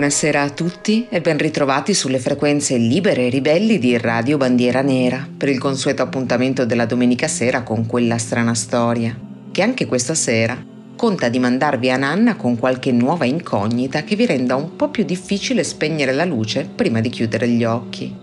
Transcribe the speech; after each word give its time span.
Buonasera 0.00 0.40
a 0.40 0.48
tutti 0.48 1.08
e 1.10 1.20
ben 1.20 1.36
ritrovati 1.36 1.92
sulle 1.92 2.18
frequenze 2.18 2.78
libere 2.78 3.26
e 3.26 3.28
ribelli 3.28 3.78
di 3.78 3.98
Radio 3.98 4.38
Bandiera 4.38 4.80
Nera 4.80 5.28
per 5.36 5.50
il 5.50 5.58
consueto 5.58 6.00
appuntamento 6.00 6.64
della 6.64 6.86
domenica 6.86 7.28
sera 7.28 7.62
con 7.62 7.84
quella 7.84 8.16
strana 8.16 8.54
storia, 8.54 9.14
che 9.52 9.60
anche 9.60 9.84
questa 9.84 10.14
sera 10.14 10.56
conta 10.96 11.28
di 11.28 11.38
mandarvi 11.38 11.90
a 11.90 11.98
Nanna 11.98 12.36
con 12.36 12.58
qualche 12.58 12.92
nuova 12.92 13.26
incognita 13.26 14.02
che 14.02 14.16
vi 14.16 14.24
renda 14.24 14.56
un 14.56 14.74
po' 14.74 14.88
più 14.88 15.04
difficile 15.04 15.62
spegnere 15.62 16.12
la 16.12 16.24
luce 16.24 16.66
prima 16.74 17.02
di 17.02 17.10
chiudere 17.10 17.46
gli 17.46 17.64
occhi. 17.64 18.16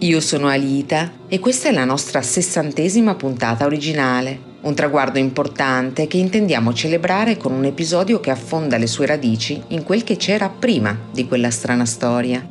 Io 0.00 0.20
sono 0.20 0.48
Alita 0.48 1.10
e 1.26 1.38
questa 1.38 1.70
è 1.70 1.72
la 1.72 1.86
nostra 1.86 2.20
sessantesima 2.20 3.14
puntata 3.14 3.64
originale 3.64 4.52
un 4.64 4.74
traguardo 4.74 5.18
importante 5.18 6.06
che 6.06 6.16
intendiamo 6.16 6.72
celebrare 6.72 7.36
con 7.36 7.52
un 7.52 7.64
episodio 7.64 8.20
che 8.20 8.30
affonda 8.30 8.78
le 8.78 8.86
sue 8.86 9.06
radici 9.06 9.62
in 9.68 9.82
quel 9.82 10.04
che 10.04 10.16
c'era 10.16 10.48
prima 10.48 10.98
di 11.12 11.28
quella 11.28 11.50
strana 11.50 11.84
storia. 11.84 12.46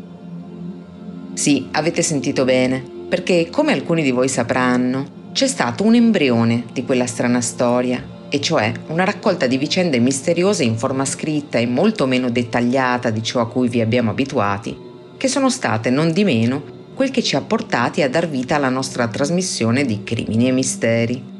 Sì, 1.33 1.67
avete 1.71 2.03
sentito 2.03 2.45
bene, 2.45 2.83
perché 3.09 3.49
come 3.49 3.73
alcuni 3.73 4.03
di 4.03 4.11
voi 4.11 4.27
sapranno, 4.27 5.21
c'è 5.33 5.47
stato 5.47 5.83
un 5.83 5.95
embrione 5.95 6.65
di 6.71 6.85
quella 6.85 7.07
strana 7.07 7.41
storia, 7.41 8.03
e 8.29 8.39
cioè 8.39 8.71
una 8.87 9.05
raccolta 9.05 9.47
di 9.47 9.57
vicende 9.57 9.97
misteriose 9.97 10.63
in 10.63 10.77
forma 10.77 11.05
scritta 11.05 11.57
e 11.57 11.65
molto 11.65 12.05
meno 12.05 12.29
dettagliata 12.29 13.09
di 13.09 13.23
ciò 13.23 13.41
a 13.41 13.47
cui 13.47 13.67
vi 13.67 13.81
abbiamo 13.81 14.11
abituati, 14.11 14.77
che 15.17 15.27
sono 15.27 15.49
state 15.49 15.89
non 15.89 16.11
di 16.11 16.23
meno 16.23 16.63
quel 16.93 17.09
che 17.09 17.23
ci 17.23 17.35
ha 17.35 17.41
portati 17.41 18.03
a 18.03 18.09
dar 18.09 18.29
vita 18.29 18.55
alla 18.55 18.69
nostra 18.69 19.07
trasmissione 19.07 19.83
di 19.83 20.03
crimini 20.03 20.47
e 20.47 20.51
misteri. 20.51 21.32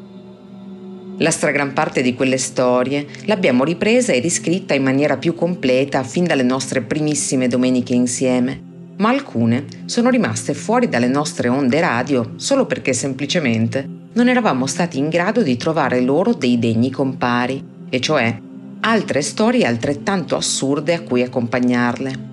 La 1.17 1.29
stragrande 1.29 1.73
parte 1.73 2.01
di 2.01 2.15
quelle 2.15 2.37
storie 2.37 3.05
l'abbiamo 3.25 3.63
ripresa 3.63 4.11
e 4.11 4.19
riscritta 4.19 4.73
in 4.73 4.81
maniera 4.81 5.17
più 5.17 5.35
completa 5.35 6.03
fin 6.03 6.25
dalle 6.25 6.43
nostre 6.43 6.81
primissime 6.81 7.47
domeniche 7.47 7.93
insieme, 7.93 8.59
ma 8.97 9.09
alcune 9.09 9.65
sono 9.85 10.09
rimaste 10.09 10.55
fuori 10.55 10.89
dalle 10.89 11.07
nostre 11.07 11.49
onde 11.49 11.79
radio 11.79 12.33
solo 12.37 12.65
perché 12.65 12.93
semplicemente 12.93 13.87
non 14.13 14.27
eravamo 14.27 14.65
stati 14.65 14.97
in 14.97 15.09
grado 15.09 15.43
di 15.43 15.55
trovare 15.55 16.01
loro 16.01 16.33
dei 16.33 16.57
degni 16.57 16.89
compari, 16.89 17.63
e 17.89 17.99
cioè 17.99 18.35
altre 18.81 19.21
storie 19.21 19.65
altrettanto 19.65 20.35
assurde 20.35 20.95
a 20.95 21.01
cui 21.01 21.21
accompagnarle. 21.21 22.31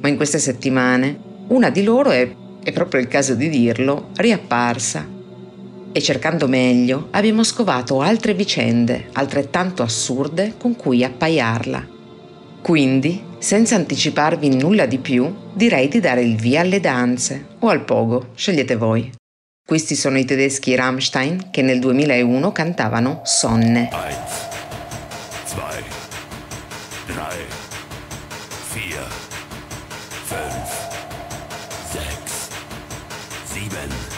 Ma 0.00 0.08
in 0.08 0.16
queste 0.16 0.38
settimane 0.38 1.18
una 1.48 1.70
di 1.70 1.82
loro 1.82 2.10
è, 2.10 2.32
è 2.62 2.72
proprio 2.72 3.00
il 3.00 3.08
caso 3.08 3.34
di 3.34 3.48
dirlo, 3.48 4.10
riapparsa 4.14 5.11
e 5.92 6.00
cercando 6.00 6.48
meglio 6.48 7.08
abbiamo 7.10 7.44
scovato 7.44 8.00
altre 8.00 8.34
vicende 8.34 9.08
altrettanto 9.12 9.82
assurde 9.82 10.54
con 10.58 10.74
cui 10.74 11.04
appaiarla. 11.04 11.86
Quindi, 12.62 13.22
senza 13.38 13.74
anticiparvi 13.74 14.56
nulla 14.56 14.86
di 14.86 14.98
più, 14.98 15.34
direi 15.52 15.88
di 15.88 16.00
dare 16.00 16.22
il 16.22 16.36
via 16.36 16.60
alle 16.60 16.80
danze 16.80 17.46
o 17.58 17.68
al 17.68 17.84
pogo, 17.84 18.28
scegliete 18.34 18.76
voi. 18.76 19.10
Questi 19.64 19.94
sono 19.94 20.18
i 20.18 20.24
tedeschi 20.24 20.74
Rammstein 20.74 21.50
che 21.50 21.62
nel 21.62 21.78
2001 21.78 22.52
cantavano 22.52 23.20
Sonne. 23.24 23.90
Eins, 23.92 24.48
zwei, 25.44 25.82
drei, 27.06 27.44
vier, 28.72 29.06
fünf, 30.24 30.70
sechs, 31.90 32.48
sieben, 33.44 34.11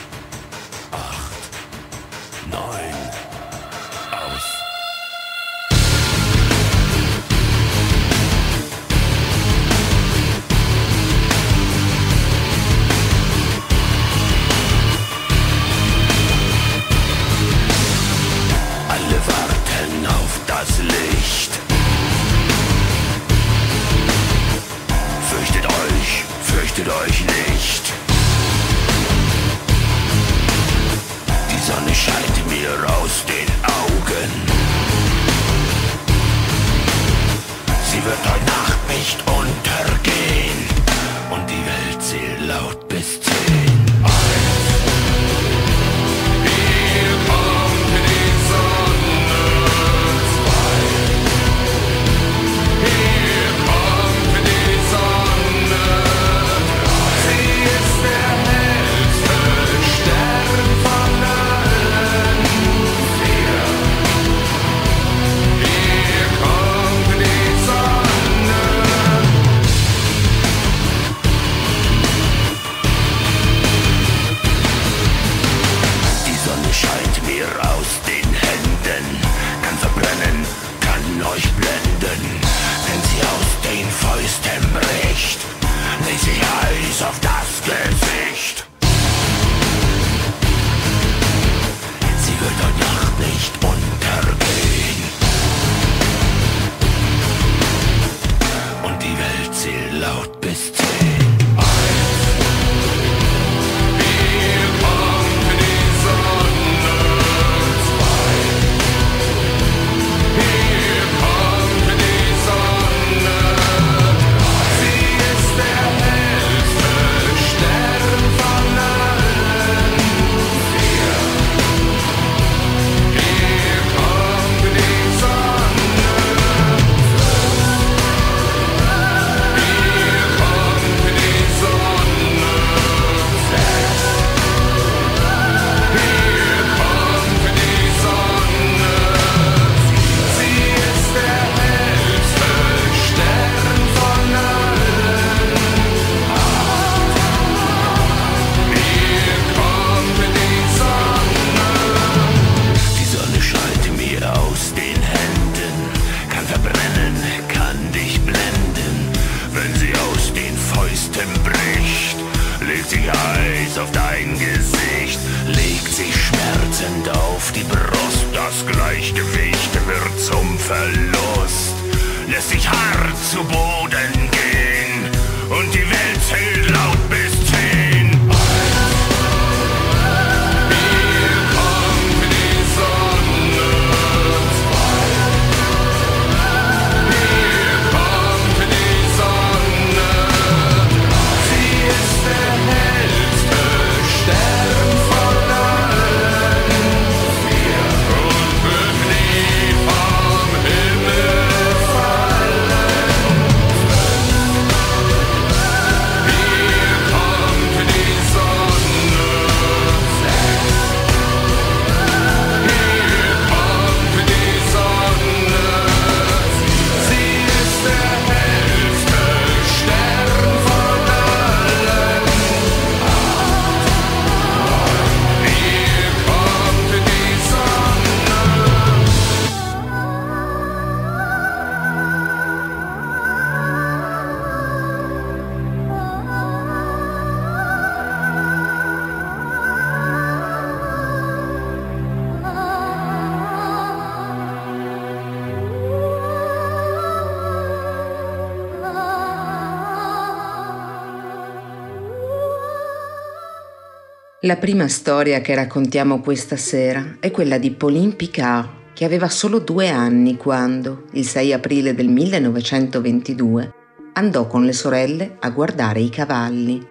La 254.44 254.56
prima 254.56 254.88
storia 254.88 255.40
che 255.40 255.54
raccontiamo 255.54 256.20
questa 256.20 256.56
sera 256.56 257.16
è 257.18 257.30
quella 257.30 257.56
di 257.56 257.70
Pauline 257.70 258.12
Picard, 258.12 258.92
che 258.92 259.06
aveva 259.06 259.30
solo 259.30 259.58
due 259.58 259.88
anni 259.88 260.36
quando, 260.36 261.04
il 261.12 261.24
6 261.24 261.54
aprile 261.54 261.94
del 261.94 262.08
1922, 262.08 263.72
andò 264.12 264.46
con 264.46 264.66
le 264.66 264.74
sorelle 264.74 265.36
a 265.40 265.48
guardare 265.48 266.00
i 266.00 266.10
cavalli. 266.10 266.86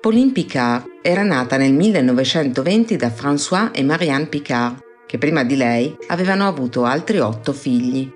Pauline 0.00 0.32
Picard 0.32 0.86
era 1.02 1.24
nata 1.24 1.58
nel 1.58 1.74
1920 1.74 2.96
da 2.96 3.08
François 3.08 3.68
e 3.74 3.82
Marianne 3.82 4.28
Picard, 4.28 4.78
che 5.04 5.18
prima 5.18 5.44
di 5.44 5.56
lei 5.56 5.94
avevano 6.06 6.48
avuto 6.48 6.84
altri 6.84 7.18
otto 7.18 7.52
figli. 7.52 8.10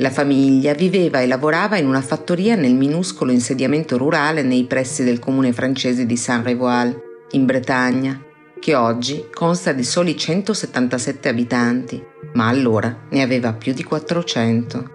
La 0.00 0.10
famiglia 0.10 0.72
viveva 0.72 1.20
e 1.20 1.26
lavorava 1.26 1.76
in 1.76 1.86
una 1.86 2.00
fattoria 2.00 2.56
nel 2.56 2.74
minuscolo 2.74 3.32
insediamento 3.32 3.98
rurale 3.98 4.42
nei 4.42 4.64
pressi 4.64 5.04
del 5.04 5.18
comune 5.18 5.52
francese 5.52 6.06
di 6.06 6.16
Saint-Révoil, 6.16 6.98
in 7.32 7.44
Bretagna, 7.44 8.18
che 8.58 8.74
oggi 8.74 9.26
consta 9.30 9.72
di 9.72 9.84
soli 9.84 10.16
177 10.16 11.28
abitanti, 11.28 12.02
ma 12.32 12.48
allora 12.48 13.08
ne 13.10 13.20
aveva 13.20 13.52
più 13.52 13.74
di 13.74 13.84
400. 13.84 14.90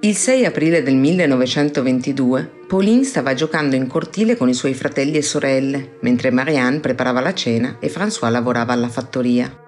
Il 0.00 0.14
6 0.14 0.44
aprile 0.44 0.82
del 0.82 0.96
1922, 0.96 2.64
Pauline 2.66 3.04
stava 3.04 3.32
giocando 3.32 3.74
in 3.74 3.86
cortile 3.86 4.36
con 4.36 4.50
i 4.50 4.54
suoi 4.54 4.74
fratelli 4.74 5.16
e 5.16 5.22
sorelle, 5.22 5.96
mentre 6.00 6.30
Marianne 6.30 6.80
preparava 6.80 7.20
la 7.20 7.32
cena 7.32 7.78
e 7.80 7.88
François 7.88 8.30
lavorava 8.30 8.74
alla 8.74 8.90
fattoria. 8.90 9.63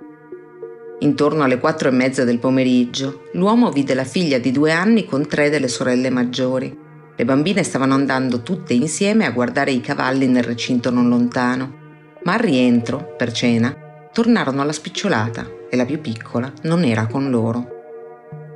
Intorno 1.01 1.45
alle 1.45 1.59
quattro 1.59 1.89
e 1.89 1.93
mezza 1.93 2.25
del 2.25 2.39
pomeriggio, 2.39 3.25
l'uomo 3.33 3.71
vide 3.71 3.93
la 3.93 4.05
figlia 4.05 4.39
di 4.39 4.51
due 4.51 4.73
anni 4.73 5.05
con 5.05 5.27
tre 5.27 5.51
delle 5.51 5.69
sorelle 5.69 6.09
maggiori. 6.09 6.75
Le 7.15 7.25
bambine 7.25 7.63
stavano 7.63 7.93
andando 7.93 8.43
tutte 8.43 8.73
insieme 8.73 9.27
a 9.27 9.31
guardare 9.31 9.73
i 9.73 9.83
cavalli 9.83 10.27
nel 10.27 10.43
recinto 10.43 10.91
non 10.91 11.09
lontano, 11.09 11.85
ma 12.25 12.33
al 12.33 12.39
rientro, 12.39 13.15
per 13.17 13.31
cena, 13.31 13.75
tornarono 14.11 14.63
alla 14.63 14.73
spicciolata 14.73 15.47
e 15.69 15.77
la 15.77 15.85
più 15.85 16.01
piccola 16.01 16.51
non 16.63 16.83
era 16.83 17.07
con 17.07 17.29
loro. 17.29 17.75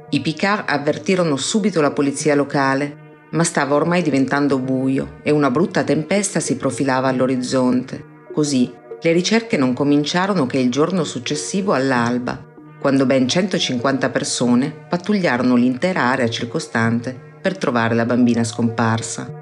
I 0.08 0.20
Picard 0.20 0.64
avvertirono 0.66 1.36
subito 1.36 1.82
la 1.82 1.92
polizia 1.92 2.34
locale, 2.34 3.26
ma 3.32 3.44
stava 3.44 3.74
ormai 3.74 4.02
diventando 4.02 4.58
buio 4.58 5.18
e 5.22 5.30
una 5.30 5.50
brutta 5.50 5.84
tempesta 5.84 6.40
si 6.40 6.56
profilava 6.56 7.08
all'orizzonte. 7.08 8.02
Così 8.32 8.72
le 9.02 9.12
ricerche 9.12 9.56
non 9.56 9.72
cominciarono 9.72 10.46
che 10.46 10.58
il 10.58 10.70
giorno 10.70 11.04
successivo 11.04 11.72
all'alba, 11.72 12.44
quando 12.78 13.06
ben 13.06 13.26
150 13.26 14.10
persone 14.10 14.70
pattugliarono 14.88 15.54
l'intera 15.54 16.02
area 16.02 16.28
circostante 16.28 17.18
per 17.40 17.56
trovare 17.56 17.94
la 17.94 18.04
bambina 18.04 18.44
scomparsa. 18.44 19.38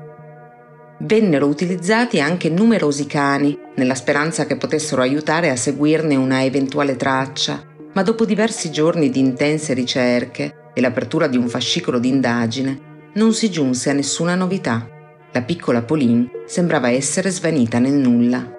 Vennero 1.01 1.47
utilizzati 1.47 2.21
anche 2.21 2.51
numerosi 2.51 3.07
cani, 3.07 3.57
nella 3.77 3.95
speranza 3.95 4.47
che 4.47 4.57
potessero 4.57 5.03
aiutare 5.03 5.51
a 5.51 5.57
seguirne 5.57 6.17
una 6.17 6.45
eventuale 6.45 6.97
traccia, 6.97 7.63
ma 7.93 8.03
dopo 8.03 8.25
diversi 8.25 8.71
giorni 8.71 9.11
di 9.11 9.21
intense 9.21 9.75
ricerche 9.75 10.71
e 10.75 10.81
l'apertura 10.81 11.27
di 11.27 11.37
un 11.37 11.49
fascicolo 11.49 11.99
d'indagine, 11.99 12.87
non 13.15 13.33
si 13.33 13.51
giunse 13.51 13.91
a 13.91 13.93
nessuna 13.93 14.35
novità. 14.35 14.89
La 15.33 15.43
piccola 15.43 15.83
Pauline 15.83 16.29
sembrava 16.47 16.91
essere 16.91 17.31
svanita 17.31 17.79
nel 17.79 17.95
nulla. 17.95 18.58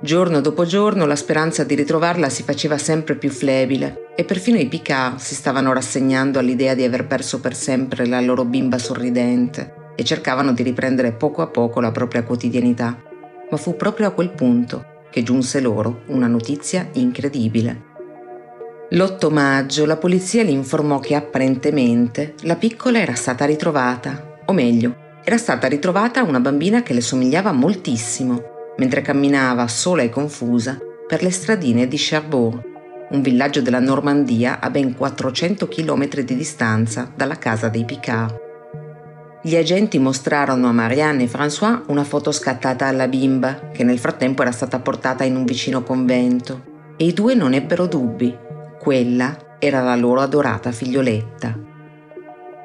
Giorno 0.00 0.40
dopo 0.40 0.64
giorno 0.64 1.06
la 1.06 1.16
speranza 1.16 1.64
di 1.64 1.74
ritrovarla 1.74 2.28
si 2.28 2.44
faceva 2.44 2.78
sempre 2.78 3.16
più 3.16 3.30
flebile 3.30 4.12
e 4.14 4.22
perfino 4.22 4.56
i 4.56 4.68
Picard 4.68 5.18
si 5.18 5.34
stavano 5.34 5.72
rassegnando 5.72 6.38
all'idea 6.38 6.74
di 6.74 6.84
aver 6.84 7.04
perso 7.04 7.40
per 7.40 7.52
sempre 7.56 8.06
la 8.06 8.20
loro 8.20 8.44
bimba 8.44 8.78
sorridente 8.78 9.92
e 9.96 10.04
cercavano 10.04 10.52
di 10.52 10.62
riprendere 10.62 11.10
poco 11.10 11.42
a 11.42 11.48
poco 11.48 11.80
la 11.80 11.90
propria 11.90 12.22
quotidianità. 12.22 12.96
Ma 13.50 13.56
fu 13.56 13.74
proprio 13.74 14.06
a 14.06 14.12
quel 14.12 14.30
punto 14.30 14.84
che 15.10 15.24
giunse 15.24 15.60
loro 15.60 16.02
una 16.06 16.28
notizia 16.28 16.88
incredibile. 16.92 17.86
L'8 18.90 19.32
maggio 19.32 19.84
la 19.84 19.96
polizia 19.96 20.44
li 20.44 20.52
informò 20.52 21.00
che 21.00 21.16
apparentemente 21.16 22.34
la 22.42 22.54
piccola 22.54 23.00
era 23.00 23.14
stata 23.14 23.44
ritrovata, 23.46 24.38
o 24.44 24.52
meglio, 24.52 24.94
era 25.24 25.36
stata 25.36 25.66
ritrovata 25.66 26.22
una 26.22 26.38
bambina 26.38 26.82
che 26.82 26.94
le 26.94 27.00
somigliava 27.00 27.50
moltissimo 27.50 28.56
mentre 28.78 29.02
camminava 29.02 29.68
sola 29.68 30.02
e 30.02 30.08
confusa 30.08 30.78
per 31.06 31.22
le 31.22 31.30
stradine 31.30 31.86
di 31.86 31.96
Cherbourg, 31.96 32.62
un 33.10 33.22
villaggio 33.22 33.62
della 33.62 33.80
Normandia 33.80 34.60
a 34.60 34.70
ben 34.70 34.94
400 34.94 35.68
km 35.68 36.20
di 36.20 36.36
distanza 36.36 37.10
dalla 37.14 37.38
casa 37.38 37.68
dei 37.68 37.84
Picard. 37.84 38.46
Gli 39.40 39.56
agenti 39.56 39.98
mostrarono 39.98 40.68
a 40.68 40.72
Marianne 40.72 41.22
e 41.22 41.28
François 41.28 41.82
una 41.86 42.04
foto 42.04 42.32
scattata 42.32 42.86
alla 42.86 43.08
bimba, 43.08 43.70
che 43.72 43.84
nel 43.84 43.98
frattempo 43.98 44.42
era 44.42 44.50
stata 44.50 44.78
portata 44.80 45.24
in 45.24 45.36
un 45.36 45.44
vicino 45.44 45.82
convento, 45.82 46.64
e 46.96 47.06
i 47.06 47.12
due 47.12 47.34
non 47.34 47.54
ebbero 47.54 47.86
dubbi. 47.86 48.36
Quella 48.78 49.56
era 49.58 49.80
la 49.80 49.94
loro 49.94 50.20
adorata 50.20 50.72
figlioletta. 50.72 51.56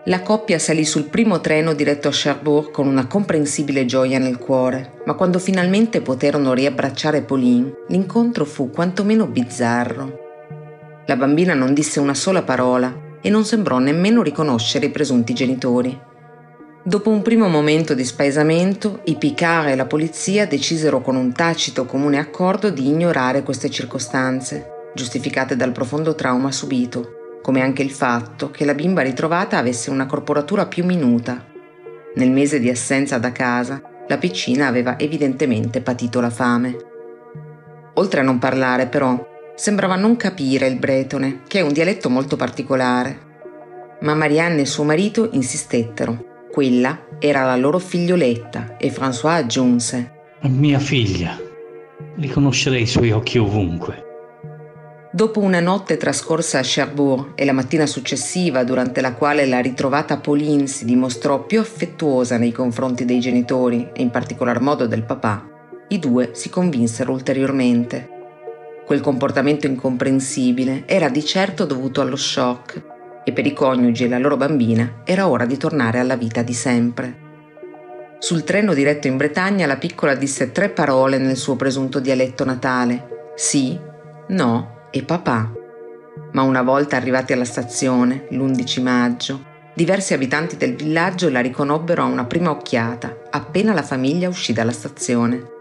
La 0.07 0.22
coppia 0.22 0.60
salì 0.60 0.83
sul 0.83 1.05
primo 1.05 1.39
treno 1.39 1.74
diretto 1.74 2.10
a 2.10 2.12
Cherbourg 2.12 2.72
con 2.72 2.88
una 2.88 3.07
comprensibile 3.07 3.86
gioia 3.86 4.19
nel 4.19 4.38
cuore, 4.38 5.01
ma 5.05 5.13
quando 5.13 5.39
finalmente 5.39 6.01
poterono 6.01 6.51
riabbracciare 6.51 7.22
Pauline, 7.22 7.72
l'incontro 7.88 8.43
fu 8.43 8.69
quantomeno 8.69 9.27
bizzarro. 9.27 10.19
La 11.05 11.15
bambina 11.15 11.53
non 11.53 11.74
disse 11.74 12.01
una 12.01 12.15
sola 12.15 12.43
parola 12.43 12.93
e 13.22 13.29
non 13.29 13.45
sembrò 13.45 13.79
nemmeno 13.79 14.22
riconoscere 14.22 14.88
i 14.88 14.91
presunti 14.91 15.33
genitori. 15.33 15.98
Dopo 16.83 17.10
un 17.10 17.22
primo 17.22 17.48
momento 17.48 17.93
di 17.93 18.03
spaesamento, 18.03 19.00
i 19.05 19.15
Picard 19.15 19.69
e 19.69 19.75
la 19.77 19.86
polizia 19.86 20.45
decisero 20.45 21.00
con 21.00 21.15
un 21.15 21.31
tacito 21.31 21.86
comune 21.86 22.19
accordo 22.19 22.69
di 22.69 22.88
ignorare 22.88 23.41
queste 23.41 23.69
circostanze, 23.69 24.89
giustificate 24.93 25.55
dal 25.55 25.72
profondo 25.72 26.13
trauma 26.13 26.51
subito 26.51 27.22
come 27.43 27.62
anche 27.62 27.81
il 27.81 27.91
fatto 27.91 28.51
che 28.51 28.63
la 28.63 28.73
bimba 28.73 29.01
ritrovata 29.01 29.57
avesse 29.57 29.89
una 29.89 30.05
corporatura 30.05 30.65
più 30.65 30.85
minuta. 30.85 31.45
Nel 32.15 32.31
mese 32.31 32.57
di 32.62 32.69
assenza 32.69 33.17
da 33.17 33.33
casa, 33.33 33.81
la 34.07 34.17
piccina 34.17 34.67
aveva 34.67 34.97
evidentemente 34.97 35.81
patito 35.81 36.21
la 36.21 36.29
fame. 36.29 36.77
Oltre 37.95 38.21
a 38.21 38.23
non 38.23 38.39
parlare, 38.39 38.88
però, 38.88 39.51
sembrava 39.55 39.97
non 39.97 40.15
capire 40.15 40.67
il 40.67 40.79
bretone, 40.79 41.41
che 41.45 41.59
è 41.59 41.62
un 41.62 41.73
dialetto 41.73 42.09
molto 42.09 42.38
particolare. 42.38 43.31
Ma 44.00 44.13
Marianne 44.13 44.62
e 44.62 44.65
suo 44.65 44.85
marito 44.85 45.27
insistettero. 45.33 46.47
Quella 46.50 47.07
era 47.19 47.43
la 47.43 47.57
loro 47.57 47.77
figlioletta 47.77 48.77
e 48.77 48.89
François 48.89 49.35
aggiunse: 49.35 50.12
Mia 50.43 50.79
figlia. 50.79 51.38
Riconoscerei 52.15 52.83
i 52.83 52.88
suoi 52.88 53.12
occhi 53.12 53.38
ovunque. 53.38 54.12
Dopo 55.15 55.41
una 55.41 55.60
notte 55.60 55.96
trascorsa 55.96 56.58
a 56.58 56.63
Cherbourg 56.63 57.34
e 57.36 57.46
la 57.46 57.53
mattina 57.53 57.86
successiva, 57.86 58.63
durante 58.63 59.00
la 59.00 59.13
quale 59.13 59.46
la 59.46 59.60
ritrovata 59.60 60.17
Pauline 60.17 60.65
si 60.65 60.86
dimostrò 60.86 61.43
più 61.43 61.60
affettuosa 61.60 62.38
nei 62.38 62.51
confronti 62.51 63.05
dei 63.05 63.20
genitori 63.20 63.91
e 63.93 64.01
in 64.01 64.10
particolar 64.10 64.60
modo 64.60 64.88
del 64.88 65.03
papà, 65.03 65.48
i 65.89 66.00
due 66.00 66.32
si 66.34 66.50
convinsero 66.50 67.12
ulteriormente. 67.12 68.10
Quel 68.88 69.01
comportamento 69.01 69.67
incomprensibile 69.67 70.88
era 70.88 71.10
di 71.10 71.24
certo 71.24 71.65
dovuto 71.65 72.01
allo 72.01 72.15
shock 72.15 73.22
e 73.24 73.32
per 73.34 73.46
i 73.46 73.53
coniugi 73.53 74.05
e 74.05 74.10
la 74.10 74.17
loro 74.17 74.36
bambina 74.36 75.01
era 75.03 75.27
ora 75.27 75.46
di 75.46 75.58
tornare 75.58 76.00
alla 76.00 76.15
vita 76.15 76.41
di 76.41 76.53
sempre. 76.53 77.17
Sul 78.17 78.43
treno 78.43 78.74
diretto 78.74 79.05
in 79.05 79.17
Bretagna 79.17 79.67
la 79.67 79.77
piccola 79.77 80.15
disse 80.15 80.51
tre 80.51 80.70
parole 80.70 81.20
nel 81.20 81.38
suo 81.38 81.55
presunto 81.55 82.00
dialetto 82.00 82.43
natale. 82.43 83.32
Sì, 83.36 83.79
no 84.29 84.73
e 84.93 85.01
papà. 85.01 85.51
Ma 86.33 86.43
una 86.43 86.62
volta 86.62 86.95
arrivati 86.95 87.33
alla 87.33 87.45
stazione, 87.45 88.27
l'11 88.29 88.81
maggio, 88.83 89.43
diversi 89.73 90.13
abitanti 90.13 90.55
del 90.55 90.75
villaggio 90.75 91.29
la 91.29 91.39
riconobbero 91.39 92.03
a 92.03 92.05
una 92.05 92.25
prima 92.25 92.51
occhiata, 92.51 93.17
appena 93.31 93.73
la 93.73 93.81
famiglia 93.81 94.29
uscì 94.29 94.53
dalla 94.53 94.71
stazione. 94.71 95.51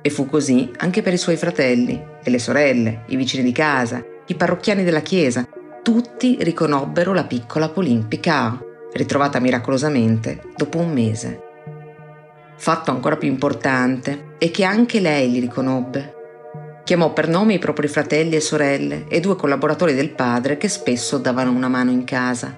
E 0.00 0.10
fu 0.10 0.26
così 0.26 0.70
anche 0.76 1.02
per 1.02 1.12
i 1.12 1.18
suoi 1.18 1.36
fratelli 1.36 2.00
e 2.22 2.30
le 2.30 2.38
sorelle, 2.38 3.02
i 3.08 3.16
vicini 3.16 3.42
di 3.42 3.50
casa, 3.50 4.00
i 4.26 4.34
parrocchiani 4.36 4.84
della 4.84 5.00
chiesa. 5.00 5.44
Tutti 5.82 6.38
riconobbero 6.40 7.12
la 7.12 7.24
piccola 7.24 7.68
Pauline 7.68 8.06
Picard, 8.06 8.64
ritrovata 8.92 9.40
miracolosamente 9.40 10.42
dopo 10.56 10.78
un 10.78 10.92
mese. 10.92 11.40
Fatto 12.56 12.92
ancora 12.92 13.16
più 13.16 13.28
importante 13.28 14.34
è 14.38 14.52
che 14.52 14.62
anche 14.62 15.00
lei 15.00 15.30
li 15.30 15.40
riconobbe 15.40 16.15
Chiamò 16.86 17.12
per 17.12 17.26
nome 17.26 17.54
i 17.54 17.58
propri 17.58 17.88
fratelli 17.88 18.36
e 18.36 18.40
sorelle 18.40 19.06
e 19.08 19.18
due 19.18 19.34
collaboratori 19.34 19.92
del 19.92 20.10
padre 20.10 20.56
che 20.56 20.68
spesso 20.68 21.18
davano 21.18 21.50
una 21.50 21.66
mano 21.66 21.90
in 21.90 22.04
casa. 22.04 22.56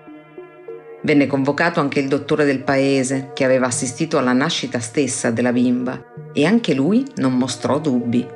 Venne 1.01 1.27
convocato 1.27 1.81
anche 1.81 1.99
il 1.99 2.09
dottore 2.09 2.45
del 2.45 2.63
paese 2.63 3.31
che 3.33 3.45
aveva 3.45 3.69
assistito 3.69 4.19
alla 4.19 4.35
nascita 4.35 4.81
stessa 4.81 5.31
della 5.31 5.51
bimba 5.51 6.31
e 6.35 6.45
anche 6.45 6.75
lui 6.75 7.07
non 7.17 7.39
mostrò 7.39 7.79
dubbi. 7.79 8.29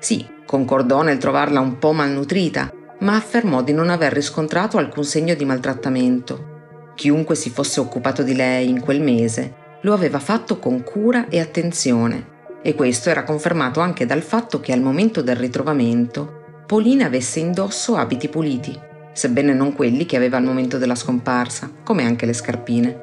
Sì, 0.00 0.26
concordò 0.44 1.02
nel 1.02 1.18
trovarla 1.18 1.60
un 1.60 1.78
po' 1.78 1.92
malnutrita, 1.92 2.72
ma 2.98 3.14
affermò 3.14 3.62
di 3.62 3.72
non 3.72 3.90
aver 3.90 4.12
riscontrato 4.12 4.76
alcun 4.76 5.04
segno 5.04 5.36
di 5.36 5.44
maltrattamento. 5.44 6.90
Chiunque 6.96 7.36
si 7.36 7.50
fosse 7.50 7.78
occupato 7.78 8.24
di 8.24 8.34
lei 8.34 8.68
in 8.68 8.80
quel 8.80 9.00
mese 9.00 9.54
lo 9.82 9.92
aveva 9.92 10.18
fatto 10.18 10.58
con 10.58 10.82
cura 10.82 11.28
e 11.28 11.38
attenzione 11.38 12.32
E 12.66 12.74
questo 12.74 13.10
era 13.10 13.24
confermato 13.24 13.80
anche 13.80 14.06
dal 14.06 14.22
fatto 14.22 14.58
che 14.58 14.72
al 14.72 14.80
momento 14.80 15.20
del 15.20 15.36
ritrovamento 15.36 16.62
Pauline 16.66 17.04
avesse 17.04 17.38
indosso 17.38 17.94
abiti 17.94 18.30
puliti, 18.30 18.74
sebbene 19.12 19.52
non 19.52 19.74
quelli 19.74 20.06
che 20.06 20.16
aveva 20.16 20.38
al 20.38 20.44
momento 20.44 20.78
della 20.78 20.94
scomparsa, 20.94 21.70
come 21.84 22.04
anche 22.04 22.24
le 22.24 22.32
scarpine. 22.32 23.02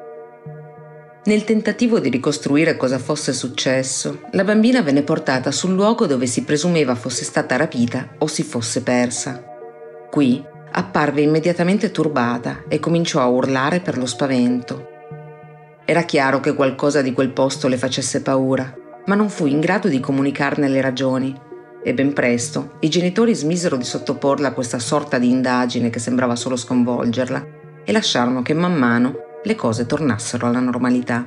Nel 1.26 1.44
tentativo 1.44 2.00
di 2.00 2.08
ricostruire 2.08 2.76
cosa 2.76 2.98
fosse 2.98 3.32
successo, 3.32 4.22
la 4.32 4.42
bambina 4.42 4.82
venne 4.82 5.04
portata 5.04 5.52
sul 5.52 5.74
luogo 5.74 6.06
dove 6.06 6.26
si 6.26 6.42
presumeva 6.42 6.96
fosse 6.96 7.22
stata 7.22 7.54
rapita 7.54 8.14
o 8.18 8.26
si 8.26 8.42
fosse 8.42 8.82
persa. 8.82 9.44
Qui 10.10 10.44
apparve 10.72 11.20
immediatamente 11.20 11.92
turbata 11.92 12.64
e 12.66 12.80
cominciò 12.80 13.20
a 13.20 13.28
urlare 13.28 13.78
per 13.78 13.96
lo 13.96 14.06
spavento. 14.06 14.88
Era 15.84 16.02
chiaro 16.02 16.40
che 16.40 16.54
qualcosa 16.54 17.00
di 17.00 17.12
quel 17.12 17.30
posto 17.30 17.68
le 17.68 17.76
facesse 17.76 18.22
paura, 18.22 18.80
ma 19.06 19.14
non 19.14 19.28
fu 19.28 19.46
in 19.46 19.60
grado 19.60 19.88
di 19.88 20.00
comunicarne 20.00 20.68
le 20.68 20.80
ragioni 20.80 21.38
e 21.84 21.94
ben 21.94 22.12
presto 22.12 22.76
i 22.80 22.88
genitori 22.88 23.34
smisero 23.34 23.76
di 23.76 23.84
sottoporla 23.84 24.48
a 24.48 24.52
questa 24.52 24.78
sorta 24.78 25.18
di 25.18 25.28
indagine 25.28 25.90
che 25.90 25.98
sembrava 25.98 26.36
solo 26.36 26.56
sconvolgerla 26.56 27.46
e 27.84 27.92
lasciarono 27.92 28.42
che 28.42 28.54
man 28.54 28.74
mano 28.74 29.14
le 29.42 29.54
cose 29.54 29.86
tornassero 29.86 30.46
alla 30.46 30.60
normalità. 30.60 31.26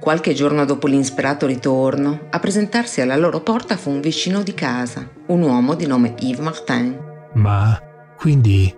Qualche 0.00 0.32
giorno 0.32 0.64
dopo 0.64 0.86
l'insperato 0.86 1.46
ritorno, 1.46 2.26
a 2.30 2.38
presentarsi 2.38 3.00
alla 3.00 3.16
loro 3.16 3.40
porta 3.40 3.76
fu 3.76 3.90
un 3.90 4.00
vicino 4.00 4.42
di 4.42 4.54
casa, 4.54 5.08
un 5.26 5.42
uomo 5.42 5.74
di 5.74 5.86
nome 5.86 6.14
Yves 6.18 6.40
Martin. 6.40 6.98
Ma 7.34 7.78
quindi 8.16 8.74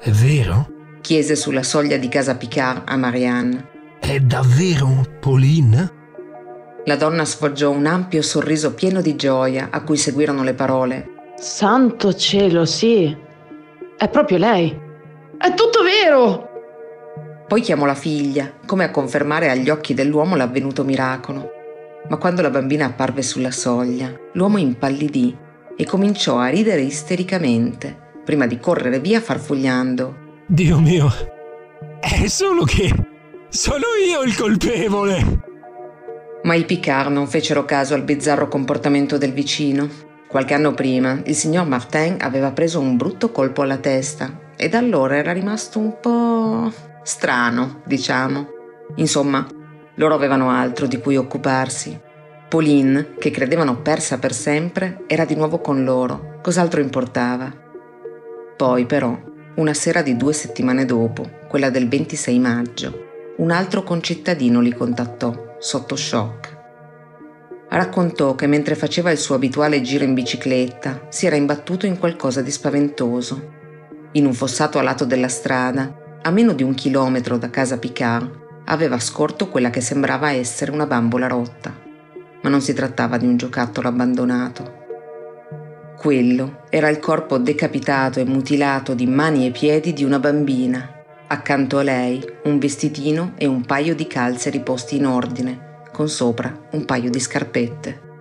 è 0.00 0.10
vero? 0.10 0.72
chiese 1.04 1.36
sulla 1.36 1.62
soglia 1.62 1.98
di 1.98 2.08
casa 2.08 2.34
Picard 2.34 2.84
a 2.86 2.96
Marianne. 2.96 3.68
È 4.00 4.18
davvero 4.20 5.04
Pauline? 5.20 6.03
La 6.86 6.96
donna 6.96 7.24
sfoggiò 7.24 7.70
un 7.70 7.86
ampio 7.86 8.20
sorriso 8.20 8.74
pieno 8.74 9.00
di 9.00 9.16
gioia 9.16 9.68
a 9.70 9.82
cui 9.82 9.96
seguirono 9.96 10.42
le 10.42 10.52
parole. 10.52 11.08
Santo 11.36 12.12
cielo, 12.14 12.66
sì. 12.66 13.16
È 13.96 14.08
proprio 14.10 14.36
lei. 14.36 14.78
È 15.38 15.54
tutto 15.54 15.82
vero! 15.82 16.50
Poi 17.48 17.60
chiamò 17.62 17.86
la 17.86 17.94
figlia, 17.94 18.52
come 18.66 18.84
a 18.84 18.90
confermare 18.90 19.50
agli 19.50 19.70
occhi 19.70 19.94
dell'uomo 19.94 20.36
l'avvenuto 20.36 20.84
miracolo. 20.84 21.50
Ma 22.08 22.18
quando 22.18 22.42
la 22.42 22.50
bambina 22.50 22.84
apparve 22.84 23.22
sulla 23.22 23.50
soglia, 23.50 24.12
l'uomo 24.32 24.58
impallidì 24.58 25.34
e 25.76 25.86
cominciò 25.86 26.38
a 26.38 26.48
ridere 26.48 26.82
istericamente, 26.82 27.96
prima 28.24 28.46
di 28.46 28.58
correre 28.58 29.00
via 29.00 29.22
farfugliando. 29.22 30.42
Dio 30.46 30.78
mio, 30.78 31.10
è 31.98 32.26
solo 32.26 32.64
che 32.64 32.92
sono 33.48 33.86
io 34.06 34.22
il 34.22 34.36
colpevole! 34.36 35.52
Ma 36.44 36.54
i 36.54 36.66
Picard 36.66 37.10
non 37.10 37.26
fecero 37.26 37.64
caso 37.64 37.94
al 37.94 38.02
bizzarro 38.02 38.48
comportamento 38.48 39.16
del 39.16 39.32
vicino. 39.32 39.88
Qualche 40.28 40.52
anno 40.52 40.74
prima, 40.74 41.22
il 41.24 41.34
signor 41.34 41.66
Martin 41.66 42.18
aveva 42.20 42.50
preso 42.52 42.80
un 42.80 42.98
brutto 42.98 43.30
colpo 43.30 43.62
alla 43.62 43.78
testa 43.78 44.52
e 44.54 44.68
da 44.68 44.76
allora 44.76 45.16
era 45.16 45.32
rimasto 45.32 45.78
un 45.78 45.98
po' 46.00 46.70
strano, 47.02 47.80
diciamo. 47.86 48.48
Insomma, 48.96 49.46
loro 49.94 50.14
avevano 50.14 50.50
altro 50.50 50.86
di 50.86 50.98
cui 50.98 51.16
occuparsi. 51.16 51.98
Pauline, 52.46 53.14
che 53.18 53.30
credevano 53.30 53.80
persa 53.80 54.18
per 54.18 54.34
sempre, 54.34 55.04
era 55.06 55.24
di 55.24 55.34
nuovo 55.34 55.60
con 55.60 55.82
loro. 55.82 56.40
Cos'altro 56.42 56.82
importava? 56.82 57.50
Poi, 58.54 58.84
però, 58.84 59.18
una 59.54 59.72
sera 59.72 60.02
di 60.02 60.14
due 60.14 60.34
settimane 60.34 60.84
dopo, 60.84 61.26
quella 61.48 61.70
del 61.70 61.88
26 61.88 62.38
maggio, 62.38 63.06
un 63.38 63.50
altro 63.50 63.82
concittadino 63.82 64.60
li 64.60 64.74
contattò, 64.74 65.53
sotto 65.64 65.96
shock. 65.96 66.56
Raccontò 67.70 68.34
che 68.34 68.46
mentre 68.46 68.74
faceva 68.74 69.10
il 69.10 69.16
suo 69.16 69.34
abituale 69.34 69.80
giro 69.80 70.04
in 70.04 70.12
bicicletta 70.12 71.06
si 71.08 71.24
era 71.24 71.36
imbattuto 71.36 71.86
in 71.86 71.98
qualcosa 71.98 72.42
di 72.42 72.50
spaventoso. 72.50 73.52
In 74.12 74.26
un 74.26 74.34
fossato 74.34 74.78
a 74.78 74.82
lato 74.82 75.06
della 75.06 75.28
strada 75.28 76.18
a 76.20 76.30
meno 76.30 76.52
di 76.52 76.62
un 76.62 76.74
chilometro 76.74 77.38
da 77.38 77.48
casa 77.48 77.78
Picard, 77.78 78.42
aveva 78.66 78.98
scorto 78.98 79.48
quella 79.48 79.70
che 79.70 79.80
sembrava 79.80 80.32
essere 80.32 80.70
una 80.70 80.86
bambola 80.86 81.28
rotta. 81.28 81.74
Ma 82.42 82.50
non 82.50 82.60
si 82.60 82.74
trattava 82.74 83.16
di 83.16 83.24
un 83.24 83.38
giocattolo 83.38 83.88
abbandonato. 83.88 84.82
Quello 85.96 86.64
era 86.68 86.90
il 86.90 86.98
corpo 86.98 87.38
decapitato 87.38 88.20
e 88.20 88.26
mutilato 88.26 88.92
di 88.92 89.06
mani 89.06 89.46
e 89.46 89.50
piedi 89.50 89.94
di 89.94 90.04
una 90.04 90.18
bambina. 90.18 90.93
Accanto 91.26 91.78
a 91.78 91.82
lei 91.82 92.22
un 92.44 92.58
vestitino 92.58 93.32
e 93.36 93.46
un 93.46 93.64
paio 93.64 93.94
di 93.94 94.06
calze 94.06 94.50
riposti 94.50 94.96
in 94.96 95.06
ordine, 95.06 95.80
con 95.90 96.06
sopra 96.06 96.66
un 96.72 96.84
paio 96.84 97.08
di 97.08 97.18
scarpette. 97.18 98.12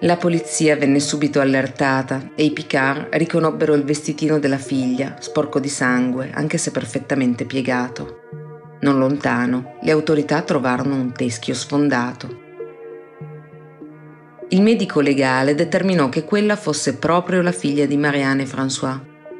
La 0.00 0.16
polizia 0.16 0.74
venne 0.76 1.00
subito 1.00 1.38
allertata 1.38 2.30
e 2.34 2.44
i 2.44 2.52
Picard 2.52 3.08
riconobbero 3.12 3.74
il 3.74 3.84
vestitino 3.84 4.38
della 4.38 4.56
figlia, 4.56 5.16
sporco 5.18 5.60
di 5.60 5.68
sangue, 5.68 6.30
anche 6.32 6.56
se 6.56 6.70
perfettamente 6.70 7.44
piegato. 7.44 8.20
Non 8.80 8.98
lontano, 8.98 9.74
le 9.82 9.90
autorità 9.90 10.40
trovarono 10.40 10.94
un 10.94 11.12
teschio 11.12 11.52
sfondato. 11.52 12.46
Il 14.48 14.62
medico 14.62 15.00
legale 15.00 15.54
determinò 15.54 16.08
che 16.08 16.24
quella 16.24 16.56
fosse 16.56 16.96
proprio 16.96 17.42
la 17.42 17.52
figlia 17.52 17.84
di 17.84 17.98
Marianne 17.98 18.44
François 18.44 18.98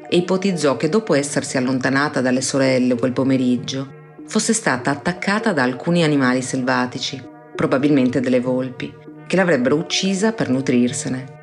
e 0.09 0.17
ipotizzò 0.17 0.75
che 0.75 0.89
dopo 0.89 1.13
essersi 1.13 1.57
allontanata 1.57 2.19
dalle 2.19 2.41
sorelle 2.41 2.95
quel 2.95 3.13
pomeriggio, 3.13 3.97
fosse 4.25 4.53
stata 4.53 4.89
attaccata 4.91 5.53
da 5.53 5.63
alcuni 5.63 6.03
animali 6.03 6.41
selvatici, 6.41 7.23
probabilmente 7.55 8.19
delle 8.19 8.39
volpi, 8.39 8.93
che 9.27 9.35
l'avrebbero 9.35 9.75
uccisa 9.75 10.33
per 10.33 10.49
nutrirsene. 10.49 11.37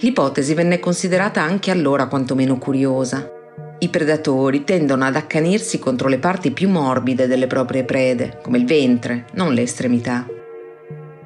L'ipotesi 0.00 0.54
venne 0.54 0.78
considerata 0.78 1.40
anche 1.40 1.70
allora 1.70 2.06
quantomeno 2.06 2.58
curiosa. 2.58 3.30
I 3.78 3.88
predatori 3.88 4.64
tendono 4.64 5.04
ad 5.04 5.16
accanirsi 5.16 5.78
contro 5.78 6.08
le 6.08 6.18
parti 6.18 6.50
più 6.50 6.68
morbide 6.68 7.26
delle 7.26 7.46
proprie 7.46 7.84
prede, 7.84 8.38
come 8.42 8.58
il 8.58 8.66
ventre, 8.66 9.24
non 9.32 9.54
le 9.54 9.62
estremità. 9.62 10.26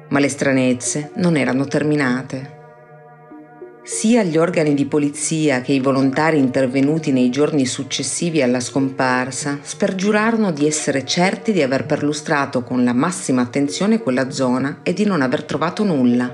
Ma 0.09 0.19
le 0.19 0.29
stranezze 0.29 1.11
non 1.15 1.35
erano 1.35 1.65
terminate. 1.65 2.61
Sia 3.83 4.23
gli 4.23 4.37
organi 4.37 4.73
di 4.73 4.85
polizia 4.85 5.59
che 5.59 5.73
i 5.73 5.81
volontari 5.81 6.39
intervenuti 6.39 7.11
nei 7.11 7.29
giorni 7.29 7.65
successivi 7.65 8.41
alla 8.41 8.61
scomparsa 8.61 9.59
spergiurarono 9.61 10.53
di 10.53 10.65
essere 10.65 11.05
certi 11.05 11.51
di 11.51 11.61
aver 11.61 11.85
perlustrato 11.85 12.63
con 12.63 12.85
la 12.85 12.93
massima 12.93 13.41
attenzione 13.41 13.99
quella 13.99 14.31
zona 14.31 14.79
e 14.83 14.93
di 14.93 15.03
non 15.03 15.21
aver 15.21 15.43
trovato 15.43 15.83
nulla. 15.83 16.33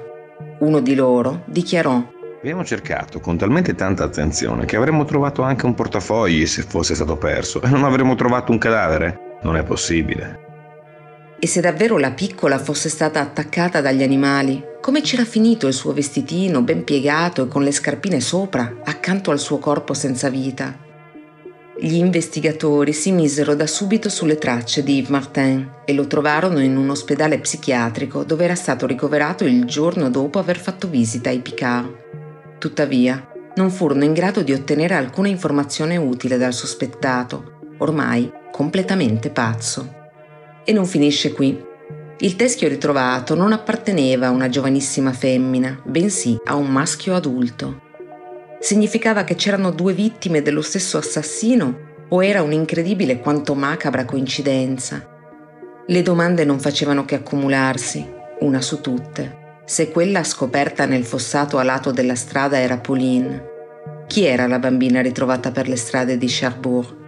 Uno 0.59 0.79
di 0.79 0.93
loro 0.93 1.41
dichiarò 1.47 2.17
Abbiamo 2.37 2.63
cercato 2.63 3.19
con 3.19 3.35
talmente 3.35 3.73
tanta 3.73 4.03
attenzione 4.03 4.65
che 4.65 4.77
avremmo 4.77 5.03
trovato 5.03 5.41
anche 5.41 5.65
un 5.65 5.73
portafogli 5.73 6.45
se 6.45 6.61
fosse 6.61 6.93
stato 6.93 7.17
perso 7.17 7.63
e 7.63 7.67
non 7.67 7.83
avremmo 7.83 8.13
trovato 8.13 8.51
un 8.51 8.59
cadavere. 8.59 9.39
Non 9.41 9.57
è 9.57 9.63
possibile. 9.63 10.47
E 11.39 11.47
se 11.47 11.61
davvero 11.61 11.97
la 11.97 12.11
piccola 12.11 12.59
fosse 12.59 12.89
stata 12.89 13.19
attaccata 13.19 13.81
dagli 13.81 14.03
animali, 14.03 14.68
come 14.81 15.01
c'era 15.01 15.25
finito 15.25 15.67
il 15.67 15.73
suo 15.73 15.93
vestitino 15.93 16.61
ben 16.61 16.83
piegato 16.83 17.43
e 17.43 17.47
con 17.47 17.63
le 17.63 17.71
scarpine 17.71 18.19
sopra, 18.19 18.77
accanto 18.83 19.31
al 19.31 19.39
suo 19.39 19.57
corpo 19.57 19.93
senza 19.93 20.29
vita? 20.29 20.87
Gli 21.81 21.95
investigatori 21.95 22.91
si 22.91 23.11
misero 23.11 23.55
da 23.55 23.65
subito 23.65 24.09
sulle 24.09 24.37
tracce 24.37 24.83
di 24.83 24.97
Yves 24.97 25.09
Martin 25.09 25.71
e 25.85 25.93
lo 25.93 26.07
trovarono 26.07 26.59
in 26.59 26.75
un 26.75 26.89
ospedale 26.89 27.39
psichiatrico 27.39 28.23
dove 28.23 28.43
era 28.43 28.55
stato 28.55 28.85
ricoverato 28.85 29.45
il 29.45 29.63
giorno 29.65 30.09
dopo 30.09 30.39
aver 30.39 30.57
fatto 30.57 30.89
visita 30.89 31.29
ai 31.29 31.39
Picard. 31.39 32.57
Tuttavia, 32.57 33.25
non 33.55 33.71
furono 33.71 34.03
in 34.03 34.13
grado 34.13 34.41
di 34.41 34.51
ottenere 34.51 34.95
alcuna 34.95 35.29
informazione 35.29 35.95
utile 35.97 36.37
dal 36.37 36.53
sospettato, 36.53 37.75
ormai 37.77 38.29
completamente 38.51 39.29
pazzo. 39.29 39.95
E 40.65 40.73
non 40.73 40.85
finisce 40.85 41.31
qui. 41.31 41.67
Il 42.21 42.35
teschio 42.35 42.67
ritrovato 42.67 43.33
non 43.33 43.53
apparteneva 43.53 44.27
a 44.27 44.31
una 44.31 44.49
giovanissima 44.49 45.13
femmina, 45.13 45.79
bensì 45.85 46.37
a 46.43 46.55
un 46.55 46.67
maschio 46.67 47.15
adulto. 47.15 47.79
Significava 48.59 49.23
che 49.23 49.35
c'erano 49.35 49.71
due 49.71 49.93
vittime 49.93 50.41
dello 50.41 50.61
stesso 50.61 50.97
assassino 50.97 51.87
o 52.09 52.21
era 52.21 52.41
un'incredibile 52.41 53.21
quanto 53.21 53.55
macabra 53.55 54.03
coincidenza? 54.03 55.07
Le 55.87 56.01
domande 56.01 56.43
non 56.43 56.59
facevano 56.59 57.05
che 57.05 57.15
accumularsi, 57.15 58.05
una 58.41 58.59
su 58.59 58.81
tutte. 58.81 59.61
Se 59.63 59.89
quella 59.89 60.25
scoperta 60.25 60.85
nel 60.85 61.05
fossato 61.05 61.57
a 61.57 61.63
lato 61.63 61.91
della 61.91 62.15
strada 62.15 62.59
era 62.59 62.79
Pauline, 62.79 63.45
chi 64.07 64.25
era 64.25 64.45
la 64.45 64.59
bambina 64.59 65.01
ritrovata 65.01 65.51
per 65.51 65.69
le 65.69 65.77
strade 65.77 66.17
di 66.17 66.27
Cherbourg? 66.27 66.98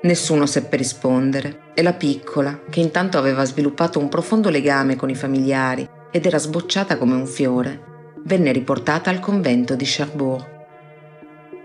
Nessuno 0.00 0.46
seppe 0.46 0.76
rispondere 0.76 1.72
e 1.74 1.82
la 1.82 1.92
piccola, 1.92 2.60
che 2.70 2.78
intanto 2.78 3.18
aveva 3.18 3.44
sviluppato 3.44 3.98
un 3.98 4.08
profondo 4.08 4.48
legame 4.48 4.94
con 4.94 5.10
i 5.10 5.16
familiari 5.16 5.88
ed 6.12 6.24
era 6.24 6.38
sbocciata 6.38 6.96
come 6.96 7.14
un 7.14 7.26
fiore, 7.26 8.12
venne 8.22 8.52
riportata 8.52 9.10
al 9.10 9.18
convento 9.18 9.74
di 9.74 9.84
Cherbourg. 9.84 10.56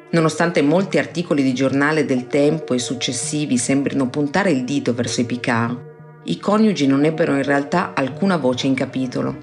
Nonostante 0.09 0.63
molti 0.63 0.97
articoli 0.97 1.43
di 1.43 1.53
giornale 1.53 2.05
del 2.05 2.25
tempo 2.25 2.73
e 2.73 2.79
successivi 2.79 3.59
sembrino 3.59 4.09
puntare 4.09 4.49
il 4.49 4.63
dito 4.63 4.95
verso 4.95 5.21
i 5.21 5.25
Picard, 5.25 5.91
i 6.23 6.39
coniugi 6.39 6.87
non 6.87 7.05
ebbero 7.05 7.35
in 7.35 7.43
realtà 7.43 7.93
alcuna 7.93 8.37
voce 8.37 8.65
in 8.65 8.73
capitolo. 8.73 9.37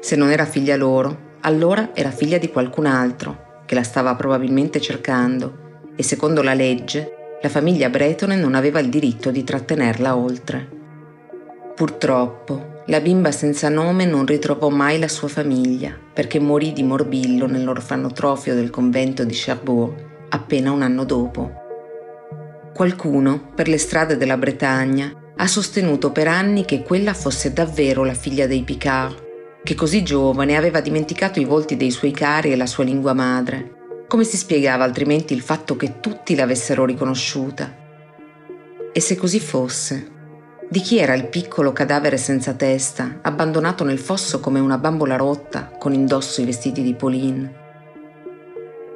Se 0.00 0.16
non 0.16 0.30
era 0.30 0.44
figlia 0.44 0.76
loro, 0.76 1.30
allora 1.40 1.92
era 1.94 2.10
figlia 2.10 2.36
di 2.36 2.50
qualcun 2.50 2.84
altro, 2.84 3.62
che 3.64 3.74
la 3.74 3.82
stava 3.82 4.14
probabilmente 4.16 4.82
cercando, 4.82 5.80
e 5.96 6.02
secondo 6.02 6.42
la 6.42 6.54
legge, 6.54 7.16
la 7.42 7.48
famiglia 7.48 7.88
Bretone 7.88 8.36
non 8.36 8.54
aveva 8.54 8.78
il 8.78 8.88
diritto 8.88 9.32
di 9.32 9.42
trattenerla 9.42 10.16
oltre. 10.16 10.68
Purtroppo, 11.74 12.82
la 12.86 13.00
bimba 13.00 13.32
senza 13.32 13.68
nome 13.68 14.04
non 14.04 14.26
ritrovò 14.26 14.68
mai 14.68 15.00
la 15.00 15.08
sua 15.08 15.26
famiglia, 15.26 15.92
perché 16.12 16.38
morì 16.38 16.72
di 16.72 16.84
morbillo 16.84 17.46
nell'orfanotrofio 17.46 18.54
del 18.54 18.70
convento 18.70 19.24
di 19.24 19.34
Cherbourg 19.34 20.10
appena 20.28 20.70
un 20.70 20.82
anno 20.82 21.04
dopo. 21.04 21.50
Qualcuno, 22.72 23.50
per 23.56 23.66
le 23.66 23.78
strade 23.78 24.16
della 24.16 24.36
Bretagna, 24.36 25.12
ha 25.34 25.46
sostenuto 25.48 26.12
per 26.12 26.28
anni 26.28 26.64
che 26.64 26.82
quella 26.82 27.12
fosse 27.12 27.52
davvero 27.52 28.04
la 28.04 28.14
figlia 28.14 28.46
dei 28.46 28.62
Picard, 28.62 29.16
che 29.64 29.74
così 29.74 30.04
giovane 30.04 30.56
aveva 30.56 30.80
dimenticato 30.80 31.40
i 31.40 31.44
volti 31.44 31.76
dei 31.76 31.90
suoi 31.90 32.12
cari 32.12 32.52
e 32.52 32.56
la 32.56 32.66
sua 32.66 32.84
lingua 32.84 33.14
madre. 33.14 33.81
Come 34.12 34.24
si 34.24 34.36
spiegava 34.36 34.84
altrimenti 34.84 35.32
il 35.32 35.40
fatto 35.40 35.74
che 35.74 35.98
tutti 36.00 36.34
l'avessero 36.34 36.84
riconosciuta? 36.84 37.74
E 38.92 39.00
se 39.00 39.16
così 39.16 39.40
fosse, 39.40 40.06
di 40.68 40.80
chi 40.80 40.98
era 40.98 41.14
il 41.14 41.28
piccolo 41.28 41.72
cadavere 41.72 42.18
senza 42.18 42.52
testa, 42.52 43.20
abbandonato 43.22 43.84
nel 43.84 43.98
fosso 43.98 44.38
come 44.38 44.60
una 44.60 44.76
bambola 44.76 45.16
rotta, 45.16 45.70
con 45.78 45.94
indosso 45.94 46.42
i 46.42 46.44
vestiti 46.44 46.82
di 46.82 46.92
Pauline? 46.92 47.54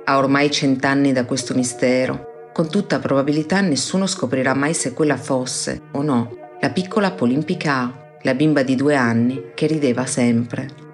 A 0.04 0.18
ormai 0.18 0.50
cent'anni 0.50 1.12
da 1.12 1.24
questo 1.24 1.54
mistero, 1.54 2.50
con 2.52 2.68
tutta 2.68 2.98
probabilità 2.98 3.62
nessuno 3.62 4.06
scoprirà 4.06 4.52
mai 4.52 4.74
se 4.74 4.92
quella 4.92 5.16
fosse, 5.16 5.80
o 5.92 6.02
no, 6.02 6.36
la 6.60 6.68
piccola 6.68 7.12
Pauline 7.12 7.42
Picard, 7.42 8.18
la 8.20 8.34
bimba 8.34 8.62
di 8.62 8.74
due 8.74 8.94
anni 8.94 9.52
che 9.54 9.66
rideva 9.66 10.04
sempre. 10.04 10.84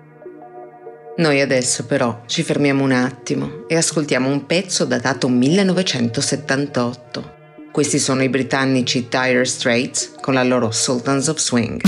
Noi 1.14 1.42
adesso 1.42 1.84
però 1.84 2.22
ci 2.26 2.42
fermiamo 2.42 2.82
un 2.82 2.92
attimo 2.92 3.66
e 3.68 3.76
ascoltiamo 3.76 4.30
un 4.30 4.46
pezzo 4.46 4.86
datato 4.86 5.28
1978. 5.28 7.34
Questi 7.70 7.98
sono 7.98 8.22
i 8.22 8.30
britannici 8.30 9.08
Dire 9.10 9.44
Straits 9.44 10.14
con 10.22 10.32
la 10.32 10.42
loro 10.42 10.70
Sultans 10.70 11.28
of 11.28 11.36
Swing. 11.36 11.82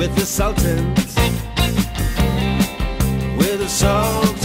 with 0.00 0.16
the 0.16 0.24
Sultans, 0.24 1.14
with 3.36 3.58
the 3.58 3.68
Sultans. 3.68 4.39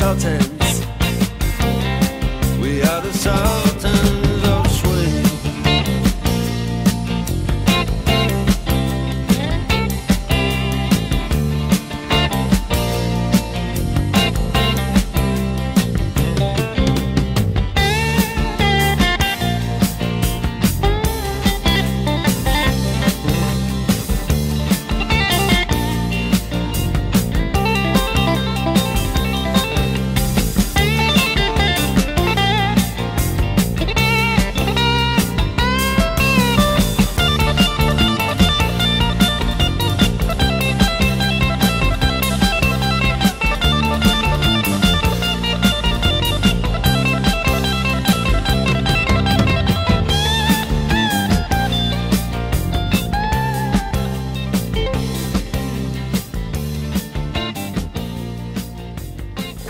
insulted. 0.00 0.49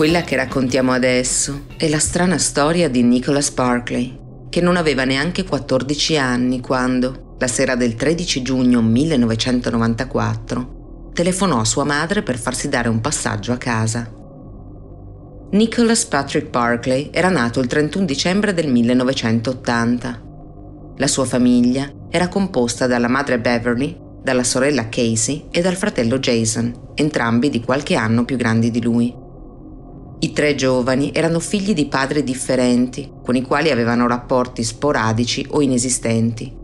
Quella 0.01 0.23
che 0.23 0.35
raccontiamo 0.35 0.93
adesso 0.93 1.67
è 1.77 1.87
la 1.87 1.99
strana 1.99 2.39
storia 2.39 2.89
di 2.89 3.03
Nicholas 3.03 3.51
Barclay, 3.51 4.19
che 4.49 4.63
non 4.63 4.77
aveva 4.77 5.05
neanche 5.05 5.45
14 5.45 6.17
anni 6.17 6.61
quando, 6.61 7.35
la 7.39 7.47
sera 7.47 7.75
del 7.75 7.97
13 7.97 8.41
giugno 8.41 8.81
1994, 8.81 11.11
telefonò 11.13 11.61
a 11.61 11.67
sua 11.67 11.85
madre 11.85 12.23
per 12.23 12.39
farsi 12.39 12.71
dare 12.71 12.89
un 12.89 13.03
passaggio 13.03 13.53
a 13.53 13.59
casa. 13.59 14.11
Nicholas 15.51 16.07
Patrick 16.07 16.49
Barclay 16.49 17.11
era 17.13 17.29
nato 17.29 17.61
il 17.61 17.67
31 17.67 18.07
dicembre 18.07 18.55
del 18.55 18.69
1980. 18.69 20.23
La 20.97 21.09
sua 21.09 21.27
famiglia 21.27 21.93
era 22.09 22.29
composta 22.29 22.87
dalla 22.87 23.09
madre 23.09 23.39
Beverly, 23.39 23.95
dalla 24.23 24.45
sorella 24.45 24.89
Casey 24.89 25.49
e 25.51 25.61
dal 25.61 25.77
fratello 25.77 26.19
Jason, 26.19 26.93
entrambi 26.95 27.51
di 27.51 27.61
qualche 27.61 27.97
anno 27.97 28.25
più 28.25 28.37
grandi 28.37 28.71
di 28.71 28.81
lui. 28.81 29.20
I 30.23 30.33
tre 30.33 30.55
giovani 30.55 31.13
erano 31.15 31.41
figli 31.41 31.73
di 31.73 31.87
padri 31.87 32.23
differenti, 32.23 33.11
con 33.23 33.37
i 33.37 33.43
quali 33.43 33.71
avevano 33.71 34.07
rapporti 34.07 34.63
sporadici 34.63 35.47
o 35.53 35.63
inesistenti. 35.63 36.55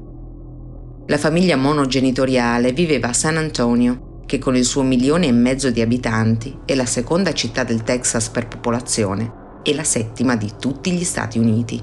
La 1.07 1.17
famiglia 1.17 1.57
monogenitoriale 1.57 2.73
viveva 2.73 3.09
a 3.09 3.15
San 3.15 3.39
Antonio, 3.39 4.25
che 4.27 4.39
con 4.39 4.57
il 4.57 4.65
suo 4.67 4.83
milione 4.83 5.29
e 5.29 5.33
mezzo 5.33 5.71
di 5.71 5.81
abitanti 5.81 6.55
è 6.67 6.75
la 6.75 6.85
seconda 6.85 7.33
città 7.33 7.65
del 7.65 7.83
Texas 7.83 8.29
per 8.29 8.47
popolazione 8.47 9.45
e 9.63 9.75
la 9.75 9.85
settima 9.85 10.37
di 10.37 10.53
tutti 10.61 10.91
gli 10.91 11.05
Stati 11.05 11.39
Uniti. 11.39 11.83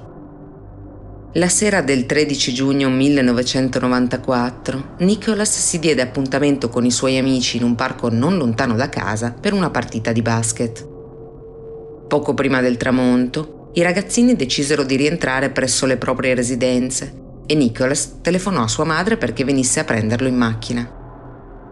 La 1.33 1.49
sera 1.49 1.81
del 1.81 2.05
13 2.05 2.53
giugno 2.53 2.91
1994, 2.91 4.97
Nicholas 4.99 5.57
si 5.57 5.79
diede 5.79 6.03
appuntamento 6.03 6.69
con 6.69 6.85
i 6.85 6.91
suoi 6.91 7.17
amici 7.17 7.57
in 7.57 7.63
un 7.63 7.73
parco 7.73 8.09
non 8.09 8.37
lontano 8.37 8.75
da 8.75 8.89
casa 8.89 9.31
per 9.31 9.53
una 9.53 9.71
partita 9.71 10.11
di 10.11 10.21
basket. 10.21 10.92
Poco 12.13 12.35
prima 12.35 12.61
del 12.61 12.77
tramonto, 12.77 13.71
i 13.73 13.81
ragazzini 13.81 14.35
decisero 14.35 14.83
di 14.83 14.95
rientrare 14.97 15.49
presso 15.49 15.87
le 15.87 15.97
proprie 15.97 16.35
residenze 16.35 17.11
e 17.47 17.55
Nicholas 17.55 18.19
telefonò 18.21 18.61
a 18.61 18.67
sua 18.67 18.83
madre 18.83 19.17
perché 19.17 19.43
venisse 19.43 19.79
a 19.79 19.83
prenderlo 19.83 20.27
in 20.27 20.35
macchina. 20.35 20.87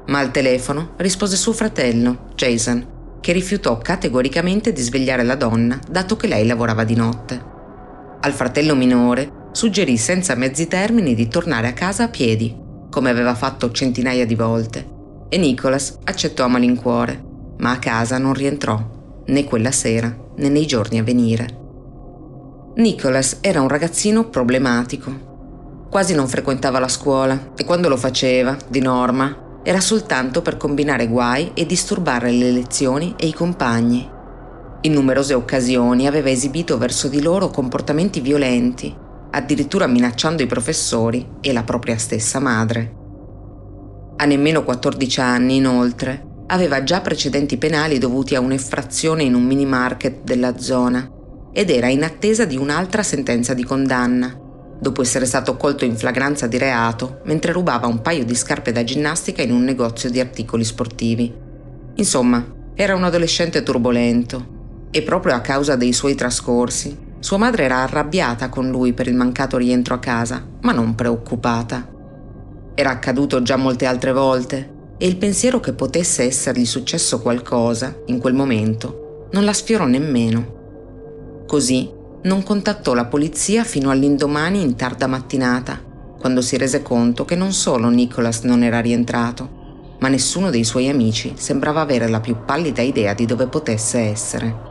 Ma 0.08 0.18
al 0.18 0.32
telefono 0.32 0.94
rispose 0.98 1.36
suo 1.36 1.54
fratello, 1.54 2.30
Jason, 2.34 3.20
che 3.22 3.34
rifiutò 3.34 3.78
categoricamente 3.78 4.74
di 4.74 4.82
svegliare 4.82 5.22
la 5.22 5.36
donna 5.36 5.80
dato 5.88 6.16
che 6.16 6.26
lei 6.26 6.48
lavorava 6.48 6.86
di 6.86 6.96
notte. 6.96 7.40
Al 8.20 8.34
fratello 8.34 8.74
minore 8.74 9.50
suggerì 9.52 9.96
senza 9.96 10.34
mezzi 10.34 10.68
termini 10.68 11.14
di 11.14 11.28
tornare 11.28 11.68
a 11.68 11.74
casa 11.74 12.06
a 12.06 12.10
piedi, 12.10 12.58
come 12.90 13.12
aveva 13.12 13.36
fatto 13.36 13.72
centinaia 13.72 14.26
di 14.26 14.34
volte, 14.34 14.90
e 15.30 15.38
Nicholas 15.38 16.00
accettò 16.04 16.46
a 16.46 16.48
malincuore, 16.48 17.24
ma 17.60 17.74
a 17.74 17.78
casa 17.78 18.18
non 18.18 18.34
rientrò 18.34 18.98
né 19.32 19.46
quella 19.46 19.72
sera 19.72 20.16
né 20.36 20.50
nei 20.50 20.66
giorni 20.66 21.00
a 21.00 21.04
venire. 21.04 21.60
Nicholas 22.76 23.38
era 23.42 23.62
un 23.62 23.68
ragazzino 23.68 24.30
problematico. 24.30 25.30
Quasi 25.90 26.14
non 26.14 26.28
frequentava 26.28 26.80
la 26.80 26.88
scuola 26.88 27.52
e 27.56 27.66
quando 27.66 27.90
lo 27.90 27.98
faceva, 27.98 28.56
di 28.68 28.80
norma, 28.80 29.60
era 29.64 29.82
soltanto 29.82 30.42
per 30.42 30.58
combinare 30.58 31.08
guai 31.08 31.52
e 31.54 31.66
disturbare 31.66 32.32
le 32.32 32.52
lezioni 32.52 33.14
e 33.18 33.28
i 33.28 33.34
compagni. 33.34 34.10
In 34.82 34.94
numerose 34.94 35.34
occasioni 35.34 36.08
aveva 36.08 36.30
esibito 36.30 36.78
verso 36.78 37.08
di 37.08 37.22
loro 37.22 37.50
comportamenti 37.50 38.20
violenti, 38.22 38.94
addirittura 39.32 39.86
minacciando 39.86 40.42
i 40.42 40.48
professori 40.48 41.28
e 41.42 41.54
la 41.54 41.64
propria 41.64 41.98
stessa 41.98 42.40
madre. 42.40 43.00
A 44.16 44.26
nemmeno 44.26 44.64
14 44.64 45.20
anni, 45.20 45.58
inoltre, 45.58 46.31
aveva 46.52 46.84
già 46.84 47.00
precedenti 47.00 47.58
penali 47.58 47.98
dovuti 47.98 48.36
a 48.36 48.42
un'effrazione 48.42 49.24
in 49.24 49.36
un 49.36 49.44
mini 49.44 49.66
market 49.66 50.24
della 50.24 50.58
zona 50.58 51.10
ed 51.54 51.70
era 51.70 51.88
in 51.88 52.04
attesa 52.04 52.46
di 52.46 52.58
un'altra 52.58 53.04
sentenza 53.04 53.54
di 53.54 53.64
condanna, 53.64 54.38
dopo 54.80 55.02
essere 55.02 55.26
stato 55.26 55.56
colto 55.56 55.86
in 55.86 55.96
flagranza 55.96 56.48
di 56.48 56.58
reato 56.58 57.22
mentre 57.24 57.54
rubava 57.54 57.88
un 57.88 58.02
paio 58.02 58.26
di 58.26 58.36
scarpe 58.36 58.74
da 58.74 58.84
ginnastica 58.84 59.42
in 59.42 59.52
un 59.52 59.64
negozio 59.64 60.10
di 60.10 60.20
articoli 60.20 60.66
sportivi. 60.66 61.34
Insomma, 61.96 62.46
era 62.74 62.96
un 62.96 63.04
adolescente 63.06 63.64
turbolento 63.64 64.88
e 64.92 65.02
proprio 65.04 65.36
a 65.36 65.42
causa 65.42 65.78
dei 65.78 65.94
suoi 65.94 66.16
trascorsi, 66.16 66.98
sua 67.20 67.38
madre 67.38 67.64
era 67.64 67.78
arrabbiata 67.78 68.50
con 68.50 68.70
lui 68.70 68.92
per 68.92 69.08
il 69.08 69.16
mancato 69.16 69.56
rientro 69.56 69.94
a 69.94 70.00
casa, 70.00 70.46
ma 70.62 70.74
non 70.74 70.96
preoccupata. 70.96 71.88
Era 72.76 72.90
accaduto 72.90 73.42
già 73.42 73.56
molte 73.56 73.86
altre 73.86 74.12
volte 74.12 74.80
e 75.02 75.08
il 75.08 75.18
pensiero 75.18 75.60
che 75.60 75.74
potesse 75.74 76.22
essergli 76.22 76.64
successo 76.64 77.22
qualcosa 77.22 78.04
in 78.06 78.20
quel 78.20 78.36
momento 78.36 79.30
non 79.32 79.44
la 79.44 79.52
sfiorò 79.52 79.88
nemmeno. 79.88 81.44
Così 81.48 81.90
non 82.22 82.44
contattò 82.44 82.94
la 82.94 83.06
polizia 83.06 83.64
fino 83.64 83.90
all'indomani 83.90 84.62
in 84.62 84.76
tarda 84.76 85.08
mattinata, 85.08 85.82
quando 86.20 86.42
si 86.42 86.56
rese 86.56 86.84
conto 86.84 87.26
che 87.26 87.34
non 87.34 87.52
solo 87.52 87.90
Nicholas 87.90 88.42
non 88.44 88.62
era 88.62 88.80
rientrato, 88.80 89.96
ma 89.98 90.08
nessuno 90.08 90.52
dei 90.52 90.64
suoi 90.64 90.88
amici 90.88 91.34
sembrava 91.36 91.82
avere 91.82 92.08
la 92.08 92.20
più 92.20 92.36
pallida 92.46 92.84
idea 92.84 93.16
di 93.16 93.26
dove 93.26 93.48
potesse 93.48 93.98
essere. 94.02 94.70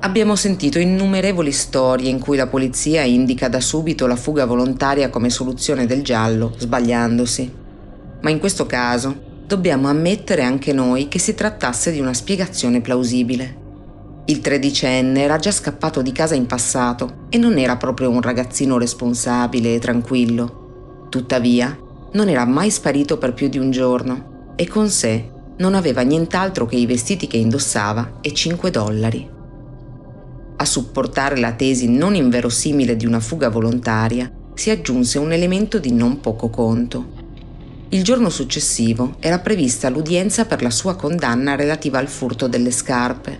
Abbiamo 0.00 0.34
sentito 0.34 0.80
innumerevoli 0.80 1.52
storie 1.52 2.10
in 2.10 2.18
cui 2.18 2.36
la 2.36 2.48
polizia 2.48 3.02
indica 3.02 3.48
da 3.48 3.60
subito 3.60 4.08
la 4.08 4.16
fuga 4.16 4.46
volontaria 4.46 5.10
come 5.10 5.30
soluzione 5.30 5.86
del 5.86 6.02
giallo, 6.02 6.54
sbagliandosi 6.58 7.64
ma 8.26 8.32
in 8.32 8.40
questo 8.40 8.66
caso 8.66 9.44
dobbiamo 9.46 9.86
ammettere 9.86 10.42
anche 10.42 10.72
noi 10.72 11.06
che 11.06 11.20
si 11.20 11.34
trattasse 11.34 11.92
di 11.92 12.00
una 12.00 12.12
spiegazione 12.12 12.80
plausibile. 12.80 13.64
Il 14.24 14.40
tredicenne 14.40 15.22
era 15.22 15.36
già 15.36 15.52
scappato 15.52 16.02
di 16.02 16.10
casa 16.10 16.34
in 16.34 16.46
passato 16.46 17.26
e 17.28 17.38
non 17.38 17.56
era 17.56 17.76
proprio 17.76 18.10
un 18.10 18.20
ragazzino 18.20 18.78
responsabile 18.78 19.76
e 19.76 19.78
tranquillo. 19.78 21.06
Tuttavia, 21.08 21.78
non 22.14 22.28
era 22.28 22.44
mai 22.44 22.68
sparito 22.72 23.16
per 23.16 23.32
più 23.32 23.46
di 23.46 23.58
un 23.58 23.70
giorno 23.70 24.54
e 24.56 24.66
con 24.66 24.88
sé 24.88 25.30
non 25.58 25.74
aveva 25.74 26.00
nient'altro 26.02 26.66
che 26.66 26.74
i 26.74 26.86
vestiti 26.86 27.28
che 27.28 27.36
indossava 27.36 28.18
e 28.20 28.32
5 28.32 28.70
dollari. 28.72 29.30
A 30.56 30.64
supportare 30.64 31.36
la 31.36 31.52
tesi 31.52 31.88
non 31.88 32.16
inverosimile 32.16 32.96
di 32.96 33.06
una 33.06 33.20
fuga 33.20 33.50
volontaria 33.50 34.28
si 34.54 34.70
aggiunse 34.70 35.20
un 35.20 35.30
elemento 35.30 35.78
di 35.78 35.92
non 35.92 36.18
poco 36.18 36.50
conto. 36.50 37.15
Il 37.90 38.02
giorno 38.02 38.30
successivo 38.30 39.14
era 39.20 39.38
prevista 39.38 39.88
l'udienza 39.88 40.44
per 40.44 40.60
la 40.60 40.70
sua 40.70 40.96
condanna 40.96 41.54
relativa 41.54 42.00
al 42.00 42.08
furto 42.08 42.48
delle 42.48 42.72
scarpe 42.72 43.38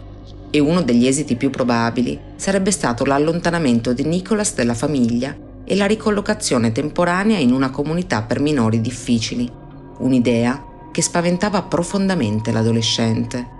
e 0.51 0.61
uno 0.61 0.83
degli 0.83 1.09
esiti 1.09 1.35
più 1.35 1.51
probabili 1.51 2.17
sarebbe 2.37 2.71
stato 2.71 3.05
l'allontanamento 3.05 3.93
di 3.93 4.05
Nicholas 4.05 4.55
dalla 4.55 4.75
famiglia 4.75 5.37
e 5.65 5.75
la 5.75 5.87
ricollocazione 5.87 6.71
temporanea 6.71 7.39
in 7.39 7.53
una 7.53 7.71
comunità 7.71 8.23
per 8.23 8.39
minori 8.39 8.81
difficili, 8.81 9.51
un'idea 9.99 10.65
che 10.93 11.03
spaventava 11.03 11.63
profondamente 11.63 12.53
l'adolescente. 12.53 13.55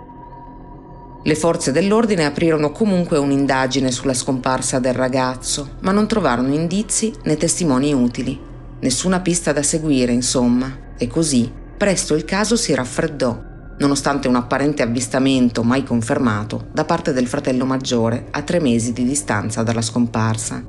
Le 1.21 1.35
forze 1.35 1.73
dell'ordine 1.73 2.23
aprirono 2.23 2.71
comunque 2.71 3.17
un'indagine 3.17 3.91
sulla 3.91 4.13
scomparsa 4.13 4.79
del 4.79 4.93
ragazzo, 4.93 5.71
ma 5.81 5.91
non 5.91 6.07
trovarono 6.07 6.53
indizi 6.53 7.13
né 7.23 7.35
testimoni 7.35 7.91
utili. 7.91 8.39
Nessuna 8.79 9.21
pista 9.21 9.51
da 9.51 9.63
seguire, 9.63 10.11
insomma, 10.11 10.93
e 10.97 11.07
così 11.07 11.51
presto 11.77 12.15
il 12.15 12.25
caso 12.25 12.55
si 12.55 12.73
raffreddò, 12.75 13.39
nonostante 13.79 14.27
un 14.27 14.35
apparente 14.35 14.81
avvistamento 14.81 15.63
mai 15.63 15.83
confermato 15.83 16.67
da 16.71 16.85
parte 16.85 17.13
del 17.13 17.27
fratello 17.27 17.65
maggiore 17.65 18.27
a 18.31 18.41
tre 18.41 18.59
mesi 18.59 18.93
di 18.93 19.03
distanza 19.03 19.63
dalla 19.63 19.81
scomparsa. 19.81 20.63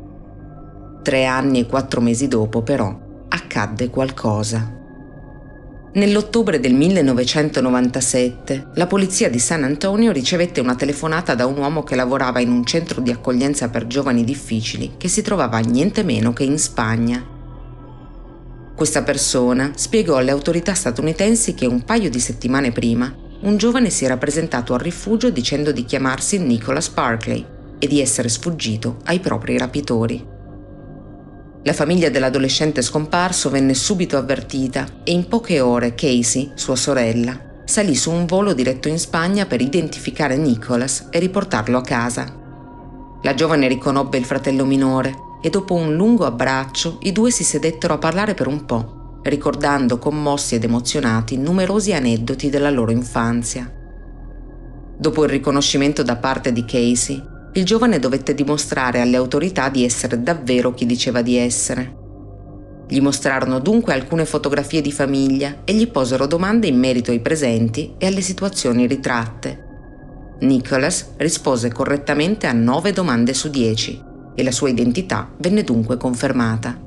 Tre 1.02 1.24
anni 1.24 1.60
e 1.60 1.66
quattro 1.66 2.00
mesi 2.00 2.28
dopo, 2.28 2.62
però, 2.62 3.26
accadde 3.28 3.90
qualcosa. 3.90 4.76
Nell'ottobre 5.94 6.60
del 6.60 6.74
1997 6.74 8.68
la 8.74 8.86
polizia 8.86 9.30
di 9.30 9.38
San 9.38 9.64
Antonio 9.64 10.12
ricevette 10.12 10.60
una 10.60 10.74
telefonata 10.74 11.34
da 11.34 11.46
un 11.46 11.56
uomo 11.56 11.82
che 11.82 11.96
lavorava 11.96 12.40
in 12.40 12.50
un 12.50 12.64
centro 12.64 13.00
di 13.00 13.10
accoglienza 13.10 13.68
per 13.70 13.86
giovani 13.86 14.22
difficili 14.22 14.92
che 14.98 15.08
si 15.08 15.22
trovava 15.22 15.58
niente 15.58 16.04
meno 16.04 16.32
che 16.34 16.44
in 16.44 16.58
Spagna. 16.58 17.36
Questa 18.78 19.02
persona 19.02 19.72
spiegò 19.74 20.18
alle 20.18 20.30
autorità 20.30 20.72
statunitensi 20.72 21.52
che 21.54 21.66
un 21.66 21.82
paio 21.82 22.08
di 22.08 22.20
settimane 22.20 22.70
prima 22.70 23.12
un 23.40 23.56
giovane 23.56 23.90
si 23.90 24.04
era 24.04 24.16
presentato 24.18 24.72
al 24.72 24.78
rifugio 24.78 25.30
dicendo 25.30 25.72
di 25.72 25.84
chiamarsi 25.84 26.38
Nicholas 26.38 26.88
Barclay 26.88 27.44
e 27.76 27.88
di 27.88 28.00
essere 28.00 28.28
sfuggito 28.28 28.98
ai 29.06 29.18
propri 29.18 29.58
rapitori. 29.58 30.24
La 31.64 31.72
famiglia 31.72 32.08
dell'adolescente 32.08 32.80
scomparso 32.82 33.50
venne 33.50 33.74
subito 33.74 34.16
avvertita 34.16 34.86
e 35.02 35.10
in 35.10 35.26
poche 35.26 35.58
ore 35.58 35.96
Casey, 35.96 36.52
sua 36.54 36.76
sorella, 36.76 37.62
salì 37.64 37.96
su 37.96 38.12
un 38.12 38.26
volo 38.26 38.52
diretto 38.52 38.86
in 38.86 39.00
Spagna 39.00 39.46
per 39.46 39.60
identificare 39.60 40.36
Nicholas 40.36 41.08
e 41.10 41.18
riportarlo 41.18 41.78
a 41.78 41.82
casa. 41.82 42.32
La 43.22 43.34
giovane 43.34 43.66
riconobbe 43.66 44.18
il 44.18 44.24
fratello 44.24 44.64
minore 44.64 45.26
e 45.40 45.50
dopo 45.50 45.74
un 45.74 45.94
lungo 45.94 46.26
abbraccio 46.26 46.98
i 47.02 47.12
due 47.12 47.30
si 47.30 47.44
sedettero 47.44 47.94
a 47.94 47.98
parlare 47.98 48.34
per 48.34 48.46
un 48.46 48.64
po', 48.64 49.20
ricordando 49.22 49.98
commossi 49.98 50.54
ed 50.54 50.64
emozionati 50.64 51.36
numerosi 51.36 51.92
aneddoti 51.92 52.50
della 52.50 52.70
loro 52.70 52.90
infanzia. 52.90 53.72
Dopo 54.96 55.24
il 55.24 55.30
riconoscimento 55.30 56.02
da 56.02 56.16
parte 56.16 56.52
di 56.52 56.64
Casey, 56.64 57.22
il 57.52 57.64
giovane 57.64 57.98
dovette 57.98 58.34
dimostrare 58.34 59.00
alle 59.00 59.16
autorità 59.16 59.68
di 59.68 59.84
essere 59.84 60.22
davvero 60.22 60.74
chi 60.74 60.86
diceva 60.86 61.22
di 61.22 61.36
essere. 61.36 61.96
Gli 62.88 63.00
mostrarono 63.00 63.58
dunque 63.58 63.92
alcune 63.92 64.24
fotografie 64.24 64.80
di 64.80 64.92
famiglia 64.92 65.58
e 65.64 65.74
gli 65.74 65.88
posero 65.88 66.26
domande 66.26 66.66
in 66.66 66.78
merito 66.78 67.10
ai 67.10 67.20
presenti 67.20 67.94
e 67.98 68.06
alle 68.06 68.22
situazioni 68.22 68.86
ritratte. 68.86 69.66
Nicholas 70.40 71.12
rispose 71.16 71.70
correttamente 71.70 72.46
a 72.46 72.52
nove 72.52 72.92
domande 72.92 73.34
su 73.34 73.50
dieci 73.50 74.06
e 74.38 74.44
la 74.44 74.52
sua 74.52 74.68
identità 74.68 75.28
venne 75.38 75.64
dunque 75.64 75.96
confermata. 75.96 76.80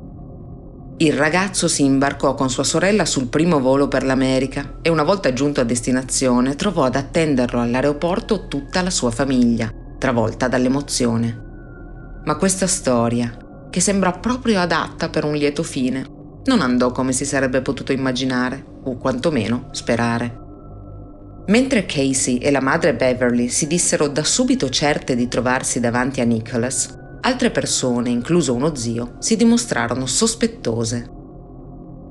Il 1.00 1.12
ragazzo 1.12 1.68
si 1.68 1.84
imbarcò 1.84 2.34
con 2.34 2.50
sua 2.50 2.64
sorella 2.64 3.04
sul 3.04 3.28
primo 3.28 3.60
volo 3.60 3.90
per 3.90 4.06
l'America 4.06 4.78
e 4.82 4.90
una 4.90 5.04
volta 5.04 5.34
giunto 5.34 5.60
a 5.60 5.66
destinazione 5.66 6.56
trovò 6.56 6.86
ad 6.86 6.96
attenderlo 6.96 7.60
all'aeroporto 7.60 8.48
tutta 8.48 8.82
la 8.82 8.90
sua 8.90 9.12
famiglia, 9.12 9.70
travolta 9.98 10.48
dall'emozione. 10.48 12.22
Ma 12.24 12.38
questa 12.38 12.68
storia, 12.68 13.36
che 13.70 13.82
sembra 13.82 14.14
proprio 14.14 14.62
adatta 14.62 15.10
per 15.10 15.26
un 15.26 15.34
lieto 15.34 15.64
fine, 15.64 16.06
non 16.46 16.62
andò 16.62 16.92
come 16.92 17.12
si 17.12 17.26
sarebbe 17.26 17.62
potuto 17.62 17.92
immaginare, 17.92 18.64
o 18.84 18.96
quantomeno 18.96 19.68
sperare. 19.72 20.40
Mentre 21.48 21.86
Casey 21.86 22.38
e 22.38 22.50
la 22.50 22.62
madre 22.62 22.96
Beverly 22.96 23.50
si 23.50 23.68
dissero 23.68 24.08
da 24.08 24.24
subito 24.24 24.70
certe 24.70 25.18
di 25.18 25.28
trovarsi 25.28 25.82
davanti 25.82 26.22
a 26.22 26.24
Nicholas, 26.24 27.00
altre 27.21 27.51
persone, 27.51 28.10
incluso 28.10 28.53
uno 28.53 28.75
zio, 28.75 29.15
si 29.19 29.36
dimostrarono 29.36 30.05
sospettose. 30.05 31.10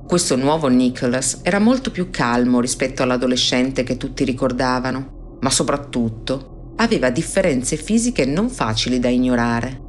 Questo 0.06 0.36
nuovo 0.36 0.68
Nicholas 0.68 1.40
era 1.42 1.58
molto 1.58 1.90
più 1.90 2.10
calmo 2.10 2.60
rispetto 2.60 3.02
all'adolescente 3.02 3.82
che 3.82 3.96
tutti 3.96 4.24
ricordavano, 4.24 5.38
ma 5.40 5.50
soprattutto 5.50 6.72
aveva 6.76 7.10
differenze 7.10 7.76
fisiche 7.76 8.24
non 8.24 8.48
facili 8.48 8.98
da 8.98 9.08
ignorare. 9.08 9.80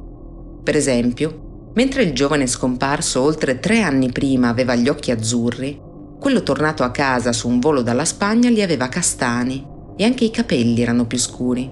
Per 0.62 0.76
esempio, 0.76 1.70
mentre 1.74 2.02
il 2.02 2.12
giovane 2.12 2.46
scomparso 2.46 3.22
oltre 3.22 3.58
tre 3.58 3.80
anni 3.80 4.12
prima 4.12 4.48
aveva 4.48 4.74
gli 4.74 4.88
occhi 4.88 5.10
azzurri, 5.10 5.80
quello 6.20 6.42
tornato 6.42 6.84
a 6.84 6.90
casa 6.90 7.32
su 7.32 7.48
un 7.48 7.58
volo 7.58 7.82
dalla 7.82 8.04
Spagna 8.04 8.48
li 8.50 8.62
aveva 8.62 8.88
castani 8.88 9.66
e 9.96 10.04
anche 10.04 10.24
i 10.24 10.30
capelli 10.30 10.80
erano 10.82 11.06
più 11.06 11.18
scuri. 11.18 11.68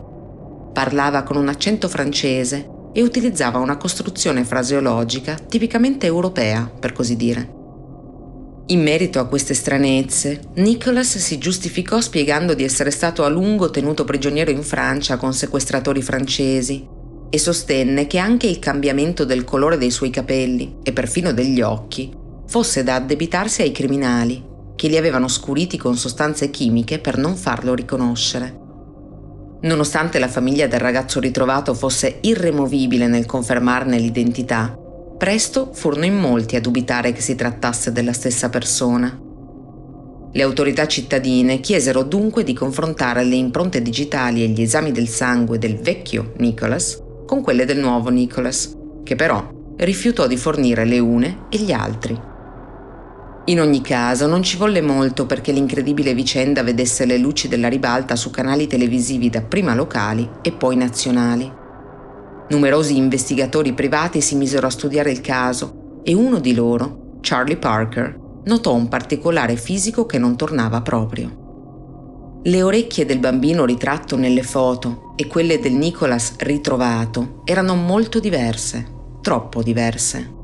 Parlava 0.72 1.22
con 1.22 1.36
un 1.36 1.48
accento 1.48 1.88
francese 1.88 2.78
e 2.92 3.02
utilizzava 3.02 3.58
una 3.58 3.76
costruzione 3.76 4.44
fraseologica 4.44 5.34
tipicamente 5.34 6.06
europea, 6.06 6.70
per 6.78 6.92
così 6.92 7.16
dire. 7.16 7.58
In 8.66 8.82
merito 8.82 9.18
a 9.18 9.26
queste 9.26 9.54
stranezze, 9.54 10.40
Nicholas 10.54 11.18
si 11.18 11.38
giustificò 11.38 12.00
spiegando 12.00 12.54
di 12.54 12.62
essere 12.62 12.92
stato 12.92 13.24
a 13.24 13.28
lungo 13.28 13.70
tenuto 13.70 14.04
prigioniero 14.04 14.50
in 14.50 14.62
Francia 14.62 15.16
con 15.16 15.32
sequestratori 15.32 16.02
francesi 16.02 16.86
e 17.28 17.38
sostenne 17.38 18.06
che 18.06 18.18
anche 18.18 18.46
il 18.46 18.60
cambiamento 18.60 19.24
del 19.24 19.42
colore 19.44 19.76
dei 19.76 19.90
suoi 19.90 20.10
capelli 20.10 20.76
e 20.82 20.92
perfino 20.92 21.32
degli 21.32 21.60
occhi 21.60 22.12
fosse 22.46 22.82
da 22.84 22.96
addebitarsi 22.96 23.62
ai 23.62 23.72
criminali 23.72 24.44
che 24.76 24.88
li 24.88 24.96
avevano 24.96 25.28
scuriti 25.28 25.76
con 25.76 25.96
sostanze 25.96 26.50
chimiche 26.50 27.00
per 27.00 27.18
non 27.18 27.36
farlo 27.36 27.74
riconoscere. 27.74 28.69
Nonostante 29.62 30.18
la 30.18 30.28
famiglia 30.28 30.66
del 30.66 30.80
ragazzo 30.80 31.20
ritrovato 31.20 31.74
fosse 31.74 32.18
irremovibile 32.20 33.06
nel 33.06 33.26
confermarne 33.26 33.98
l'identità, 33.98 34.74
Presto 35.20 35.68
furono 35.74 36.06
in 36.06 36.16
molti 36.16 36.56
a 36.56 36.62
dubitare 36.62 37.12
che 37.12 37.20
si 37.20 37.34
trattasse 37.34 37.92
della 37.92 38.14
stessa 38.14 38.48
persona. 38.48 39.20
Le 40.32 40.42
autorità 40.42 40.86
cittadine 40.86 41.60
chiesero 41.60 42.04
dunque 42.04 42.42
di 42.42 42.54
confrontare 42.54 43.22
le 43.22 43.34
impronte 43.34 43.82
digitali 43.82 44.42
e 44.42 44.48
gli 44.48 44.62
esami 44.62 44.92
del 44.92 45.08
sangue 45.08 45.58
del 45.58 45.76
vecchio 45.76 46.32
Nicholas 46.38 47.02
con 47.26 47.42
quelle 47.42 47.66
del 47.66 47.80
nuovo 47.80 48.08
Nicholas, 48.08 48.74
che 49.04 49.14
però 49.14 49.46
rifiutò 49.76 50.26
di 50.26 50.38
fornire 50.38 50.86
le 50.86 50.98
une 50.98 51.40
e 51.50 51.58
gli 51.58 51.72
altri. 51.72 52.29
In 53.50 53.60
ogni 53.60 53.80
caso 53.80 54.28
non 54.28 54.44
ci 54.44 54.56
volle 54.56 54.80
molto 54.80 55.26
perché 55.26 55.50
l'incredibile 55.50 56.14
vicenda 56.14 56.62
vedesse 56.62 57.04
le 57.04 57.18
luci 57.18 57.48
della 57.48 57.66
ribalta 57.66 58.14
su 58.14 58.30
canali 58.30 58.68
televisivi 58.68 59.28
dapprima 59.28 59.74
locali 59.74 60.28
e 60.40 60.52
poi 60.52 60.76
nazionali. 60.76 61.52
Numerosi 62.48 62.96
investigatori 62.96 63.72
privati 63.72 64.20
si 64.20 64.36
misero 64.36 64.68
a 64.68 64.70
studiare 64.70 65.10
il 65.10 65.20
caso 65.20 66.00
e 66.04 66.14
uno 66.14 66.38
di 66.38 66.54
loro, 66.54 67.18
Charlie 67.20 67.56
Parker, 67.56 68.16
notò 68.44 68.72
un 68.72 68.86
particolare 68.86 69.56
fisico 69.56 70.06
che 70.06 70.18
non 70.18 70.36
tornava 70.36 70.80
proprio. 70.82 72.38
Le 72.44 72.62
orecchie 72.62 73.04
del 73.04 73.18
bambino 73.18 73.64
ritratto 73.64 74.16
nelle 74.16 74.44
foto 74.44 75.12
e 75.16 75.26
quelle 75.26 75.58
del 75.58 75.72
Nicholas 75.72 76.36
ritrovato 76.38 77.42
erano 77.44 77.74
molto 77.74 78.20
diverse, 78.20 78.86
troppo 79.20 79.60
diverse. 79.60 80.38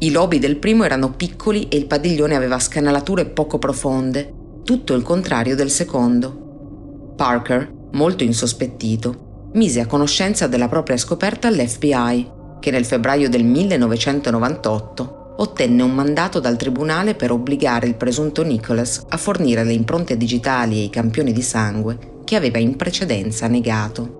I 0.00 0.10
lobi 0.12 0.38
del 0.38 0.58
primo 0.58 0.84
erano 0.84 1.10
piccoli 1.10 1.66
e 1.66 1.76
il 1.76 1.86
padiglione 1.86 2.36
aveva 2.36 2.60
scanalature 2.60 3.26
poco 3.26 3.58
profonde, 3.58 4.32
tutto 4.62 4.94
il 4.94 5.02
contrario 5.02 5.56
del 5.56 5.70
secondo. 5.70 7.14
Parker, 7.16 7.68
molto 7.92 8.22
insospettito, 8.22 9.50
mise 9.54 9.80
a 9.80 9.86
conoscenza 9.86 10.46
della 10.46 10.68
propria 10.68 10.96
scoperta 10.96 11.48
all'FBI, 11.48 12.30
che 12.60 12.70
nel 12.70 12.84
febbraio 12.84 13.28
del 13.28 13.42
1998 13.44 15.34
ottenne 15.38 15.82
un 15.82 15.92
mandato 15.92 16.38
dal 16.38 16.56
tribunale 16.56 17.16
per 17.16 17.32
obbligare 17.32 17.88
il 17.88 17.96
presunto 17.96 18.44
Nicholas 18.44 19.04
a 19.08 19.16
fornire 19.16 19.64
le 19.64 19.72
impronte 19.72 20.16
digitali 20.16 20.78
e 20.78 20.84
i 20.84 20.90
campioni 20.90 21.32
di 21.32 21.42
sangue 21.42 22.20
che 22.24 22.36
aveva 22.36 22.58
in 22.58 22.76
precedenza 22.76 23.48
negato. 23.48 24.17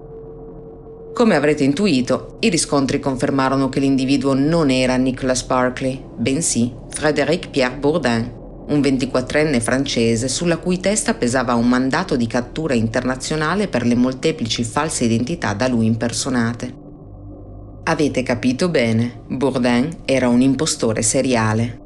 Come 1.18 1.34
avrete 1.34 1.64
intuito, 1.64 2.36
i 2.38 2.48
riscontri 2.48 3.00
confermarono 3.00 3.68
che 3.68 3.80
l'individuo 3.80 4.34
non 4.34 4.70
era 4.70 4.94
Nicholas 4.94 5.42
Barclay, 5.42 6.00
bensì 6.16 6.72
Frédéric 6.90 7.50
Pierre 7.50 7.74
Bourdin, 7.74 8.32
un 8.68 8.78
24enne 8.78 9.60
francese 9.60 10.28
sulla 10.28 10.58
cui 10.58 10.78
testa 10.78 11.14
pesava 11.14 11.54
un 11.54 11.68
mandato 11.68 12.14
di 12.14 12.28
cattura 12.28 12.74
internazionale 12.74 13.66
per 13.66 13.84
le 13.84 13.96
molteplici 13.96 14.62
false 14.62 15.06
identità 15.06 15.54
da 15.54 15.66
lui 15.66 15.86
impersonate. 15.86 16.72
Avete 17.82 18.22
capito 18.22 18.68
bene, 18.68 19.24
Bourdin 19.26 19.88
era 20.04 20.28
un 20.28 20.40
impostore 20.40 21.02
seriale. 21.02 21.80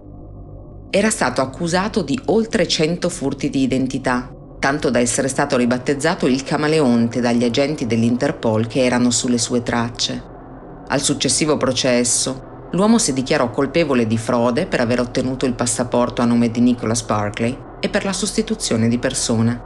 Era 0.91 1.09
stato 1.09 1.41
accusato 1.41 2.03
di 2.03 2.21
oltre 2.27 2.69
100 2.69 3.09
furti 3.09 3.49
di 3.49 3.63
identità, 3.63 4.31
tanto 4.63 4.91
da 4.91 5.01
essere 5.01 5.27
stato 5.27 5.57
ribattezzato 5.57 6.29
il 6.29 6.45
camaleonte 6.45 7.21
dagli 7.21 7.43
agenti 7.43 7.85
dell'Interpol 7.85 8.69
che 8.69 8.85
erano 8.85 9.11
sulle 9.11 9.39
sue 9.39 9.65
tracce. 9.65 10.23
Al 10.87 11.01
successivo 11.01 11.57
processo, 11.57 12.69
l'uomo 12.71 12.99
si 12.99 13.13
dichiarò 13.13 13.51
colpevole 13.51 14.07
di 14.07 14.17
frode 14.17 14.67
per 14.67 14.79
aver 14.79 15.01
ottenuto 15.01 15.47
il 15.47 15.55
passaporto 15.55 16.23
a 16.23 16.27
nome 16.27 16.53
di 16.53 16.61
Nicholas 16.61 17.03
Barclay 17.03 17.59
e 17.81 17.89
per 17.89 18.05
la 18.05 18.13
sostituzione 18.13 18.87
di 18.87 19.01
persona. 19.01 19.61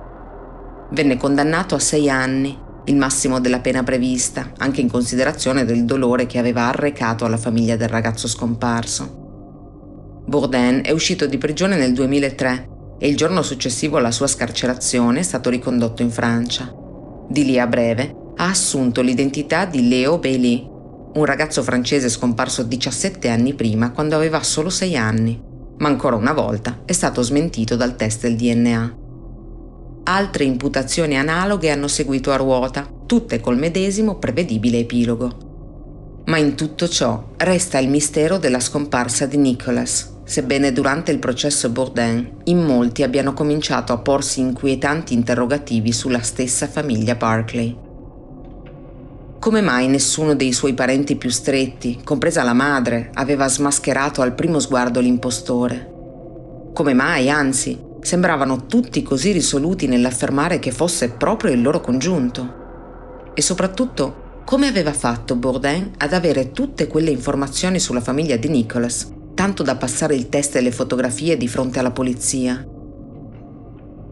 Venne 0.93 1.19
condannato 1.19 1.75
a 1.75 1.79
sei 1.79 2.09
anni, 2.09 2.59
il 2.87 2.97
massimo 2.97 3.39
della 3.39 3.61
pena 3.61 3.83
prevista, 3.83 4.53
anche 4.57 4.81
in 4.81 4.91
considerazione 4.91 5.67
del 5.67 5.85
dolore 5.85 6.25
che 6.25 6.39
aveva 6.39 6.69
arrecato 6.69 7.27
alla 7.27 7.37
famiglia 7.37 7.77
del 7.77 7.89
ragazzo 7.89 8.27
scomparso. 8.27 10.23
Bourdain 10.25 10.81
è 10.83 10.91
uscito 10.93 11.27
di 11.27 11.37
prigione 11.37 11.77
nel 11.77 11.93
2003 11.93 12.71
e 12.99 13.09
il 13.09 13.17
giorno 13.17 13.43
successivo 13.43 13.99
alla 13.99 14.11
sua 14.11 14.27
scarcerazione 14.27 15.21
è 15.21 15.23
stato 15.23 15.51
ricondotto 15.51 16.03
in 16.03 16.11
Francia. 16.11 16.73
Di 17.29 17.45
lì 17.45 17.59
a 17.59 17.67
breve 17.67 18.15
ha 18.37 18.49
assunto 18.49 19.03
l'identità 19.03 19.65
di 19.65 19.89
Léo 19.89 20.19
Bailly, 20.19 20.69
un 21.15 21.25
ragazzo 21.25 21.63
francese 21.63 22.09
scomparso 22.09 22.63
17 22.63 23.29
anni 23.29 23.55
prima 23.55 23.91
quando 23.91 24.15
aveva 24.15 24.43
solo 24.43 24.69
6 24.69 24.97
anni, 24.97 25.41
ma 25.79 25.89
ancora 25.89 26.17
una 26.17 26.33
volta 26.33 26.83
è 26.85 26.93
stato 26.93 27.23
smentito 27.23 27.77
dal 27.77 27.97
test 27.97 28.23
del 28.23 28.37
DNA. 28.37 28.97
Altre 30.05 30.45
imputazioni 30.45 31.19
analoghe 31.19 31.71
hanno 31.71 31.89
seguito 31.89 32.31
a 32.31 32.37
ruota, 32.37 32.89
tutte 33.07 33.41
col 33.41 33.59
medesimo 33.59 34.19
prevedibile 34.19 34.79
epilogo. 34.79 36.23
Ma 36.27 36.39
in 36.39 36.55
tutto 36.55 36.89
ciò 36.89 37.33
resta 37.37 37.79
il 37.79 37.89
mistero 37.89 38.39
della 38.39 38.61
scomparsa 38.61 39.27
di 39.27 39.37
Nicholas, 39.37 40.16
sebbene 40.27 40.73
durante 40.73 41.13
il 41.13 41.21
processo 41.21 41.71
Bourdain 41.71 42.39
in 42.45 42.59
molti 42.59 43.05
abbiano 43.05 43.33
cominciato 43.33 43.93
a 43.93 43.99
porsi 43.99 44.41
inquietanti 44.41 45.15
interrogativi 45.15 45.93
sulla 45.93 46.21
stessa 46.21 46.67
famiglia 46.67 47.15
Barclay. 47.15 47.79
Come 49.39 49.61
mai 49.61 49.87
nessuno 49.87 50.35
dei 50.35 50.53
suoi 50.53 50.75
parenti 50.75 51.15
più 51.15 51.31
stretti, 51.31 52.01
compresa 52.03 52.43
la 52.43 52.55
madre, 52.55 53.11
aveva 53.15 53.47
smascherato 53.47 54.21
al 54.21 54.35
primo 54.35 54.59
sguardo 54.59 54.99
l'impostore? 54.99 55.93
Come 56.73 56.93
mai, 56.93 57.31
anzi, 57.31 57.79
sembravano 58.01 58.67
tutti 58.67 59.05
così 59.05 59.31
risoluti 59.31 59.87
nell'affermare 59.87 60.59
che 60.59 60.73
fosse 60.73 61.11
proprio 61.11 61.53
il 61.53 61.63
loro 61.63 61.81
congiunto? 61.81 63.31
E 63.33 63.41
soprattutto, 63.41 64.25
come 64.45 64.67
aveva 64.67 64.93
fatto 64.93 65.37
Bourdain 65.37 65.93
ad 65.99 66.13
avere 66.13 66.51
tutte 66.51 66.89
quelle 66.89 67.11
informazioni 67.11 67.79
sulla 67.79 68.01
famiglia 68.01 68.37
di 68.37 68.49
Nicholas 68.49 69.15
tanto 69.37 69.63
da 69.63 69.77
passare 69.77 70.15
il 70.15 70.31
test 70.31 70.57
e 70.57 70.63
le 70.63 70.73
fotografie 70.73 71.37
di 71.37 71.47
fronte 71.47 71.79
alla 71.79 71.91
polizia. 71.91 72.67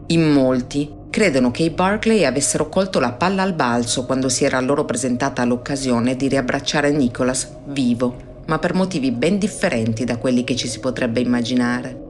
In 0.08 0.30
molti 0.30 0.92
credono 1.08 1.50
che 1.50 1.62
i 1.62 1.70
Barclay 1.70 2.26
avessero 2.26 2.68
colto 2.68 3.00
la 3.00 3.12
palla 3.12 3.42
al 3.42 3.54
balzo 3.54 4.04
quando 4.04 4.28
si 4.28 4.44
era 4.44 4.60
loro 4.60 4.84
presentata 4.84 5.42
l'occasione 5.44 6.14
di 6.14 6.28
riabbracciare 6.28 6.92
Nicholas 6.92 7.48
vivo, 7.68 8.42
ma 8.46 8.58
per 8.58 8.74
motivi 8.74 9.12
ben 9.12 9.38
differenti 9.38 10.04
da 10.04 10.18
quelli 10.18 10.44
che 10.44 10.54
ci 10.56 10.68
si 10.68 10.78
potrebbe 10.78 11.20
immaginare. 11.20 12.02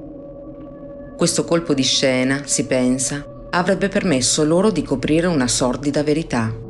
Questo 1.17 1.45
colpo 1.45 1.73
di 1.73 1.85
scena, 1.85 2.43
si 2.45 2.67
pensa, 2.67 3.25
avrebbe 3.51 3.89
permesso 3.89 4.43
loro 4.43 4.73
di 4.73 4.83
coprire 4.83 5.29
una 5.29 5.47
sordida 5.47 6.03
verità 6.03 6.64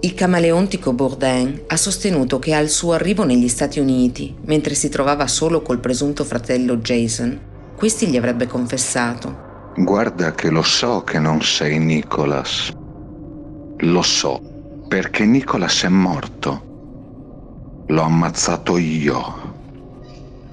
il 0.00 0.14
camaleontico 0.14 0.92
Bourdain 0.92 1.64
ha 1.66 1.76
sostenuto 1.76 2.38
che 2.38 2.54
al 2.54 2.68
suo 2.68 2.92
arrivo 2.92 3.24
negli 3.24 3.48
Stati 3.48 3.80
Uniti, 3.80 4.32
mentre 4.44 4.74
si 4.74 4.88
trovava 4.88 5.26
solo 5.26 5.60
col 5.60 5.80
presunto 5.80 6.24
fratello 6.24 6.76
Jason, 6.76 7.40
questi 7.76 8.06
gli 8.06 8.16
avrebbe 8.16 8.46
confessato. 8.46 9.72
Guarda 9.74 10.32
che 10.34 10.50
lo 10.50 10.62
so 10.62 11.02
che 11.02 11.18
non 11.18 11.42
sei 11.42 11.80
Nicholas. 11.80 12.70
Lo 13.78 14.02
so, 14.02 14.40
perché 14.86 15.24
Nicholas 15.24 15.82
è 15.82 15.88
morto. 15.88 17.84
L'ho 17.88 18.02
ammazzato 18.02 18.76
io. 18.76 19.56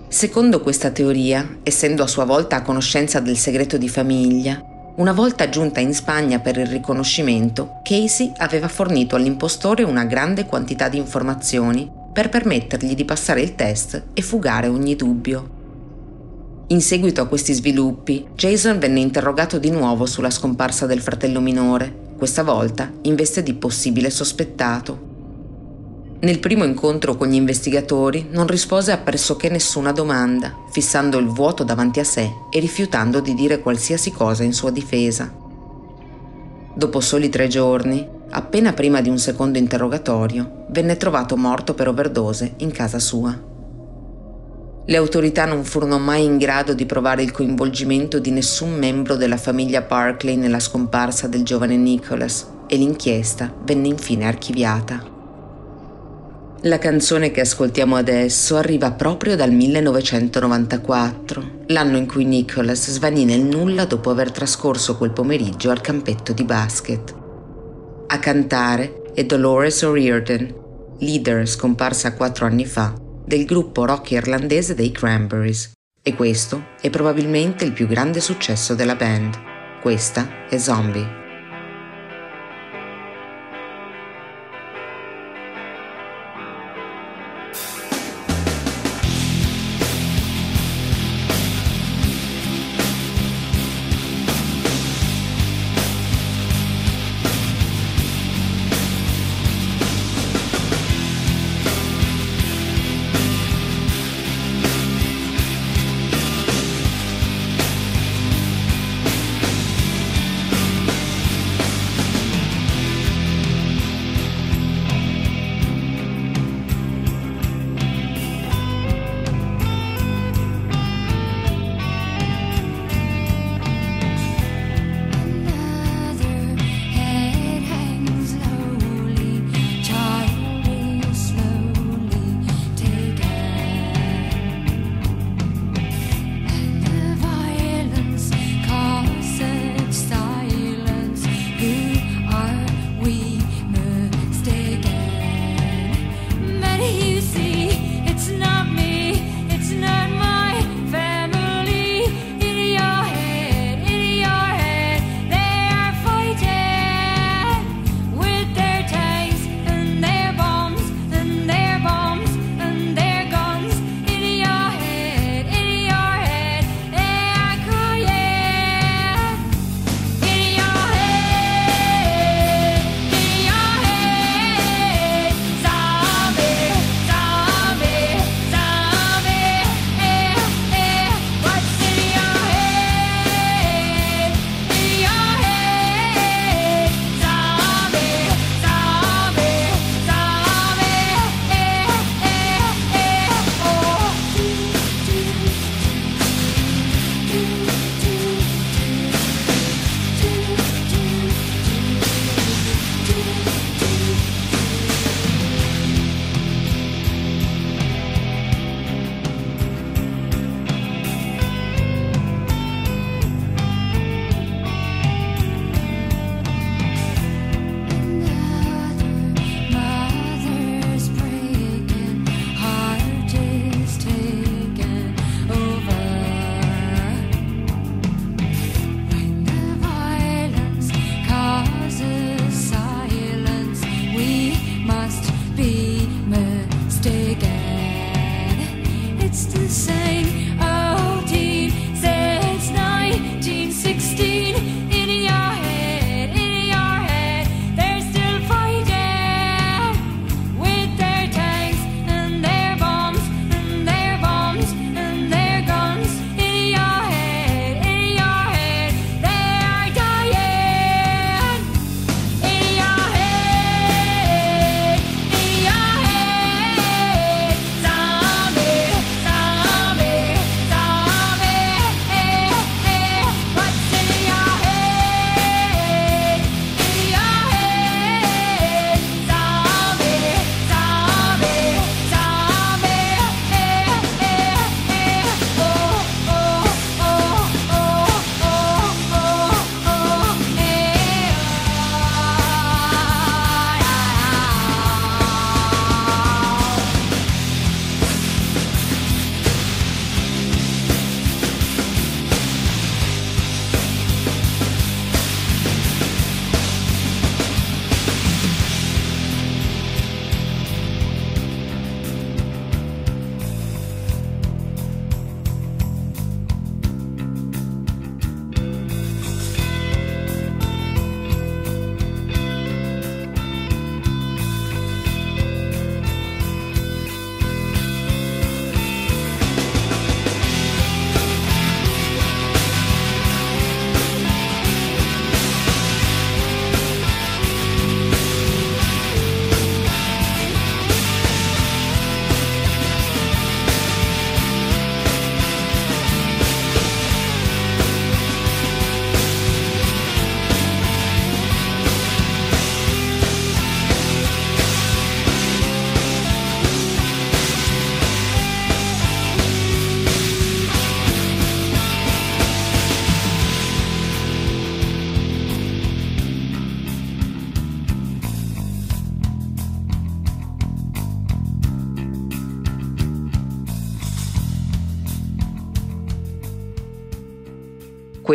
Secondo 0.07 0.61
questa 0.61 0.89
teoria, 0.89 1.57
essendo 1.61 2.01
a 2.01 2.07
sua 2.07 2.25
volta 2.25 2.55
a 2.55 2.61
conoscenza 2.61 3.19
del 3.19 3.37
segreto 3.37 3.77
di 3.77 3.89
famiglia, 3.89 4.59
una 4.97 5.11
volta 5.11 5.49
giunta 5.49 5.81
in 5.81 5.93
Spagna 5.93 6.39
per 6.39 6.57
il 6.57 6.67
riconoscimento, 6.67 7.81
Casey 7.83 8.31
aveva 8.37 8.69
fornito 8.69 9.17
all'impostore 9.17 9.83
una 9.83 10.05
grande 10.05 10.45
quantità 10.45 10.87
di 10.87 10.97
informazioni 10.97 11.91
per 12.13 12.29
permettergli 12.29 12.95
di 12.95 13.03
passare 13.03 13.41
il 13.41 13.55
test 13.55 14.01
e 14.13 14.21
fugare 14.21 14.67
ogni 14.67 14.95
dubbio. 14.95 15.49
In 16.67 16.79
seguito 16.79 17.21
a 17.21 17.27
questi 17.27 17.51
sviluppi, 17.51 18.25
Jason 18.35 18.79
venne 18.79 19.01
interrogato 19.01 19.59
di 19.59 19.69
nuovo 19.69 20.05
sulla 20.05 20.29
scomparsa 20.29 20.85
del 20.85 21.01
fratello 21.01 21.41
minore, 21.41 21.93
questa 22.17 22.43
volta 22.43 22.89
in 23.01 23.15
veste 23.15 23.43
di 23.43 23.53
possibile 23.53 24.09
sospettato. 24.09 25.14
Nel 26.25 26.39
primo 26.39 26.63
incontro 26.63 27.15
con 27.15 27.27
gli 27.27 27.35
investigatori 27.35 28.29
non 28.31 28.47
rispose 28.47 28.91
a 28.91 28.97
pressoché 28.97 29.47
nessuna 29.47 29.91
domanda, 29.91 30.55
fissando 30.71 31.19
il 31.19 31.27
vuoto 31.27 31.63
davanti 31.63 31.99
a 31.99 32.03
sé 32.03 32.27
e 32.49 32.59
rifiutando 32.59 33.19
di 33.19 33.35
dire 33.35 33.59
qualsiasi 33.59 34.09
cosa 34.09 34.41
in 34.41 34.51
sua 34.51 34.71
difesa. 34.71 35.31
Dopo 36.73 36.99
soli 36.99 37.29
tre 37.29 37.47
giorni, 37.47 38.09
appena 38.31 38.73
prima 38.73 39.01
di 39.01 39.09
un 39.09 39.19
secondo 39.19 39.59
interrogatorio, 39.59 40.65
venne 40.69 40.97
trovato 40.97 41.37
morto 41.37 41.75
per 41.75 41.89
overdose 41.89 42.55
in 42.57 42.71
casa 42.71 42.97
sua. 42.97 43.39
Le 44.83 44.97
autorità 44.97 45.45
non 45.45 45.63
furono 45.63 45.99
mai 45.99 46.23
in 46.23 46.39
grado 46.39 46.73
di 46.73 46.87
provare 46.87 47.21
il 47.21 47.29
coinvolgimento 47.29 48.17
di 48.17 48.31
nessun 48.31 48.73
membro 48.73 49.15
della 49.15 49.37
famiglia 49.37 49.81
Barclay 49.81 50.37
nella 50.37 50.59
scomparsa 50.59 51.27
del 51.27 51.43
giovane 51.43 51.77
Nicholas 51.77 52.49
e 52.65 52.77
l'inchiesta 52.77 53.53
venne 53.63 53.89
infine 53.89 54.25
archiviata. 54.25 55.13
La 56.65 56.79
canzone 56.79 57.29
che 57.29 57.41
ascoltiamo 57.41 57.95
adesso 57.95 58.55
arriva 58.55 58.91
proprio 58.91 59.35
dal 59.35 59.51
1994, 59.51 61.65
l'anno 61.67 61.97
in 61.97 62.07
cui 62.07 62.25
Nicholas 62.25 62.89
svanì 62.89 63.23
nel 63.23 63.41
nulla 63.41 63.85
dopo 63.85 64.09
aver 64.09 64.31
trascorso 64.31 64.97
quel 64.97 65.11
pomeriggio 65.11 65.69
al 65.69 65.81
campetto 65.81 66.33
di 66.33 66.43
basket. 66.43 67.15
A 68.07 68.17
cantare 68.17 69.03
è 69.13 69.23
Dolores 69.25 69.83
O'Riordan, 69.83 70.55
leader 71.01 71.47
scomparsa 71.47 72.15
quattro 72.15 72.47
anni 72.47 72.65
fa 72.65 72.95
del 73.23 73.45
gruppo 73.45 73.85
rock 73.85 74.11
irlandese 74.11 74.73
dei 74.73 74.89
Cranberries, 74.89 75.71
e 76.01 76.15
questo 76.15 76.69
è 76.81 76.89
probabilmente 76.89 77.63
il 77.63 77.73
più 77.73 77.85
grande 77.85 78.19
successo 78.19 78.73
della 78.73 78.95
band. 78.95 79.37
Questa 79.83 80.47
è 80.49 80.57
Zombie. 80.57 81.24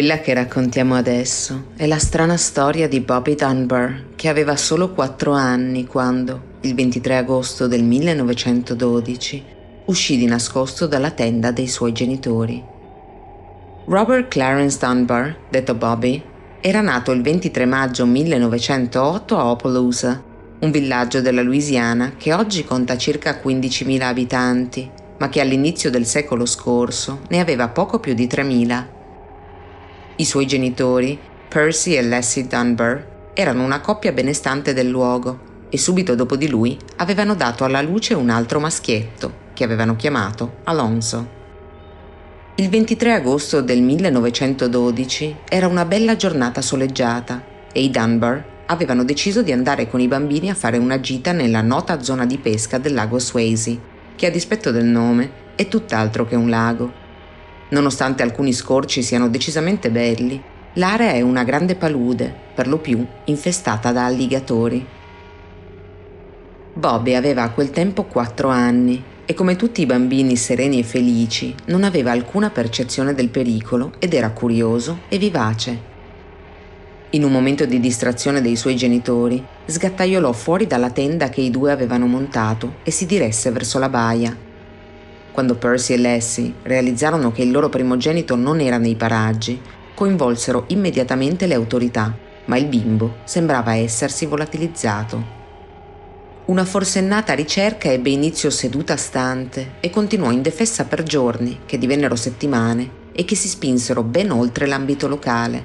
Quella 0.00 0.20
che 0.20 0.32
raccontiamo 0.32 0.94
adesso 0.94 1.72
è 1.76 1.86
la 1.86 1.98
strana 1.98 2.38
storia 2.38 2.88
di 2.88 3.00
Bobby 3.00 3.34
Dunbar, 3.34 4.04
che 4.16 4.30
aveva 4.30 4.56
solo 4.56 4.92
4 4.92 5.32
anni 5.32 5.84
quando, 5.84 6.56
il 6.62 6.74
23 6.74 7.18
agosto 7.18 7.66
del 7.66 7.84
1912, 7.84 9.44
uscì 9.84 10.16
di 10.16 10.24
nascosto 10.24 10.86
dalla 10.86 11.10
tenda 11.10 11.50
dei 11.50 11.66
suoi 11.66 11.92
genitori. 11.92 12.64
Robert 13.84 14.28
Clarence 14.28 14.78
Dunbar, 14.80 15.36
detto 15.50 15.74
Bobby, 15.74 16.22
era 16.62 16.80
nato 16.80 17.12
il 17.12 17.20
23 17.20 17.66
maggio 17.66 18.06
1908 18.06 19.36
a 19.36 19.50
Opelousas, 19.50 20.18
un 20.60 20.70
villaggio 20.70 21.20
della 21.20 21.42
Louisiana 21.42 22.14
che 22.16 22.32
oggi 22.32 22.64
conta 22.64 22.96
circa 22.96 23.38
15.000 23.38 24.00
abitanti, 24.00 24.90
ma 25.18 25.28
che 25.28 25.42
all'inizio 25.42 25.90
del 25.90 26.06
secolo 26.06 26.46
scorso 26.46 27.20
ne 27.28 27.38
aveva 27.38 27.68
poco 27.68 28.00
più 28.00 28.14
di 28.14 28.26
3.000. 28.26 28.98
I 30.20 30.26
suoi 30.26 30.46
genitori, 30.46 31.18
Percy 31.48 31.94
e 31.94 32.02
Lassie 32.02 32.46
Dunbar, 32.46 33.30
erano 33.32 33.64
una 33.64 33.80
coppia 33.80 34.12
benestante 34.12 34.74
del 34.74 34.86
luogo 34.86 35.64
e 35.70 35.78
subito 35.78 36.14
dopo 36.14 36.36
di 36.36 36.46
lui 36.46 36.76
avevano 36.96 37.34
dato 37.34 37.64
alla 37.64 37.80
luce 37.80 38.12
un 38.12 38.28
altro 38.28 38.60
maschietto, 38.60 39.32
che 39.54 39.64
avevano 39.64 39.96
chiamato 39.96 40.56
Alonso. 40.64 41.26
Il 42.56 42.68
23 42.68 43.14
agosto 43.14 43.62
del 43.62 43.80
1912 43.80 45.36
era 45.48 45.66
una 45.66 45.86
bella 45.86 46.16
giornata 46.16 46.60
soleggiata 46.60 47.42
e 47.72 47.80
i 47.80 47.88
Dunbar 47.88 48.44
avevano 48.66 49.04
deciso 49.04 49.40
di 49.40 49.52
andare 49.52 49.88
con 49.88 50.00
i 50.00 50.06
bambini 50.06 50.50
a 50.50 50.54
fare 50.54 50.76
una 50.76 51.00
gita 51.00 51.32
nella 51.32 51.62
nota 51.62 52.02
zona 52.02 52.26
di 52.26 52.36
pesca 52.36 52.76
del 52.76 52.92
lago 52.92 53.18
Swayze, 53.18 53.80
che 54.16 54.26
a 54.26 54.30
dispetto 54.30 54.70
del 54.70 54.84
nome 54.84 55.32
è 55.54 55.66
tutt'altro 55.66 56.26
che 56.26 56.36
un 56.36 56.50
lago. 56.50 56.99
Nonostante 57.70 58.22
alcuni 58.22 58.52
scorci 58.52 59.02
siano 59.02 59.28
decisamente 59.28 59.90
belli, 59.90 60.40
l'area 60.74 61.12
è 61.12 61.20
una 61.20 61.44
grande 61.44 61.76
palude, 61.76 62.34
per 62.54 62.66
lo 62.66 62.78
più 62.78 63.04
infestata 63.24 63.92
da 63.92 64.06
alligatori. 64.06 64.84
Bobby 66.72 67.14
aveva 67.14 67.42
a 67.42 67.50
quel 67.50 67.70
tempo 67.70 68.04
4 68.04 68.48
anni 68.48 69.02
e 69.24 69.34
come 69.34 69.54
tutti 69.54 69.82
i 69.82 69.86
bambini 69.86 70.34
sereni 70.34 70.80
e 70.80 70.82
felici 70.82 71.54
non 71.66 71.84
aveva 71.84 72.10
alcuna 72.10 72.50
percezione 72.50 73.14
del 73.14 73.28
pericolo 73.28 73.92
ed 74.00 74.14
era 74.14 74.30
curioso 74.30 75.00
e 75.08 75.18
vivace. 75.18 75.88
In 77.10 77.22
un 77.22 77.30
momento 77.30 77.66
di 77.66 77.78
distrazione 77.78 78.40
dei 78.40 78.56
suoi 78.56 78.74
genitori, 78.74 79.44
sgattaiolò 79.66 80.32
fuori 80.32 80.66
dalla 80.66 80.90
tenda 80.90 81.28
che 81.28 81.40
i 81.40 81.50
due 81.50 81.70
avevano 81.70 82.06
montato 82.06 82.76
e 82.82 82.90
si 82.90 83.06
diresse 83.06 83.50
verso 83.50 83.78
la 83.78 83.88
baia. 83.88 84.48
Quando 85.40 85.56
Percy 85.56 85.94
e 85.94 85.96
Lassie 85.96 86.52
realizzarono 86.64 87.32
che 87.32 87.40
il 87.40 87.50
loro 87.50 87.70
primogenito 87.70 88.36
non 88.36 88.60
era 88.60 88.76
nei 88.76 88.94
paraggi, 88.94 89.58
coinvolsero 89.94 90.64
immediatamente 90.66 91.46
le 91.46 91.54
autorità, 91.54 92.14
ma 92.44 92.58
il 92.58 92.66
bimbo 92.66 93.20
sembrava 93.24 93.72
essersi 93.72 94.26
volatilizzato. 94.26 95.24
Una 96.44 96.66
forsennata 96.66 97.32
ricerca 97.32 97.90
ebbe 97.90 98.10
inizio 98.10 98.50
seduta 98.50 98.98
stante 98.98 99.76
e 99.80 99.88
continuò 99.88 100.30
indefessa 100.30 100.84
per 100.84 101.04
giorni, 101.04 101.60
che 101.64 101.78
divennero 101.78 102.16
settimane 102.16 102.90
e 103.10 103.24
che 103.24 103.34
si 103.34 103.48
spinsero 103.48 104.02
ben 104.02 104.30
oltre 104.32 104.66
l'ambito 104.66 105.08
locale. 105.08 105.64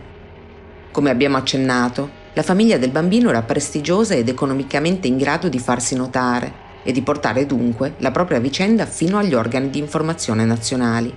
Come 0.89 1.09
abbiamo 1.09 1.36
accennato, 1.36 2.09
la 2.32 2.43
famiglia 2.43 2.78
del 2.78 2.91
bambino 2.91 3.28
era 3.28 3.41
prestigiosa 3.41 4.13
ed 4.13 4.30
economicamente 4.30 5.09
in 5.09 5.17
grado 5.17 5.49
di 5.49 5.59
farsi 5.59 5.97
notare 5.97 6.63
e 6.88 6.91
di 6.91 7.01
portare 7.01 7.47
dunque 7.47 7.95
la 7.97 8.11
propria 8.11 8.39
vicenda 8.39 8.86
fino 8.86 9.17
agli 9.17 9.33
organi 9.33 9.71
di 9.71 9.79
informazione 9.79 10.45
nazionali. 10.45 11.13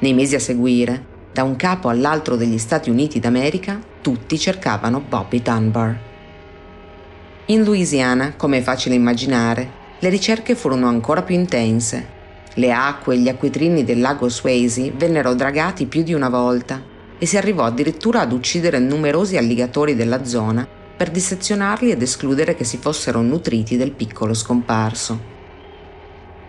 Nei 0.00 0.12
mesi 0.12 0.34
a 0.34 0.38
seguire, 0.38 1.06
da 1.32 1.42
un 1.42 1.56
capo 1.56 1.88
all'altro 1.88 2.36
degli 2.36 2.58
Stati 2.58 2.90
Uniti 2.90 3.18
d'America, 3.18 3.80
tutti 4.02 4.38
cercavano 4.38 5.00
Bobby 5.00 5.40
Dunbar. 5.40 5.98
In 7.46 7.64
Louisiana, 7.64 8.34
come 8.36 8.58
è 8.58 8.60
facile 8.60 8.94
immaginare, 8.94 9.78
le 9.98 10.08
ricerche 10.10 10.54
furono 10.54 10.86
ancora 10.86 11.22
più 11.22 11.34
intense. 11.34 12.18
Le 12.54 12.70
acque 12.70 13.14
e 13.14 13.18
gli 13.18 13.28
acquitrini 13.28 13.84
del 13.84 14.00
lago 14.00 14.28
Swayze 14.28 14.92
vennero 14.94 15.34
dragati 15.34 15.86
più 15.86 16.02
di 16.02 16.12
una 16.12 16.28
volta 16.28 16.82
e 17.18 17.24
si 17.24 17.38
arrivò 17.38 17.64
addirittura 17.64 18.20
ad 18.20 18.32
uccidere 18.32 18.78
numerosi 18.78 19.38
alligatori 19.38 19.94
della 19.94 20.24
zona 20.24 20.78
per 21.00 21.10
dissezionarli 21.10 21.90
ed 21.90 22.02
escludere 22.02 22.54
che 22.54 22.64
si 22.64 22.76
fossero 22.76 23.22
nutriti 23.22 23.78
del 23.78 23.92
piccolo 23.92 24.34
scomparso. 24.34 25.18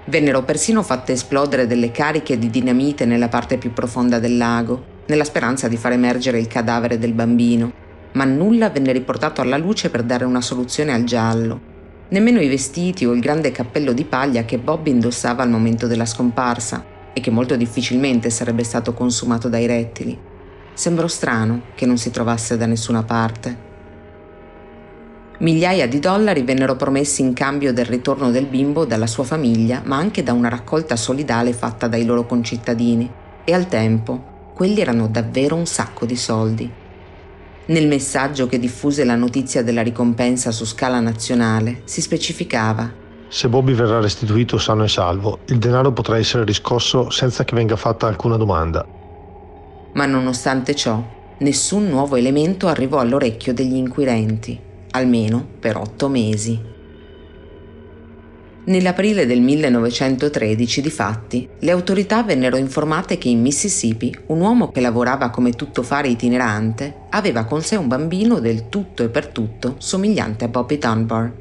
Vennero 0.07 0.43
persino 0.43 0.83
fatte 0.83 1.13
esplodere 1.13 1.67
delle 1.67 1.91
cariche 1.91 2.37
di 2.37 2.49
dinamite 2.49 3.05
nella 3.05 3.29
parte 3.29 3.57
più 3.57 3.71
profonda 3.71 4.19
del 4.19 4.35
lago, 4.35 5.03
nella 5.05 5.23
speranza 5.23 5.69
di 5.69 5.77
far 5.77 5.93
emergere 5.93 6.37
il 6.37 6.47
cadavere 6.47 6.99
del 6.99 7.13
bambino, 7.13 7.71
ma 8.11 8.25
nulla 8.25 8.69
venne 8.69 8.91
riportato 8.91 9.39
alla 9.39 9.55
luce 9.55 9.89
per 9.89 10.03
dare 10.03 10.25
una 10.25 10.41
soluzione 10.41 10.91
al 10.91 11.05
giallo. 11.05 11.61
Nemmeno 12.09 12.41
i 12.41 12.49
vestiti 12.49 13.05
o 13.05 13.13
il 13.13 13.21
grande 13.21 13.51
cappello 13.51 13.93
di 13.93 14.03
paglia 14.03 14.43
che 14.43 14.57
Bob 14.57 14.85
indossava 14.87 15.43
al 15.43 15.49
momento 15.49 15.87
della 15.87 16.05
scomparsa 16.05 16.83
e 17.13 17.21
che 17.21 17.31
molto 17.31 17.55
difficilmente 17.55 18.29
sarebbe 18.29 18.65
stato 18.65 18.91
consumato 18.93 19.47
dai 19.47 19.65
rettili. 19.65 20.19
Sembrò 20.73 21.07
strano 21.07 21.61
che 21.73 21.85
non 21.85 21.97
si 21.97 22.11
trovasse 22.11 22.57
da 22.57 22.65
nessuna 22.65 23.03
parte. 23.03 23.69
Migliaia 25.41 25.87
di 25.87 25.97
dollari 25.97 26.43
vennero 26.43 26.75
promessi 26.75 27.23
in 27.23 27.33
cambio 27.33 27.73
del 27.73 27.85
ritorno 27.85 28.29
del 28.29 28.45
bimbo 28.45 28.85
dalla 28.85 29.07
sua 29.07 29.23
famiglia, 29.23 29.81
ma 29.85 29.97
anche 29.97 30.21
da 30.21 30.33
una 30.33 30.49
raccolta 30.49 30.95
solidale 30.95 31.51
fatta 31.51 31.87
dai 31.87 32.05
loro 32.05 32.27
concittadini. 32.27 33.11
E 33.43 33.51
al 33.51 33.67
tempo, 33.67 34.51
quelli 34.53 34.81
erano 34.81 35.07
davvero 35.07 35.55
un 35.55 35.65
sacco 35.65 36.05
di 36.05 36.15
soldi. 36.15 36.71
Nel 37.65 37.87
messaggio 37.87 38.45
che 38.45 38.59
diffuse 38.59 39.03
la 39.03 39.15
notizia 39.15 39.63
della 39.63 39.81
ricompensa 39.81 40.51
su 40.51 40.63
scala 40.63 40.99
nazionale 40.99 41.81
si 41.85 42.01
specificava 42.01 42.91
Se 43.27 43.49
Bobby 43.49 43.73
verrà 43.73 43.99
restituito 43.99 44.59
sano 44.59 44.83
e 44.83 44.89
salvo, 44.89 45.39
il 45.47 45.57
denaro 45.57 45.91
potrà 45.91 46.19
essere 46.19 46.43
riscosso 46.43 47.09
senza 47.09 47.43
che 47.45 47.55
venga 47.55 47.75
fatta 47.75 48.05
alcuna 48.05 48.37
domanda. 48.37 48.85
Ma 49.93 50.05
nonostante 50.05 50.75
ciò, 50.75 51.03
nessun 51.39 51.87
nuovo 51.87 52.15
elemento 52.15 52.67
arrivò 52.67 52.99
all'orecchio 52.99 53.55
degli 53.55 53.75
inquirenti, 53.75 54.69
almeno 54.91 55.45
per 55.59 55.77
otto 55.77 56.07
mesi. 56.07 56.69
Nell'aprile 58.63 59.25
del 59.25 59.41
1913, 59.41 60.81
difatti, 60.81 61.49
le 61.59 61.71
autorità 61.71 62.21
vennero 62.21 62.57
informate 62.57 63.17
che 63.17 63.27
in 63.27 63.41
Mississippi 63.41 64.15
un 64.27 64.39
uomo 64.39 64.69
che 64.69 64.81
lavorava 64.81 65.31
come 65.31 65.53
tuttofare 65.53 66.09
itinerante 66.09 67.07
aveva 67.09 67.45
con 67.45 67.63
sé 67.63 67.75
un 67.75 67.87
bambino 67.87 68.39
del 68.39 68.69
tutto 68.69 69.03
e 69.03 69.09
per 69.09 69.27
tutto 69.27 69.75
somigliante 69.79 70.45
a 70.45 70.47
Bobby 70.47 70.77
Dunbar. 70.77 71.33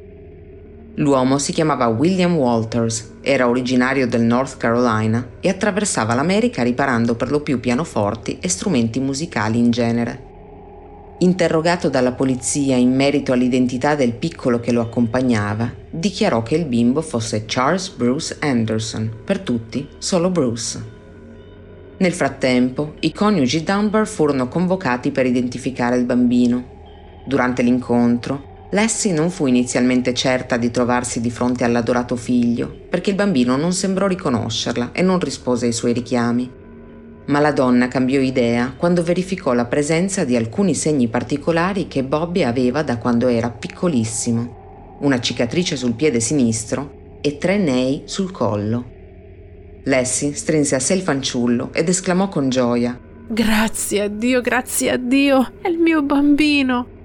L'uomo 0.94 1.38
si 1.38 1.52
chiamava 1.52 1.88
William 1.88 2.36
Walters, 2.36 3.16
era 3.20 3.48
originario 3.48 4.08
del 4.08 4.22
North 4.22 4.56
Carolina 4.56 5.28
e 5.40 5.50
attraversava 5.50 6.14
l'America 6.14 6.62
riparando 6.62 7.16
per 7.16 7.30
lo 7.30 7.40
più 7.40 7.60
pianoforti 7.60 8.38
e 8.40 8.48
strumenti 8.48 8.98
musicali 8.98 9.58
in 9.58 9.70
genere. 9.70 10.29
Interrogato 11.22 11.90
dalla 11.90 12.12
polizia 12.12 12.76
in 12.76 12.94
merito 12.94 13.32
all'identità 13.32 13.94
del 13.94 14.14
piccolo 14.14 14.58
che 14.58 14.72
lo 14.72 14.80
accompagnava, 14.80 15.70
dichiarò 15.90 16.42
che 16.42 16.54
il 16.54 16.64
bimbo 16.64 17.02
fosse 17.02 17.44
Charles 17.46 17.90
Bruce 17.90 18.38
Anderson, 18.40 19.16
per 19.22 19.40
tutti 19.40 19.86
solo 19.98 20.30
Bruce. 20.30 20.82
Nel 21.98 22.14
frattempo, 22.14 22.94
i 23.00 23.12
coniugi 23.12 23.62
Dunbar 23.62 24.06
furono 24.06 24.48
convocati 24.48 25.10
per 25.10 25.26
identificare 25.26 25.98
il 25.98 26.06
bambino. 26.06 26.78
Durante 27.26 27.60
l'incontro, 27.60 28.68
Lassie 28.70 29.12
non 29.12 29.28
fu 29.28 29.44
inizialmente 29.44 30.14
certa 30.14 30.56
di 30.56 30.70
trovarsi 30.70 31.20
di 31.20 31.30
fronte 31.30 31.64
all'adorato 31.64 32.16
figlio, 32.16 32.74
perché 32.88 33.10
il 33.10 33.16
bambino 33.16 33.56
non 33.56 33.74
sembrò 33.74 34.06
riconoscerla 34.06 34.92
e 34.92 35.02
non 35.02 35.18
rispose 35.18 35.66
ai 35.66 35.72
suoi 35.72 35.92
richiami 35.92 36.59
ma 37.30 37.38
la 37.38 37.52
donna 37.52 37.86
cambiò 37.86 38.20
idea 38.20 38.74
quando 38.76 39.04
verificò 39.04 39.52
la 39.52 39.64
presenza 39.64 40.24
di 40.24 40.36
alcuni 40.36 40.74
segni 40.74 41.06
particolari 41.06 41.86
che 41.86 42.02
Bobby 42.02 42.42
aveva 42.42 42.82
da 42.82 42.98
quando 42.98 43.28
era 43.28 43.50
piccolissimo, 43.50 44.98
una 45.00 45.20
cicatrice 45.20 45.76
sul 45.76 45.94
piede 45.94 46.18
sinistro 46.18 47.18
e 47.20 47.38
tre 47.38 47.56
nei 47.56 48.02
sul 48.04 48.32
collo. 48.32 48.98
Lassie 49.84 50.34
strinse 50.34 50.74
a 50.74 50.80
sé 50.80 50.94
il 50.94 51.02
fanciullo 51.02 51.70
ed 51.72 51.88
esclamò 51.88 52.28
con 52.28 52.48
gioia 52.48 52.98
Grazie 53.28 54.02
a 54.02 54.08
Dio, 54.08 54.40
grazie 54.40 54.90
a 54.90 54.96
Dio, 54.96 55.52
è 55.62 55.68
il 55.68 55.78
mio 55.78 56.02
bambino. 56.02 56.98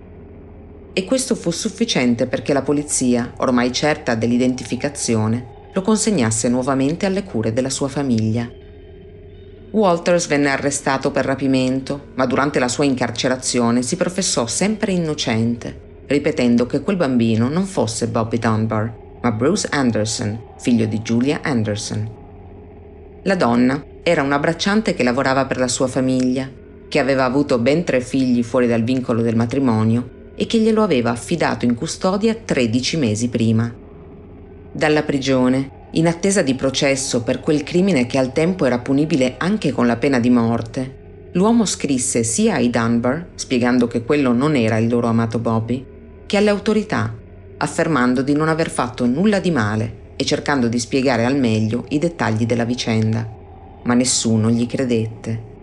E 0.91 1.05
questo 1.05 1.35
fu 1.35 1.51
sufficiente 1.51 2.25
perché 2.25 2.51
la 2.51 2.63
polizia, 2.63 3.31
ormai 3.37 3.71
certa 3.71 4.15
dell'identificazione, 4.15 5.69
lo 5.71 5.81
consegnasse 5.83 6.49
nuovamente 6.49 7.05
alle 7.05 7.23
cure 7.23 7.53
della 7.53 7.69
sua 7.69 7.89
famiglia. 7.89 8.49
Walters 9.75 10.27
venne 10.27 10.51
arrestato 10.51 11.11
per 11.11 11.25
rapimento, 11.25 12.11
ma 12.15 12.25
durante 12.25 12.59
la 12.59 12.69
sua 12.69 12.85
incarcerazione 12.85 13.81
si 13.81 13.97
professò 13.97 14.47
sempre 14.47 14.93
innocente, 14.93 16.03
ripetendo 16.07 16.65
che 16.65 16.79
quel 16.79 16.95
bambino 16.95 17.49
non 17.49 17.65
fosse 17.65 18.07
Bobby 18.07 18.39
Dunbar, 18.39 18.93
ma 19.21 19.31
Bruce 19.33 19.67
Anderson, 19.69 20.39
figlio 20.57 20.85
di 20.85 20.99
Julia 20.99 21.41
Anderson. 21.43 22.09
La 23.23 23.35
donna 23.35 23.83
era 24.01 24.21
una 24.21 24.39
bracciante 24.39 24.93
che 24.93 25.03
lavorava 25.03 25.45
per 25.45 25.57
la 25.57 25.67
sua 25.67 25.87
famiglia 25.87 26.49
che 26.87 26.99
aveva 26.99 27.25
avuto 27.25 27.59
ben 27.59 27.83
tre 27.83 27.99
figli 27.99 28.43
fuori 28.43 28.67
dal 28.67 28.83
vincolo 28.83 29.21
del 29.21 29.35
matrimonio 29.35 30.31
e 30.35 30.45
che 30.45 30.57
glielo 30.57 30.83
aveva 30.83 31.09
affidato 31.09 31.65
in 31.65 31.75
custodia 31.75 32.33
13 32.33 32.95
mesi 32.95 33.27
prima. 33.27 33.73
Dalla 34.71 35.03
prigione, 35.03 35.74
in 35.95 36.07
attesa 36.07 36.41
di 36.41 36.55
processo 36.55 37.23
per 37.23 37.39
quel 37.39 37.63
crimine 37.63 38.05
che 38.05 38.17
al 38.17 38.33
tempo 38.33 38.65
era 38.65 38.79
punibile 38.79 39.35
anche 39.37 39.71
con 39.71 39.87
la 39.87 39.95
pena 39.95 40.19
di 40.19 40.29
morte, 40.29 41.29
l'uomo 41.33 41.65
scrisse 41.65 42.23
sia 42.23 42.55
ai 42.55 42.69
Dunbar, 42.69 43.27
spiegando 43.35 43.87
che 43.87 44.03
quello 44.03 44.33
non 44.33 44.57
era 44.57 44.77
il 44.77 44.89
loro 44.89 45.07
amato 45.07 45.39
Bobby, 45.39 45.85
che 46.25 46.37
alle 46.37 46.49
autorità, 46.49 47.13
affermando 47.57 48.21
di 48.21 48.33
non 48.33 48.49
aver 48.49 48.69
fatto 48.69 49.05
nulla 49.05 49.39
di 49.39 49.51
male 49.51 50.03
e 50.17 50.25
cercando 50.25 50.67
di 50.67 50.79
spiegare 50.79 51.23
al 51.23 51.37
meglio 51.37 51.85
i 51.89 51.97
dettagli 51.97 52.45
della 52.45 52.65
vicenda. 52.65 53.25
Ma 53.83 53.93
nessuno 53.93 54.49
gli 54.49 54.65
credette. 54.65 55.53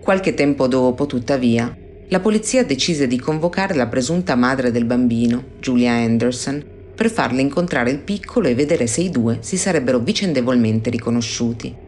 Qualche 0.00 0.34
tempo 0.34 0.68
dopo, 0.68 1.06
tuttavia, 1.06 1.76
la 2.08 2.20
polizia 2.20 2.64
decise 2.64 3.08
di 3.08 3.18
convocare 3.18 3.74
la 3.74 3.88
presunta 3.88 4.36
madre 4.36 4.70
del 4.70 4.84
bambino, 4.84 5.42
Julia 5.58 5.92
Anderson, 5.92 6.73
per 6.94 7.10
farle 7.10 7.40
incontrare 7.40 7.90
il 7.90 7.98
piccolo 7.98 8.48
e 8.48 8.54
vedere 8.54 8.86
se 8.86 9.00
i 9.00 9.10
due 9.10 9.38
si 9.40 9.56
sarebbero 9.56 9.98
vicendevolmente 9.98 10.90
riconosciuti 10.90 11.84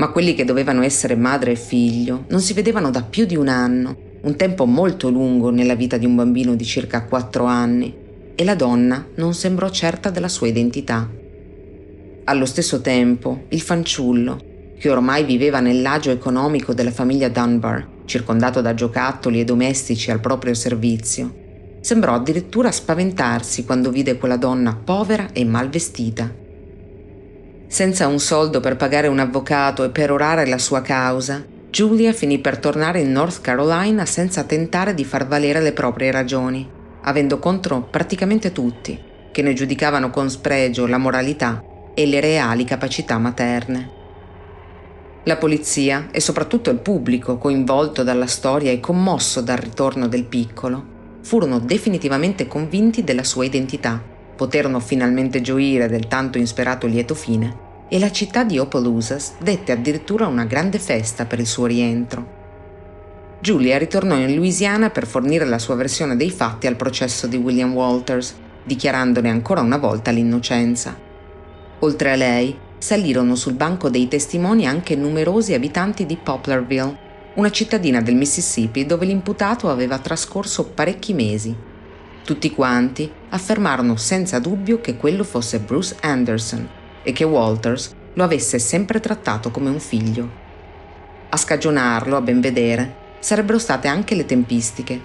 ma 0.00 0.08
quelli 0.08 0.34
che 0.34 0.44
dovevano 0.44 0.82
essere 0.82 1.14
madre 1.14 1.52
e 1.52 1.56
figlio 1.56 2.24
non 2.28 2.40
si 2.40 2.54
vedevano 2.54 2.90
da 2.90 3.02
più 3.02 3.26
di 3.26 3.36
un 3.36 3.48
anno, 3.48 3.96
un 4.22 4.34
tempo 4.34 4.64
molto 4.64 5.10
lungo 5.10 5.50
nella 5.50 5.74
vita 5.74 5.98
di 5.98 6.06
un 6.06 6.14
bambino 6.14 6.54
di 6.54 6.64
circa 6.64 7.04
4 7.04 7.44
anni, 7.44 7.94
e 8.34 8.44
la 8.44 8.54
donna 8.54 9.06
non 9.16 9.34
sembrò 9.34 9.68
certa 9.68 10.08
della 10.08 10.28
sua 10.28 10.48
identità. 10.48 11.06
Allo 12.24 12.46
stesso 12.46 12.80
tempo, 12.80 13.44
il 13.48 13.60
fanciullo, 13.60 14.40
che 14.78 14.88
ormai 14.88 15.24
viveva 15.24 15.60
nell'agio 15.60 16.10
economico 16.10 16.72
della 16.72 16.90
famiglia 16.90 17.28
Dunbar, 17.28 17.86
circondato 18.06 18.62
da 18.62 18.72
giocattoli 18.72 19.40
e 19.40 19.44
domestici 19.44 20.10
al 20.10 20.20
proprio 20.20 20.54
servizio, 20.54 21.39
sembrò 21.80 22.14
addirittura 22.14 22.70
spaventarsi 22.70 23.64
quando 23.64 23.90
vide 23.90 24.18
quella 24.18 24.36
donna 24.36 24.74
povera 24.74 25.30
e 25.32 25.44
mal 25.44 25.68
vestita 25.68 26.40
senza 27.70 28.08
un 28.08 28.18
soldo 28.18 28.58
per 28.58 28.74
pagare 28.74 29.06
un 29.06 29.20
avvocato 29.20 29.84
e 29.84 29.90
per 29.90 30.10
orare 30.10 30.44
la 30.44 30.58
sua 30.58 30.82
causa, 30.82 31.46
Julia 31.70 32.12
finì 32.12 32.40
per 32.40 32.58
tornare 32.58 32.98
in 32.98 33.12
North 33.12 33.40
Carolina 33.42 34.04
senza 34.06 34.42
tentare 34.42 34.92
di 34.92 35.04
far 35.04 35.28
valere 35.28 35.60
le 35.60 35.72
proprie 35.72 36.10
ragioni, 36.10 36.68
avendo 37.02 37.38
contro 37.38 37.82
praticamente 37.82 38.50
tutti, 38.50 39.00
che 39.30 39.42
ne 39.42 39.52
giudicavano 39.52 40.10
con 40.10 40.28
spregio 40.28 40.88
la 40.88 40.98
moralità 40.98 41.62
e 41.94 42.06
le 42.06 42.18
reali 42.18 42.64
capacità 42.64 43.18
materne. 43.18 43.90
La 45.22 45.36
polizia 45.36 46.08
e 46.10 46.18
soprattutto 46.18 46.70
il 46.70 46.78
pubblico 46.78 47.38
coinvolto 47.38 48.02
dalla 48.02 48.26
storia 48.26 48.72
e 48.72 48.80
commosso 48.80 49.40
dal 49.42 49.58
ritorno 49.58 50.08
del 50.08 50.24
piccolo 50.24 50.89
furono 51.22 51.58
definitivamente 51.58 52.46
convinti 52.46 53.04
della 53.04 53.24
sua 53.24 53.44
identità 53.44 54.18
poterono 54.40 54.80
finalmente 54.80 55.42
gioire 55.42 55.86
del 55.86 56.08
tanto 56.08 56.38
insperato 56.38 56.86
lieto 56.86 57.14
fine 57.14 57.68
e 57.90 57.98
la 57.98 58.10
città 58.10 58.42
di 58.42 58.56
Opelousas 58.56 59.34
dette 59.38 59.70
addirittura 59.70 60.26
una 60.28 60.46
grande 60.46 60.78
festa 60.78 61.26
per 61.26 61.40
il 61.40 61.46
suo 61.46 61.66
rientro. 61.66 62.38
Julia 63.40 63.76
ritornò 63.76 64.16
in 64.16 64.34
Louisiana 64.34 64.88
per 64.88 65.06
fornire 65.06 65.44
la 65.44 65.58
sua 65.58 65.74
versione 65.74 66.16
dei 66.16 66.30
fatti 66.30 66.66
al 66.66 66.76
processo 66.76 67.26
di 67.26 67.36
William 67.36 67.74
Walters, 67.74 68.34
dichiarandone 68.64 69.28
ancora 69.28 69.60
una 69.60 69.76
volta 69.76 70.10
l'innocenza. 70.10 70.96
Oltre 71.80 72.12
a 72.12 72.16
lei, 72.16 72.56
salirono 72.78 73.34
sul 73.34 73.52
banco 73.52 73.90
dei 73.90 74.08
testimoni 74.08 74.66
anche 74.66 74.96
numerosi 74.96 75.52
abitanti 75.52 76.06
di 76.06 76.16
Poplarville, 76.16 76.96
una 77.34 77.50
cittadina 77.50 78.00
del 78.00 78.16
Mississippi 78.16 78.86
dove 78.86 79.06
l'imputato 79.06 79.70
aveva 79.70 79.98
trascorso 79.98 80.66
parecchi 80.66 81.14
mesi 81.14 81.68
tutti 82.30 82.52
quanti 82.52 83.10
affermarono 83.30 83.96
senza 83.96 84.38
dubbio 84.38 84.80
che 84.80 84.96
quello 84.96 85.24
fosse 85.24 85.58
Bruce 85.58 85.96
Anderson 86.00 86.68
e 87.02 87.12
che 87.12 87.24
Walters 87.24 87.92
lo 88.14 88.22
avesse 88.22 88.58
sempre 88.58 89.00
trattato 89.00 89.50
come 89.50 89.70
un 89.70 89.80
figlio. 89.80 90.30
A 91.28 91.36
scagionarlo, 91.36 92.16
a 92.16 92.20
ben 92.20 92.40
vedere, 92.40 92.94
sarebbero 93.18 93.58
state 93.58 93.88
anche 93.88 94.14
le 94.14 94.26
tempistiche. 94.26 95.00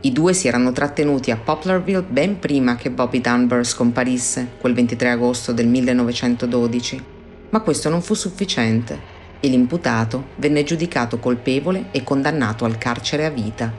I 0.00 0.12
due 0.12 0.34
si 0.34 0.46
erano 0.46 0.72
trattenuti 0.72 1.30
a 1.30 1.36
Poplarville 1.36 2.02
ben 2.02 2.38
prima 2.38 2.76
che 2.76 2.90
Bobby 2.90 3.20
Dunbar 3.20 3.64
scomparisse, 3.64 4.52
quel 4.60 4.74
23 4.74 5.10
agosto 5.10 5.52
del 5.52 5.68
1912, 5.68 7.04
ma 7.50 7.60
questo 7.60 7.88
non 7.88 8.02
fu 8.02 8.14
sufficiente 8.14 9.16
e 9.40 9.48
l'imputato 9.48 10.28
venne 10.36 10.64
giudicato 10.64 11.18
colpevole 11.18 11.86
e 11.90 12.02
condannato 12.02 12.64
al 12.64 12.78
carcere 12.78 13.24
a 13.24 13.30
vita. 13.30 13.72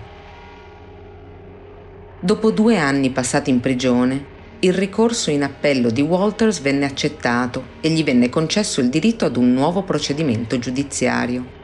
Dopo 2.21 2.51
due 2.51 2.77
anni 2.77 3.11
passati 3.11 3.49
in 3.49 3.59
prigione, 3.59 4.37
il 4.59 4.73
ricorso 4.73 5.31
in 5.31 5.43
appello 5.43 5.89
di 5.89 6.01
Walters 6.01 6.59
venne 6.59 6.85
accettato 6.85 7.63
e 7.79 7.89
gli 7.89 8.03
venne 8.03 8.27
concesso 8.27 8.81
il 8.81 8.89
diritto 8.89 9.23
ad 9.23 9.37
un 9.37 9.53
nuovo 9.53 9.83
procedimento 9.83 10.59
giudiziario. 10.59 11.57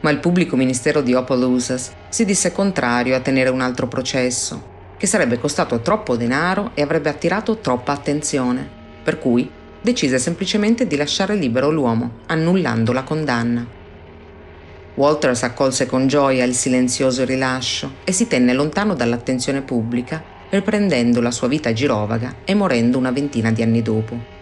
Ma 0.00 0.08
il 0.08 0.18
pubblico 0.18 0.56
ministero 0.56 1.02
di 1.02 1.12
Opelousas 1.12 1.92
si 2.08 2.24
disse 2.24 2.52
contrario 2.52 3.14
a 3.14 3.20
tenere 3.20 3.50
un 3.50 3.60
altro 3.60 3.86
processo, 3.86 4.70
che 4.96 5.06
sarebbe 5.06 5.38
costato 5.38 5.80
troppo 5.80 6.16
denaro 6.16 6.70
e 6.72 6.80
avrebbe 6.80 7.10
attirato 7.10 7.58
troppa 7.58 7.92
attenzione, 7.92 8.66
per 9.02 9.18
cui 9.18 9.50
decise 9.82 10.18
semplicemente 10.18 10.86
di 10.86 10.96
lasciare 10.96 11.34
libero 11.34 11.70
l'uomo, 11.70 12.20
annullando 12.26 12.92
la 12.92 13.02
condanna. 13.02 13.66
Walters 14.94 15.42
accolse 15.42 15.86
con 15.86 16.06
gioia 16.06 16.44
il 16.44 16.54
silenzioso 16.54 17.24
rilascio 17.24 17.94
e 18.04 18.12
si 18.12 18.28
tenne 18.28 18.52
lontano 18.52 18.94
dall'attenzione 18.94 19.62
pubblica, 19.62 20.22
riprendendo 20.50 21.20
la 21.20 21.30
sua 21.30 21.48
vita 21.48 21.72
girovaga 21.72 22.36
e 22.44 22.54
morendo 22.54 22.98
una 22.98 23.10
ventina 23.10 23.50
di 23.50 23.62
anni 23.62 23.82
dopo. 23.82 24.40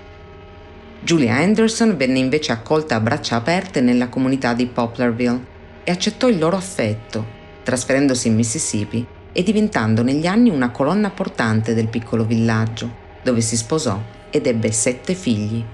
Julia 1.03 1.37
Anderson 1.37 1.97
venne 1.97 2.19
invece 2.19 2.53
accolta 2.53 2.97
a 2.97 3.01
braccia 3.01 3.37
aperte 3.37 3.81
nella 3.81 4.09
comunità 4.09 4.53
di 4.53 4.67
Poplarville 4.67 5.59
e 5.85 5.91
accettò 5.91 6.29
il 6.29 6.39
loro 6.39 6.57
affetto, 6.57 7.25
trasferendosi 7.63 8.29
in 8.29 8.35
Mississippi 8.35 9.07
e 9.33 9.43
diventando 9.43 10.03
negli 10.03 10.27
anni 10.27 10.51
una 10.51 10.71
colonna 10.71 11.09
portante 11.09 11.73
del 11.73 11.89
piccolo 11.89 12.25
villaggio, 12.25 12.93
dove 13.23 13.41
si 13.41 13.57
sposò 13.57 13.99
ed 14.31 14.47
ebbe 14.47 14.73
sette 14.73 15.15
figli. 15.15 15.65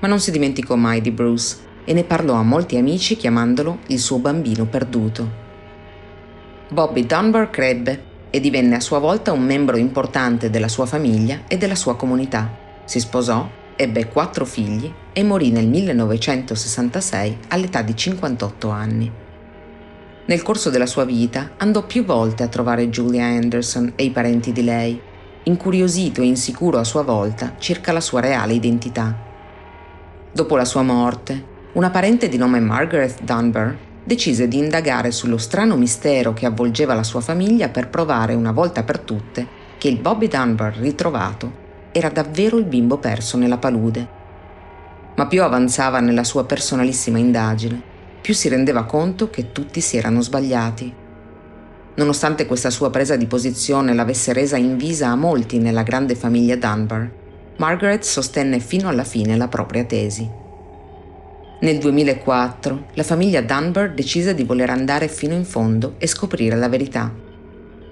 Ma 0.00 0.08
non 0.08 0.20
si 0.20 0.30
dimenticò 0.30 0.74
mai 0.76 1.00
di 1.00 1.10
Bruce 1.10 1.56
e 1.84 1.92
ne 1.92 2.04
parlò 2.04 2.34
a 2.34 2.42
molti 2.42 2.76
amici 2.76 3.16
chiamandolo 3.16 3.80
il 3.88 3.98
suo 3.98 4.18
bambino 4.18 4.66
perduto. 4.66 5.42
Bobby 6.68 7.06
Dunbar 7.06 7.50
crebbe 7.50 8.12
e 8.30 8.40
divenne 8.40 8.76
a 8.76 8.80
sua 8.80 8.98
volta 8.98 9.32
un 9.32 9.42
membro 9.42 9.76
importante 9.76 10.50
della 10.50 10.68
sua 10.68 10.86
famiglia 10.86 11.42
e 11.46 11.56
della 11.56 11.76
sua 11.76 11.94
comunità. 11.94 12.52
Si 12.84 12.98
sposò, 12.98 13.48
ebbe 13.76 14.08
quattro 14.08 14.44
figli 14.44 14.92
e 15.12 15.22
morì 15.22 15.50
nel 15.50 15.68
1966 15.68 17.38
all'età 17.48 17.82
di 17.82 17.94
58 17.94 18.68
anni. 18.70 19.12
Nel 20.26 20.42
corso 20.42 20.70
della 20.70 20.86
sua 20.86 21.04
vita 21.04 21.52
andò 21.58 21.84
più 21.84 22.04
volte 22.04 22.42
a 22.42 22.48
trovare 22.48 22.88
Julia 22.88 23.24
Anderson 23.26 23.92
e 23.94 24.04
i 24.04 24.10
parenti 24.10 24.52
di 24.52 24.64
lei, 24.64 25.00
incuriosito 25.44 26.22
e 26.22 26.26
insicuro 26.26 26.78
a 26.78 26.84
sua 26.84 27.02
volta 27.02 27.54
circa 27.58 27.92
la 27.92 28.00
sua 28.00 28.20
reale 28.20 28.54
identità. 28.54 29.14
Dopo 30.32 30.56
la 30.56 30.64
sua 30.64 30.82
morte, 30.82 31.52
una 31.74 31.90
parente 31.90 32.28
di 32.28 32.36
nome 32.36 32.60
Margaret 32.60 33.22
Dunbar 33.22 33.76
decise 34.02 34.48
di 34.48 34.58
indagare 34.58 35.10
sullo 35.10 35.36
strano 35.36 35.76
mistero 35.76 36.32
che 36.32 36.46
avvolgeva 36.46 36.94
la 36.94 37.02
sua 37.02 37.20
famiglia 37.20 37.68
per 37.68 37.88
provare 37.88 38.34
una 38.34 38.52
volta 38.52 38.82
per 38.84 39.00
tutte 39.00 39.46
che 39.76 39.88
il 39.88 39.98
Bobby 39.98 40.28
Dunbar 40.28 40.76
ritrovato 40.76 41.62
era 41.92 42.08
davvero 42.08 42.56
il 42.56 42.64
bimbo 42.64 42.96
perso 42.96 43.36
nella 43.36 43.58
palude. 43.58 44.08
Ma 45.16 45.26
più 45.26 45.42
avanzava 45.42 46.00
nella 46.00 46.24
sua 46.24 46.44
personalissima 46.44 47.18
indagine, 47.18 47.80
più 48.20 48.32
si 48.32 48.48
rendeva 48.48 48.84
conto 48.84 49.28
che 49.28 49.52
tutti 49.52 49.80
si 49.80 49.96
erano 49.98 50.22
sbagliati. 50.22 51.02
Nonostante 51.96 52.46
questa 52.46 52.70
sua 52.70 52.90
presa 52.90 53.16
di 53.16 53.26
posizione 53.26 53.94
l'avesse 53.94 54.32
resa 54.32 54.56
invisa 54.56 55.08
a 55.08 55.16
molti 55.16 55.58
nella 55.58 55.84
grande 55.84 56.16
famiglia 56.16 56.56
Dunbar, 56.56 57.08
Margaret 57.58 58.02
sostenne 58.02 58.58
fino 58.58 58.88
alla 58.88 59.04
fine 59.04 59.36
la 59.36 59.46
propria 59.46 59.84
tesi. 59.84 60.28
Nel 61.60 61.78
2004 61.78 62.86
la 62.94 63.04
famiglia 63.04 63.40
Dunbar 63.40 63.94
decise 63.94 64.34
di 64.34 64.42
voler 64.42 64.70
andare 64.70 65.06
fino 65.06 65.34
in 65.34 65.44
fondo 65.44 65.94
e 65.98 66.08
scoprire 66.08 66.56
la 66.56 66.68
verità. 66.68 67.12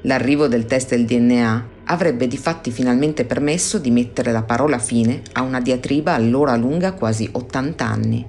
L'arrivo 0.02 0.48
del 0.48 0.66
test 0.66 0.90
del 0.90 1.04
DNA 1.04 1.68
avrebbe 1.84 2.26
di 2.26 2.36
fatti 2.36 2.72
finalmente 2.72 3.24
permesso 3.24 3.78
di 3.78 3.92
mettere 3.92 4.32
la 4.32 4.42
parola 4.42 4.78
fine 4.78 5.22
a 5.34 5.42
una 5.42 5.60
diatriba 5.60 6.12
allora 6.12 6.56
lunga 6.56 6.92
quasi 6.92 7.28
80 7.30 7.86
anni. 7.86 8.26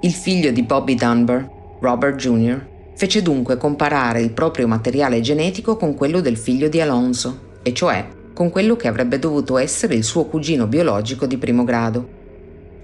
Il 0.00 0.12
figlio 0.12 0.50
di 0.50 0.62
Bobby 0.64 0.96
Dunbar, 0.96 1.48
Robert 1.80 2.16
Jr., 2.16 2.69
fece 3.00 3.22
dunque 3.22 3.56
comparare 3.56 4.20
il 4.20 4.32
proprio 4.32 4.68
materiale 4.68 5.22
genetico 5.22 5.78
con 5.78 5.94
quello 5.94 6.20
del 6.20 6.36
figlio 6.36 6.68
di 6.68 6.82
Alonso, 6.82 7.56
e 7.62 7.72
cioè 7.72 8.06
con 8.34 8.50
quello 8.50 8.76
che 8.76 8.88
avrebbe 8.88 9.18
dovuto 9.18 9.56
essere 9.56 9.94
il 9.94 10.04
suo 10.04 10.26
cugino 10.26 10.66
biologico 10.66 11.24
di 11.24 11.38
primo 11.38 11.64
grado, 11.64 12.06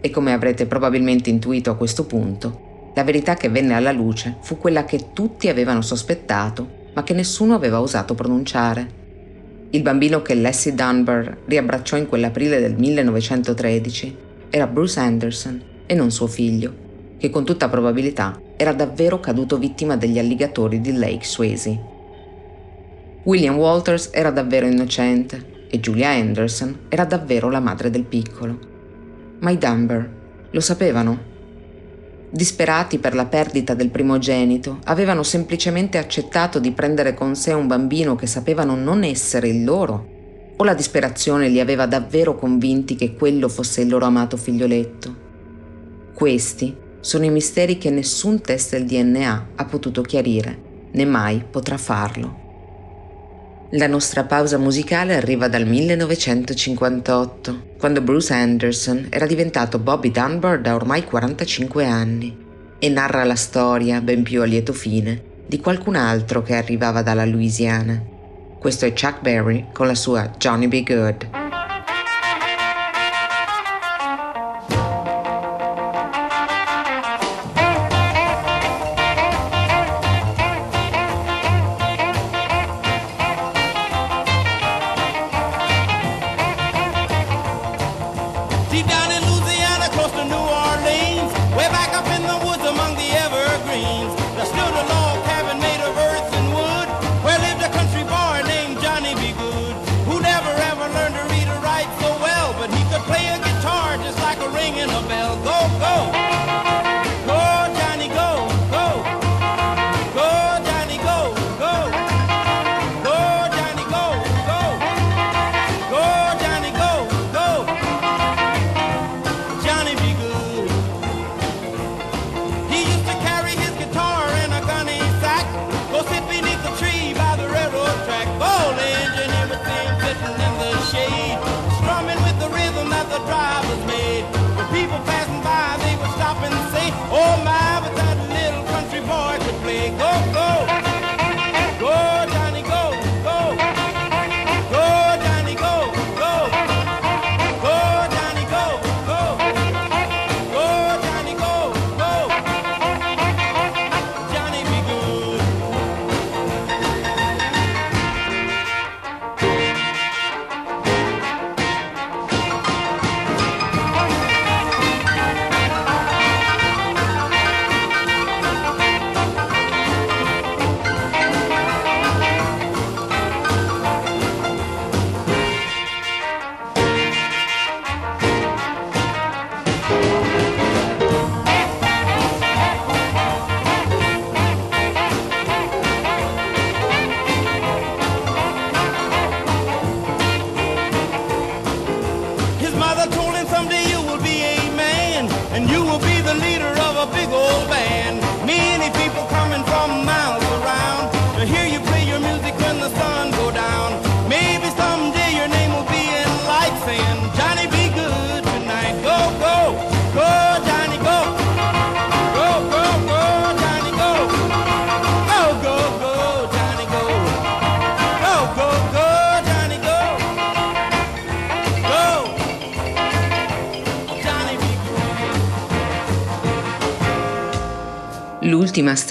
e 0.01 0.09
come 0.09 0.33
avrete 0.33 0.65
probabilmente 0.65 1.29
intuito 1.29 1.71
a 1.71 1.77
questo 1.77 2.07
punto, 2.07 2.93
La 2.95 3.05
verità 3.05 3.35
che 3.35 3.51
venne 3.51 3.75
alla 3.75 3.93
luce 3.93 4.39
fu 4.41 4.57
quella 4.57 4.87
che 4.87 5.11
tutti 5.13 5.51
avevano 5.51 5.83
sospettato, 5.83 6.67
ma 6.95 7.03
che 7.03 7.13
nessuno 7.13 7.55
aveva 7.55 7.83
osato 7.83 8.15
pronunciare. 8.15 8.89
Il 9.69 9.83
bambino 9.83 10.23
che 10.23 10.35
Lassie 10.35 10.75
Dunbar 10.75 11.41
riabbracciò 11.45 11.99
in 11.99 12.09
quell'aprile 12.09 12.59
del 12.59 12.75
1913 12.75 14.17
era 14.49 14.67
Bruce 14.67 14.99
Anderson 14.99 15.63
e 15.85 15.95
non 15.95 16.11
suo 16.11 16.27
figlio, 16.27 16.73
che 17.19 17.29
con 17.29 17.45
tutta 17.45 17.69
probabilità 17.69 18.41
era 18.57 18.73
davvero 18.73 19.21
caduto 19.21 19.59
vittima 19.59 19.97
degli 19.97 20.19
alligatori 20.19 20.81
di 20.81 20.93
Lake 20.93 21.25
Swayze. 21.25 21.95
William 23.25 23.57
Walters 23.57 24.11
era 24.13 24.31
davvero 24.31 24.67
innocente 24.67 25.67
e 25.69 25.81
Julia 25.81 26.11
Anderson 26.11 26.87
era 26.89 27.05
davvero 27.05 27.51
la 27.51 27.61
madre 27.61 27.91
del 27.91 28.05
piccolo. 28.05 28.59
Ma 29.41 29.51
i 29.51 29.59
Dunbar 29.59 30.09
lo 30.51 30.61
sapevano. 30.61 31.35
Disperati 32.31 32.99
per 32.99 33.15
la 33.15 33.27
perdita 33.27 33.75
del 33.75 33.91
primogenito, 33.91 34.79
avevano 34.85 35.23
semplicemente 35.23 35.99
accettato 35.99 36.59
di 36.59 36.73
prendere 36.73 37.15
con 37.15 37.37
sé 37.37 37.53
un 37.53 37.67
bambino 37.67 38.17
che 38.17 38.27
sapevano 38.27 38.75
non 38.75 39.05
essere 39.05 39.49
il 39.49 39.65
loro, 39.65 40.15
o 40.57 40.65
la 40.65 40.75
disperazione 40.75 41.49
li 41.49 41.61
aveva 41.61 41.87
davvero 41.87 42.35
convinti 42.35 42.97
che 42.97 43.15
quello 43.15 43.49
fosse 43.49 43.83
il 43.83 43.89
loro 43.89 44.07
amato 44.07 44.37
figlioletto. 44.37 45.15
Questi 46.15 46.85
sono 47.07 47.25
i 47.25 47.31
misteri 47.31 47.79
che 47.79 47.89
nessun 47.89 48.41
test 48.41 48.73
del 48.73 48.85
DNA 48.85 49.47
ha 49.55 49.65
potuto 49.65 50.03
chiarire, 50.03 50.59
né 50.91 51.05
mai 51.05 51.41
potrà 51.49 51.79
farlo. 51.79 53.69
La 53.71 53.87
nostra 53.87 54.25
pausa 54.25 54.59
musicale 54.59 55.15
arriva 55.15 55.47
dal 55.47 55.69
1958, 55.69 57.75
quando 57.79 58.01
Bruce 58.01 58.35
Anderson 58.35 59.07
era 59.09 59.25
diventato 59.25 59.79
Bobby 59.79 60.11
Dunbar 60.11 60.61
da 60.61 60.75
ormai 60.75 61.05
45 61.05 61.85
anni 61.85 62.37
e 62.77 62.89
narra 62.89 63.23
la 63.23 63.37
storia, 63.37 64.01
ben 64.01 64.25
più 64.25 64.43
a 64.43 64.45
lieto 64.45 64.73
fine, 64.73 65.23
di 65.47 65.61
qualcun 65.61 65.95
altro 65.95 66.43
che 66.43 66.57
arrivava 66.57 67.03
dalla 67.03 67.25
Louisiana. 67.25 68.03
Questo 68.59 68.85
è 68.85 68.93
Chuck 68.93 69.21
Berry 69.21 69.67
con 69.73 69.87
la 69.87 69.95
sua 69.95 70.33
Johnny 70.37 70.67
Be 70.67 70.83
Good. 70.83 71.46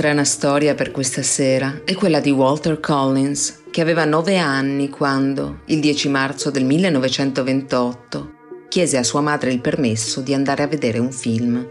Strana 0.05 0.23
storia 0.23 0.75
per 0.75 0.91
questa 0.91 1.23
sera 1.23 1.81
è 1.83 1.95
quella 1.95 2.19
di 2.19 2.29
Walter 2.29 2.79
Collins, 2.79 3.63
che 3.71 3.81
aveva 3.81 4.05
nove 4.05 4.37
anni 4.37 4.87
quando, 4.87 5.61
il 5.65 5.79
10 5.79 6.09
marzo 6.09 6.51
del 6.51 6.63
1928, 6.63 8.33
chiese 8.69 8.97
a 8.97 9.03
sua 9.03 9.21
madre 9.21 9.51
il 9.51 9.61
permesso 9.61 10.21
di 10.21 10.35
andare 10.35 10.61
a 10.61 10.67
vedere 10.67 10.99
un 10.99 11.11
film. 11.11 11.67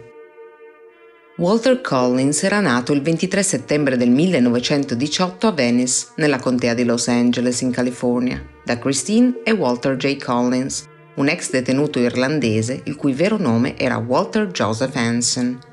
Walter 1.37 1.81
Collins 1.81 2.43
era 2.43 2.59
nato 2.59 2.93
il 2.93 3.03
23 3.03 3.41
settembre 3.41 3.97
del 3.97 4.11
1918 4.11 5.47
a 5.47 5.53
Venice, 5.53 6.07
nella 6.17 6.41
contea 6.41 6.75
di 6.75 6.83
Los 6.83 7.07
Angeles, 7.07 7.61
in 7.61 7.71
California, 7.71 8.45
da 8.65 8.81
Christine 8.81 9.43
e 9.45 9.53
Walter 9.53 9.95
J. 9.95 10.17
Collins, 10.17 10.89
un 11.15 11.29
ex 11.29 11.51
detenuto 11.51 12.01
irlandese 12.01 12.81
il 12.83 12.97
cui 12.97 13.13
vero 13.13 13.37
nome 13.37 13.79
era 13.79 13.99
Walter 13.99 14.49
Joseph 14.49 14.97
Hansen 14.97 15.73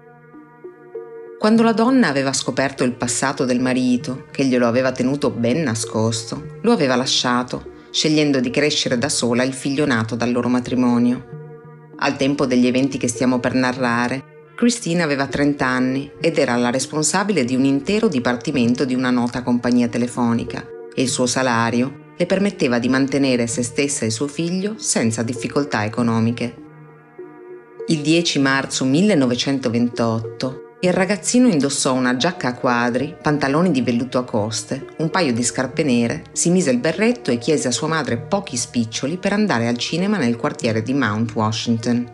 quando 1.42 1.64
la 1.64 1.74
donna 1.74 2.08
aveva 2.08 2.34
scoperto 2.34 2.84
il 2.84 2.94
passato 2.94 3.46
del 3.46 3.60
marito, 3.60 4.28
che 4.30 4.46
glielo 4.46 4.68
aveva 4.68 4.92
tenuto 4.92 5.32
ben 5.32 5.64
nascosto, 5.64 6.60
lo 6.62 6.72
aveva 6.72 6.96
lasciato, 6.96 7.88
scegliendo 7.90 8.40
di 8.40 8.52
crescere 8.52 8.96
da 9.00 9.10
sola 9.10 9.42
il 9.42 9.54
figlio 9.54 9.88
nato 9.88 10.16
dal 10.16 10.32
loro 10.32 10.50
matrimonio. 10.50 11.96
Al 11.96 12.16
tempo 12.16 12.46
degli 12.46 12.68
eventi 12.68 13.00
che 13.00 13.08
stiamo 13.08 13.40
per 13.40 13.56
narrare, 13.56 14.52
Christine 14.54 15.02
aveva 15.02 15.26
30 15.26 15.66
anni 15.66 16.12
ed 16.22 16.38
era 16.38 16.56
la 16.58 16.70
responsabile 16.70 17.44
di 17.44 17.56
un 17.56 17.66
intero 17.66 18.08
dipartimento 18.08 18.86
di 18.86 18.94
una 18.94 19.10
nota 19.10 19.42
compagnia 19.42 19.88
telefonica 19.88 20.64
e 20.94 21.02
il 21.02 21.10
suo 21.10 21.26
salario 21.26 22.14
le 22.18 22.28
permetteva 22.28 22.78
di 22.78 22.88
mantenere 22.88 23.48
se 23.48 23.64
stessa 23.64 24.06
e 24.06 24.12
suo 24.12 24.28
figlio 24.28 24.76
senza 24.78 25.24
difficoltà 25.24 25.86
economiche. 25.86 26.56
Il 27.88 28.02
10 28.02 28.38
marzo 28.38 28.86
1928 28.86 30.66
il 30.84 30.94
ragazzino 30.94 31.48
indossò 31.48 31.94
una 31.94 32.18
giacca 32.18 32.50
a 32.50 32.54
quadri, 32.56 33.16
pantaloni 33.22 33.70
di 33.70 33.84
velluto 33.84 34.18
a 34.18 34.24
coste, 34.24 34.88
un 34.98 35.12
paio 35.12 35.32
di 35.32 35.44
scarpe 35.44 35.84
nere, 35.84 36.24
si 36.32 36.50
mise 36.50 36.72
il 36.72 36.80
berretto 36.80 37.30
e 37.30 37.38
chiese 37.38 37.68
a 37.68 37.72
sua 37.72 37.88
madre 37.88 38.18
pochi 38.18 38.58
spiccioli 38.58 39.18
per 39.18 39.34
andare 39.34 39.68
al 39.68 39.78
cinema 39.78 40.18
nel 40.18 40.38
quartiere 40.38 40.82
di 40.82 40.96
Mount 40.96 41.36
Washington. 41.36 42.12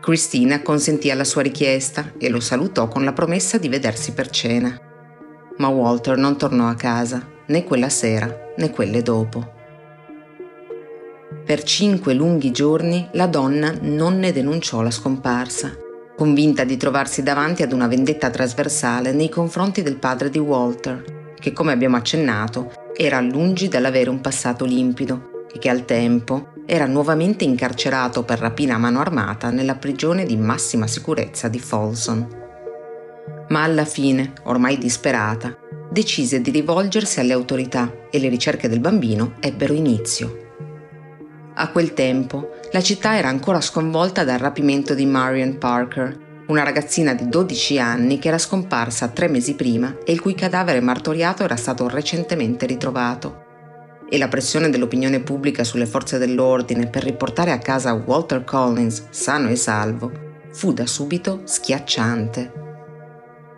Christine 0.00 0.54
acconsentì 0.54 1.10
alla 1.10 1.24
sua 1.24 1.42
richiesta 1.42 2.12
e 2.18 2.28
lo 2.28 2.38
salutò 2.38 2.86
con 2.86 3.02
la 3.02 3.12
promessa 3.12 3.58
di 3.58 3.68
vedersi 3.68 4.12
per 4.12 4.30
cena. 4.30 4.80
Ma 5.56 5.66
Walter 5.66 6.16
non 6.16 6.38
tornò 6.38 6.68
a 6.68 6.76
casa, 6.76 7.26
né 7.46 7.64
quella 7.64 7.88
sera 7.88 8.44
né 8.56 8.70
quelle 8.70 9.02
dopo. 9.02 9.54
Per 11.44 11.62
cinque 11.64 12.14
lunghi 12.14 12.52
giorni 12.52 13.08
la 13.12 13.26
donna 13.26 13.74
non 13.80 14.18
ne 14.18 14.32
denunciò 14.32 14.82
la 14.82 14.90
scomparsa, 14.92 15.76
convinta 16.16 16.64
di 16.64 16.76
trovarsi 16.76 17.22
davanti 17.22 17.62
ad 17.62 17.72
una 17.72 17.86
vendetta 17.86 18.30
trasversale 18.30 19.12
nei 19.12 19.28
confronti 19.28 19.82
del 19.82 19.98
padre 19.98 20.30
di 20.30 20.38
Walter, 20.38 21.34
che 21.38 21.52
come 21.52 21.72
abbiamo 21.72 21.96
accennato 21.96 22.72
era 22.96 23.20
lungi 23.20 23.68
dall'avere 23.68 24.08
un 24.08 24.22
passato 24.22 24.64
limpido 24.64 25.46
e 25.52 25.58
che 25.58 25.68
al 25.68 25.84
tempo 25.84 26.54
era 26.64 26.86
nuovamente 26.86 27.44
incarcerato 27.44 28.24
per 28.24 28.38
rapina 28.38 28.74
a 28.74 28.78
mano 28.78 29.00
armata 29.00 29.50
nella 29.50 29.76
prigione 29.76 30.24
di 30.24 30.36
massima 30.36 30.86
sicurezza 30.86 31.48
di 31.48 31.60
Folsom. 31.60 32.26
Ma 33.48 33.62
alla 33.62 33.84
fine, 33.84 34.32
ormai 34.44 34.78
disperata, 34.78 35.56
decise 35.90 36.40
di 36.40 36.50
rivolgersi 36.50 37.20
alle 37.20 37.34
autorità 37.34 38.08
e 38.10 38.18
le 38.18 38.28
ricerche 38.28 38.68
del 38.68 38.80
bambino 38.80 39.34
ebbero 39.38 39.72
inizio. 39.72 40.45
A 41.58 41.70
quel 41.70 41.94
tempo 41.94 42.50
la 42.72 42.82
città 42.82 43.16
era 43.16 43.28
ancora 43.28 43.62
sconvolta 43.62 44.24
dal 44.24 44.38
rapimento 44.38 44.92
di 44.92 45.06
Marion 45.06 45.56
Parker, 45.56 46.44
una 46.48 46.62
ragazzina 46.62 47.14
di 47.14 47.30
12 47.30 47.78
anni 47.78 48.18
che 48.18 48.28
era 48.28 48.36
scomparsa 48.36 49.08
tre 49.08 49.26
mesi 49.28 49.54
prima 49.54 49.96
e 50.04 50.12
il 50.12 50.20
cui 50.20 50.34
cadavere 50.34 50.80
martoriato 50.80 51.44
era 51.44 51.56
stato 51.56 51.88
recentemente 51.88 52.66
ritrovato. 52.66 53.44
E 54.06 54.18
la 54.18 54.28
pressione 54.28 54.68
dell'opinione 54.68 55.20
pubblica 55.20 55.64
sulle 55.64 55.86
forze 55.86 56.18
dell'ordine 56.18 56.88
per 56.88 57.02
riportare 57.02 57.52
a 57.52 57.58
casa 57.58 57.94
Walter 57.94 58.44
Collins 58.44 59.06
sano 59.08 59.48
e 59.48 59.56
salvo 59.56 60.12
fu 60.52 60.74
da 60.74 60.86
subito 60.86 61.40
schiacciante. 61.44 62.52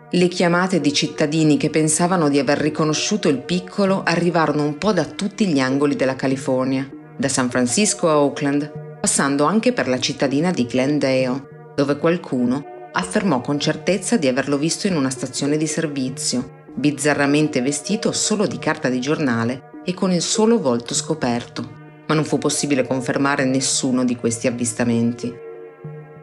Le 0.09 0.27
chiamate 0.29 0.79
di 0.79 0.93
cittadini 0.93 1.57
che 1.57 1.69
pensavano 1.69 2.29
di 2.29 2.39
aver 2.39 2.59
riconosciuto 2.59 3.27
il 3.27 3.39
piccolo 3.39 4.03
arrivarono 4.03 4.63
un 4.63 4.77
po' 4.77 4.93
da 4.93 5.03
tutti 5.03 5.45
gli 5.47 5.59
angoli 5.59 5.97
della 5.97 6.15
California, 6.15 6.89
da 7.19 7.27
San 7.27 7.49
Francisco 7.49 8.07
a 8.07 8.17
Oakland, 8.17 8.97
passando 9.01 9.43
anche 9.43 9.73
per 9.73 9.89
la 9.89 9.99
cittadina 9.99 10.51
di 10.51 10.65
Glendale, 10.65 11.73
dove 11.75 11.97
qualcuno 11.97 12.63
affermò 12.93 13.41
con 13.41 13.59
certezza 13.59 14.15
di 14.15 14.29
averlo 14.29 14.57
visto 14.57 14.87
in 14.87 14.95
una 14.95 15.09
stazione 15.09 15.57
di 15.57 15.67
servizio, 15.67 16.63
bizzarramente 16.73 17.61
vestito 17.61 18.13
solo 18.13 18.47
di 18.47 18.57
carta 18.57 18.87
di 18.87 19.01
giornale 19.01 19.81
e 19.83 19.93
con 19.93 20.13
il 20.13 20.21
solo 20.21 20.61
volto 20.61 20.93
scoperto, 20.93 21.69
ma 22.07 22.15
non 22.15 22.23
fu 22.23 22.37
possibile 22.37 22.87
confermare 22.87 23.43
nessuno 23.43 24.05
di 24.05 24.15
questi 24.15 24.47
avvistamenti. 24.47 25.35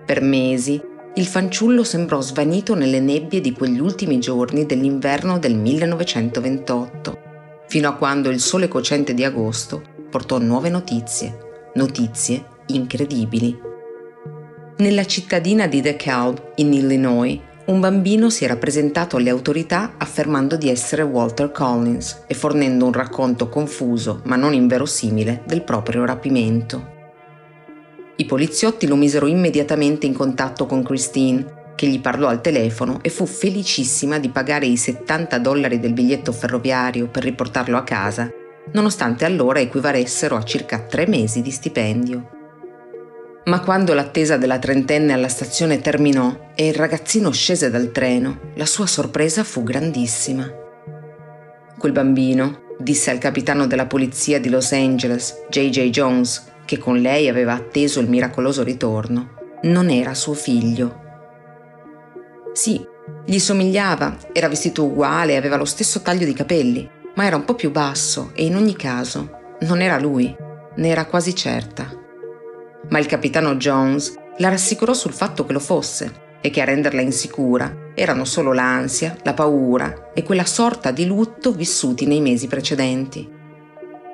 Per 0.07 0.23
mesi 0.23 0.81
il 1.17 1.27
fanciullo 1.27 1.85
sembrò 1.85 2.23
svanito 2.23 2.75
nelle 2.75 3.01
nebbie 3.01 3.43
di 3.43 3.53
quegli 3.53 3.81
ultimi 3.81 4.19
giorni 4.19 4.65
dell'inverno 4.65 5.39
del 5.39 5.57
1928, 5.57 7.19
fino 7.67 7.87
a 7.87 7.95
quando 7.97 8.31
il 8.31 8.41
sole 8.41 8.67
cocente 8.67 9.13
di 9.13 9.25
agosto 9.25 9.93
portò 10.11 10.39
nuove 10.39 10.69
notizie, 10.69 11.71
notizie 11.75 12.45
incredibili. 12.67 13.57
Nella 14.79 15.07
cittadina 15.07 15.67
di 15.67 15.81
DeKalb, 15.81 16.53
in 16.57 16.73
Illinois, 16.73 17.41
un 17.67 17.81
bambino 17.81 18.31
si 18.31 18.45
era 18.45 18.57
presentato 18.57 19.17
alle 19.17 19.31
autorità 19.31 19.95
affermando 19.97 20.57
di 20.57 20.69
essere 20.69 21.03
Walter 21.03 21.51
Collins 21.51 22.25
e 22.27 22.35
fornendo 22.35 22.85
un 22.85 22.93
racconto 22.93 23.49
confuso 23.49 24.21
ma 24.25 24.37
non 24.37 24.53
inverosimile 24.53 25.43
del 25.47 25.63
proprio 25.63 26.05
rapimento. 26.05 26.95
I 28.17 28.25
poliziotti 28.25 28.87
lo 28.87 28.97
misero 28.97 29.27
immediatamente 29.27 30.07
in 30.07 30.15
contatto 30.15 30.67
con 30.67 30.83
Christine, 30.83 31.65
che 31.75 31.87
gli 31.87 32.01
parlò 32.01 32.29
al 32.29 32.41
telefono 32.41 33.01
e 33.03 33.11
fu 33.11 33.27
felicissima 33.27 34.19
di 34.19 34.31
pagare 34.31 34.67
i 34.67 34.77
70 34.77 35.39
dollari 35.39 35.79
del 35.79 35.93
biglietto 35.93 36.33
ferroviario 36.33 37.09
per 37.09 37.25
riportarlo 37.25 37.77
a 37.77 37.83
casa, 37.83 38.31
nonostante 38.73 39.25
allora 39.25 39.61
equivalessero 39.61 40.37
a 40.37 40.43
circa 40.43 40.81
tre 40.81 41.07
mesi 41.07 41.43
di 41.43 41.51
stipendio. 41.51 42.31
Ma 43.45 43.61
quando 43.61 43.95
l'attesa 43.95 44.37
della 44.37 44.59
trentenne 44.59 45.12
alla 45.12 45.29
stazione 45.29 45.81
terminò 45.81 46.51
e 46.55 46.69
il 46.69 46.75
ragazzino 46.75 47.31
scese 47.31 47.71
dal 47.71 47.93
treno, 47.93 48.41
la 48.55 48.67
sua 48.67 48.87
sorpresa 48.87 49.45
fu 49.45 49.62
grandissima. 49.62 50.51
Quel 51.79 51.93
bambino, 51.93 52.75
disse 52.79 53.11
al 53.11 53.19
capitano 53.19 53.67
della 53.67 53.87
polizia 53.87 54.41
di 54.41 54.49
Los 54.49 54.73
Angeles, 54.73 55.45
J.J. 55.49 55.91
Jones, 55.91 56.55
che 56.64 56.79
con 56.79 57.01
lei 57.01 57.29
aveva 57.29 57.53
atteso 57.53 58.01
il 58.01 58.09
miracoloso 58.09 58.64
ritorno, 58.64 59.35
non 59.62 59.91
era 59.91 60.14
suo 60.14 60.35
figlio. 60.35 61.05
Sì, 62.53 62.85
gli 63.25 63.39
somigliava, 63.39 64.17
era 64.33 64.49
vestito 64.49 64.85
uguale, 64.85 65.37
aveva 65.37 65.57
lo 65.57 65.64
stesso 65.64 66.03
taglio 66.03 66.25
di 66.25 66.33
capelli, 66.33 66.89
ma 67.17 67.25
era 67.25 67.37
un 67.37 67.45
po' 67.45 67.55
più 67.55 67.71
basso 67.71 68.31
e 68.35 68.45
in 68.45 68.57
ogni 68.57 68.77
caso 68.77 69.57
non 69.61 69.81
era 69.81 69.99
lui, 69.99 70.35
ne 70.77 70.89
era 70.89 71.07
quasi 71.07 71.35
certa. 71.35 71.91
Ma 72.89 72.99
il 72.99 73.07
capitano 73.07 73.57
Jones 73.57 74.14
la 74.39 74.49
rassicurò 74.49 74.93
sul 74.93 75.12
fatto 75.12 75.45
che 75.45 75.53
lo 75.53 75.61
fosse 75.61 76.25
e 76.41 76.51
che 76.51 76.61
a 76.61 76.64
renderla 76.64 77.01
insicura 77.01 77.75
erano 77.95 78.25
solo 78.25 78.53
l'ansia, 78.53 79.17
la 79.23 79.35
paura 79.35 80.11
e 80.12 80.23
quella 80.23 80.45
sorta 80.45 80.91
di 80.91 81.07
lutto 81.07 81.53
vissuti 81.53 82.07
nei 82.07 82.21
mesi 82.21 82.47
precedenti. 82.47 83.35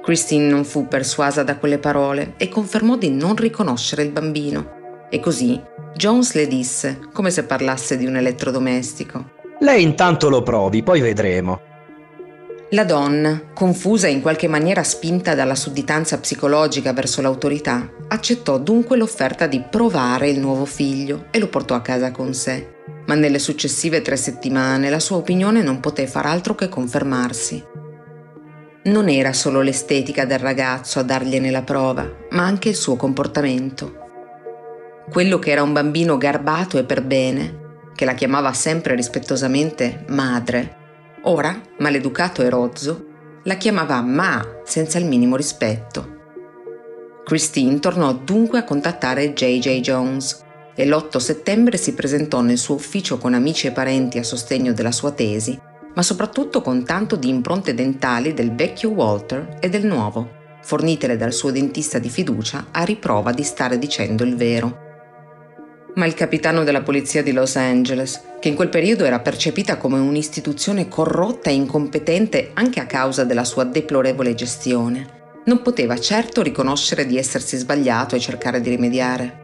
Christine 0.02 0.48
non 0.48 0.64
fu 0.64 0.88
persuasa 0.88 1.42
da 1.42 1.56
quelle 1.56 1.78
parole 1.78 2.34
e 2.36 2.48
confermò 2.48 2.96
di 2.96 3.10
non 3.10 3.36
riconoscere 3.36 4.02
il 4.02 4.10
bambino. 4.10 4.80
E 5.10 5.20
così 5.20 5.60
Jones 5.94 6.32
le 6.34 6.46
disse, 6.46 6.98
come 7.12 7.30
se 7.30 7.44
parlasse 7.44 7.96
di 7.96 8.06
un 8.06 8.16
elettrodomestico. 8.16 9.32
Lei 9.60 9.82
intanto 9.82 10.28
lo 10.28 10.42
provi, 10.42 10.82
poi 10.82 11.00
vedremo. 11.00 11.71
La 12.72 12.84
donna, 12.84 13.50
confusa 13.52 14.06
e 14.06 14.12
in 14.12 14.22
qualche 14.22 14.48
maniera 14.48 14.82
spinta 14.82 15.34
dalla 15.34 15.54
sudditanza 15.54 16.18
psicologica 16.18 16.94
verso 16.94 17.20
l'autorità, 17.20 17.86
accettò 18.08 18.56
dunque 18.56 18.96
l'offerta 18.96 19.46
di 19.46 19.60
provare 19.60 20.30
il 20.30 20.40
nuovo 20.40 20.64
figlio 20.64 21.26
e 21.30 21.38
lo 21.38 21.48
portò 21.48 21.74
a 21.74 21.82
casa 21.82 22.10
con 22.12 22.32
sé. 22.32 22.76
Ma 23.04 23.14
nelle 23.14 23.38
successive 23.38 24.00
tre 24.00 24.16
settimane 24.16 24.88
la 24.88 25.00
sua 25.00 25.18
opinione 25.18 25.62
non 25.62 25.80
poté 25.80 26.06
far 26.06 26.24
altro 26.24 26.54
che 26.54 26.70
confermarsi. 26.70 27.62
Non 28.84 29.10
era 29.10 29.34
solo 29.34 29.60
l'estetica 29.60 30.24
del 30.24 30.38
ragazzo 30.38 30.98
a 30.98 31.02
dargliene 31.02 31.50
la 31.50 31.62
prova, 31.62 32.10
ma 32.30 32.44
anche 32.44 32.70
il 32.70 32.74
suo 32.74 32.96
comportamento. 32.96 33.98
Quello 35.10 35.38
che 35.38 35.50
era 35.50 35.62
un 35.62 35.74
bambino 35.74 36.16
garbato 36.16 36.78
e 36.78 36.84
per 36.84 37.02
bene, 37.02 37.58
che 37.94 38.06
la 38.06 38.14
chiamava 38.14 38.54
sempre 38.54 38.94
rispettosamente 38.94 40.06
madre, 40.08 40.80
ora, 41.22 41.60
maleducato 41.78 42.42
e 42.42 42.48
rozzo, 42.48 43.06
la 43.44 43.56
chiamava 43.56 44.00
Ma 44.02 44.60
senza 44.64 44.98
il 44.98 45.06
minimo 45.06 45.36
rispetto. 45.36 46.20
Christine 47.24 47.78
tornò 47.78 48.12
dunque 48.12 48.58
a 48.58 48.64
contattare 48.64 49.32
J.J. 49.32 49.80
Jones 49.80 50.44
e 50.74 50.86
l'8 50.86 51.18
settembre 51.18 51.76
si 51.76 51.94
presentò 51.94 52.40
nel 52.40 52.58
suo 52.58 52.74
ufficio 52.74 53.18
con 53.18 53.34
amici 53.34 53.66
e 53.66 53.72
parenti 53.72 54.18
a 54.18 54.24
sostegno 54.24 54.72
della 54.72 54.92
sua 54.92 55.12
tesi 55.12 55.70
ma 55.94 56.02
soprattutto 56.02 56.62
con 56.62 56.84
tanto 56.84 57.16
di 57.16 57.28
impronte 57.28 57.74
dentali 57.74 58.32
del 58.32 58.54
vecchio 58.54 58.90
Walter 58.90 59.58
e 59.60 59.68
del 59.68 59.84
nuovo, 59.84 60.40
fornitele 60.62 61.16
dal 61.16 61.32
suo 61.32 61.50
dentista 61.50 61.98
di 61.98 62.08
fiducia 62.08 62.68
a 62.70 62.84
riprova 62.84 63.32
di 63.32 63.42
stare 63.42 63.78
dicendo 63.78 64.24
il 64.24 64.36
vero. 64.36 64.90
Ma 65.94 66.06
il 66.06 66.14
capitano 66.14 66.64
della 66.64 66.80
polizia 66.80 67.22
di 67.22 67.32
Los 67.32 67.56
Angeles, 67.56 68.22
che 68.40 68.48
in 68.48 68.54
quel 68.54 68.70
periodo 68.70 69.04
era 69.04 69.20
percepita 69.20 69.76
come 69.76 69.98
un'istituzione 69.98 70.88
corrotta 70.88 71.50
e 71.50 71.54
incompetente 71.54 72.52
anche 72.54 72.80
a 72.80 72.86
causa 72.86 73.24
della 73.24 73.44
sua 73.44 73.64
deplorevole 73.64 74.34
gestione, 74.34 75.20
non 75.44 75.60
poteva 75.60 75.98
certo 75.98 76.40
riconoscere 76.40 77.04
di 77.04 77.18
essersi 77.18 77.58
sbagliato 77.58 78.16
e 78.16 78.20
cercare 78.20 78.62
di 78.62 78.70
rimediare. 78.70 79.40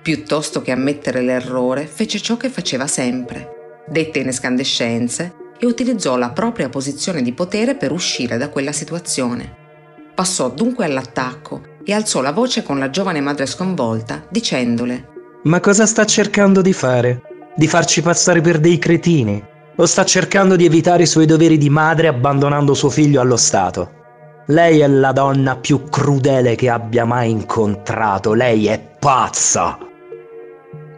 Piuttosto 0.00 0.62
che 0.62 0.70
ammettere 0.70 1.22
l'errore, 1.22 1.86
fece 1.86 2.20
ciò 2.20 2.36
che 2.36 2.50
faceva 2.50 2.86
sempre. 2.86 3.82
Dette 3.88 4.20
in 4.20 4.28
escandescenze 4.28 5.34
e 5.58 5.66
utilizzò 5.66 6.16
la 6.16 6.30
propria 6.30 6.68
posizione 6.68 7.20
di 7.20 7.32
potere 7.32 7.74
per 7.74 7.90
uscire 7.90 8.36
da 8.36 8.48
quella 8.48 8.72
situazione. 8.72 9.56
Passò 10.14 10.50
dunque 10.50 10.84
all'attacco 10.84 11.78
e 11.84 11.92
alzò 11.92 12.20
la 12.20 12.32
voce 12.32 12.62
con 12.62 12.78
la 12.78 12.90
giovane 12.90 13.20
madre 13.20 13.46
sconvolta, 13.46 14.24
dicendole 14.30 15.18
Ma 15.44 15.60
cosa 15.60 15.86
sta 15.86 16.04
cercando 16.04 16.60
di 16.62 16.72
fare? 16.72 17.22
Di 17.56 17.66
farci 17.66 18.02
passare 18.02 18.40
per 18.40 18.58
dei 18.58 18.78
cretini? 18.78 19.42
O 19.76 19.86
sta 19.86 20.04
cercando 20.04 20.56
di 20.56 20.64
evitare 20.64 21.04
i 21.04 21.06
suoi 21.06 21.26
doveri 21.26 21.58
di 21.58 21.70
madre 21.70 22.08
abbandonando 22.08 22.74
suo 22.74 22.90
figlio 22.90 23.20
allo 23.20 23.36
Stato? 23.36 23.98
Lei 24.46 24.80
è 24.80 24.86
la 24.86 25.12
donna 25.12 25.56
più 25.56 25.84
crudele 25.88 26.54
che 26.56 26.68
abbia 26.68 27.04
mai 27.04 27.30
incontrato, 27.30 28.34
lei 28.34 28.66
è 28.66 28.78
pazza! 28.98 29.78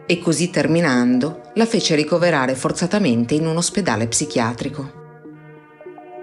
e 0.05 0.19
così 0.19 0.49
terminando 0.49 1.41
la 1.55 1.65
fece 1.65 1.95
ricoverare 1.95 2.55
forzatamente 2.55 3.33
in 3.33 3.47
un 3.47 3.57
ospedale 3.57 4.07
psichiatrico. 4.07 5.01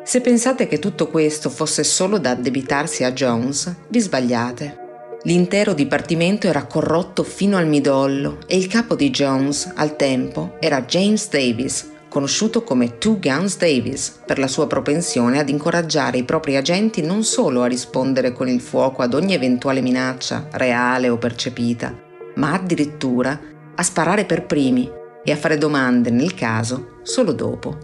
Se 0.05 0.21
pensate 0.21 0.66
che 0.66 0.79
tutto 0.79 1.09
questo 1.09 1.51
fosse 1.51 1.85
solo 1.85 2.18
da 2.18 2.31
addebitarsi 2.31 3.05
a 3.05 3.12
Jones, 3.12 3.75
vi 3.89 4.01
sbagliate. 4.01 4.80
L'intero 5.25 5.75
dipartimento 5.75 6.47
era 6.47 6.64
corrotto 6.64 7.25
fino 7.25 7.59
al 7.59 7.66
midollo 7.66 8.39
e 8.47 8.57
il 8.57 8.68
capo 8.68 8.95
di 8.95 9.11
Jones, 9.11 9.71
al 9.77 9.95
tempo, 9.95 10.57
era 10.61 10.83
James 10.83 11.29
Davis, 11.29 11.91
conosciuto 12.09 12.62
come 12.64 12.97
Two 12.97 13.18
Guns 13.18 13.59
Davis 13.59 14.23
per 14.25 14.39
la 14.39 14.47
sua 14.47 14.66
propensione 14.66 15.39
ad 15.39 15.51
incoraggiare 15.51 16.16
i 16.16 16.25
propri 16.25 16.57
agenti 16.57 17.03
non 17.03 17.23
solo 17.23 17.61
a 17.61 17.66
rispondere 17.66 18.33
con 18.33 18.49
il 18.49 18.62
fuoco 18.62 19.03
ad 19.03 19.12
ogni 19.12 19.35
eventuale 19.35 19.83
minaccia, 19.83 20.49
reale 20.53 21.11
o 21.11 21.18
percepita, 21.18 21.95
ma 22.37 22.55
addirittura 22.55 23.39
a 23.75 23.83
sparare 23.83 24.25
per 24.25 24.47
primi 24.47 24.91
e 25.23 25.33
a 25.33 25.37
fare 25.37 25.59
domande 25.59 26.09
nel 26.09 26.33
caso 26.33 26.99
solo 27.03 27.33
dopo. 27.33 27.77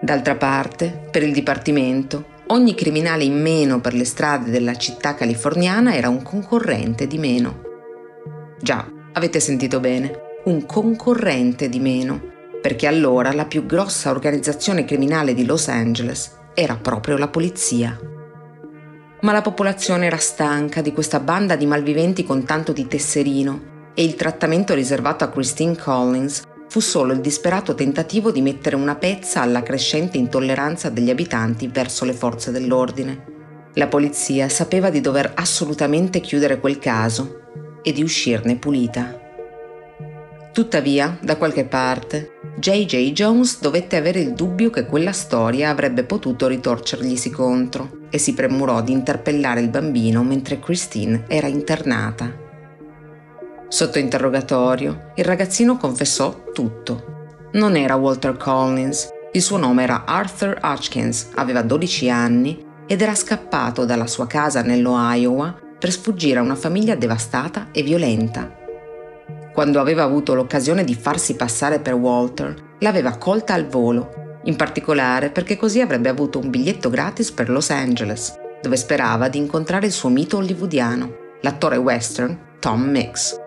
D'altra 0.00 0.34
parte, 0.36 1.08
per 1.10 1.22
il 1.22 1.32
Dipartimento, 1.32 2.38
ogni 2.50 2.74
criminale 2.74 3.24
in 3.24 3.40
meno 3.40 3.80
per 3.80 3.94
le 3.94 4.04
strade 4.04 4.50
della 4.50 4.76
città 4.76 5.14
californiana 5.14 5.94
era 5.94 6.08
un 6.08 6.22
concorrente 6.22 7.06
di 7.06 7.18
meno. 7.18 7.62
Già, 8.60 8.86
avete 9.12 9.40
sentito 9.40 9.80
bene, 9.80 10.12
un 10.44 10.66
concorrente 10.66 11.68
di 11.68 11.80
meno, 11.80 12.20
perché 12.60 12.86
allora 12.86 13.32
la 13.32 13.46
più 13.46 13.66
grossa 13.66 14.10
organizzazione 14.10 14.84
criminale 14.84 15.34
di 15.34 15.44
Los 15.44 15.68
Angeles 15.68 16.36
era 16.54 16.76
proprio 16.76 17.16
la 17.16 17.28
polizia. 17.28 17.98
Ma 19.22 19.32
la 19.32 19.42
popolazione 19.42 20.06
era 20.06 20.16
stanca 20.16 20.80
di 20.80 20.92
questa 20.92 21.20
banda 21.20 21.56
di 21.56 21.66
malviventi 21.66 22.24
con 22.24 22.44
tanto 22.44 22.72
di 22.72 22.86
tesserino 22.86 23.68
e 23.94 24.02
il 24.02 24.14
trattamento 24.14 24.74
riservato 24.74 25.24
a 25.24 25.28
Christine 25.28 25.76
Collins 25.76 26.42
fu 26.70 26.78
solo 26.78 27.12
il 27.12 27.20
disperato 27.20 27.74
tentativo 27.74 28.30
di 28.30 28.40
mettere 28.40 28.76
una 28.76 28.94
pezza 28.94 29.40
alla 29.40 29.60
crescente 29.60 30.18
intolleranza 30.18 30.88
degli 30.88 31.10
abitanti 31.10 31.66
verso 31.66 32.04
le 32.04 32.12
forze 32.12 32.52
dell'ordine. 32.52 33.24
La 33.74 33.88
polizia 33.88 34.48
sapeva 34.48 34.88
di 34.88 35.00
dover 35.00 35.32
assolutamente 35.34 36.20
chiudere 36.20 36.60
quel 36.60 36.78
caso 36.78 37.40
e 37.82 37.90
di 37.92 38.04
uscirne 38.04 38.54
pulita. 38.54 39.18
Tuttavia, 40.52 41.18
da 41.20 41.36
qualche 41.36 41.64
parte, 41.64 42.38
J.J. 42.58 43.10
Jones 43.10 43.60
dovette 43.60 43.96
avere 43.96 44.20
il 44.20 44.34
dubbio 44.34 44.70
che 44.70 44.86
quella 44.86 45.12
storia 45.12 45.70
avrebbe 45.70 46.04
potuto 46.04 46.46
ritorcerglisi 46.46 47.30
contro 47.30 48.06
e 48.10 48.18
si 48.18 48.32
premurò 48.32 48.80
di 48.80 48.92
interpellare 48.92 49.60
il 49.60 49.70
bambino 49.70 50.22
mentre 50.22 50.60
Christine 50.60 51.24
era 51.26 51.48
internata. 51.48 52.39
Sotto 53.72 54.00
interrogatorio, 54.00 55.12
il 55.14 55.24
ragazzino 55.24 55.76
confessò 55.76 56.50
tutto. 56.52 57.28
Non 57.52 57.76
era 57.76 57.94
Walter 57.94 58.36
Collins, 58.36 59.08
il 59.30 59.40
suo 59.40 59.58
nome 59.58 59.84
era 59.84 60.02
Arthur 60.06 60.58
Hutchins, 60.60 61.28
aveva 61.36 61.62
12 61.62 62.10
anni 62.10 62.66
ed 62.84 63.00
era 63.00 63.14
scappato 63.14 63.84
dalla 63.84 64.08
sua 64.08 64.26
casa 64.26 64.62
nello 64.62 64.96
Iowa 64.96 65.56
per 65.78 65.92
sfuggire 65.92 66.40
a 66.40 66.42
una 66.42 66.56
famiglia 66.56 66.96
devastata 66.96 67.68
e 67.70 67.84
violenta. 67.84 68.52
Quando 69.52 69.78
aveva 69.78 70.02
avuto 70.02 70.34
l'occasione 70.34 70.82
di 70.82 70.96
farsi 70.96 71.36
passare 71.36 71.78
per 71.78 71.94
Walter, 71.94 72.74
l'aveva 72.80 73.18
colta 73.18 73.54
al 73.54 73.68
volo, 73.68 74.40
in 74.46 74.56
particolare 74.56 75.30
perché 75.30 75.56
così 75.56 75.80
avrebbe 75.80 76.08
avuto 76.08 76.40
un 76.40 76.50
biglietto 76.50 76.90
gratis 76.90 77.30
per 77.30 77.48
Los 77.48 77.70
Angeles, 77.70 78.34
dove 78.60 78.76
sperava 78.76 79.28
di 79.28 79.38
incontrare 79.38 79.86
il 79.86 79.92
suo 79.92 80.08
mito 80.08 80.38
hollywoodiano, 80.38 81.14
l'attore 81.42 81.76
western 81.76 82.36
Tom 82.58 82.82
Mix. 82.82 83.39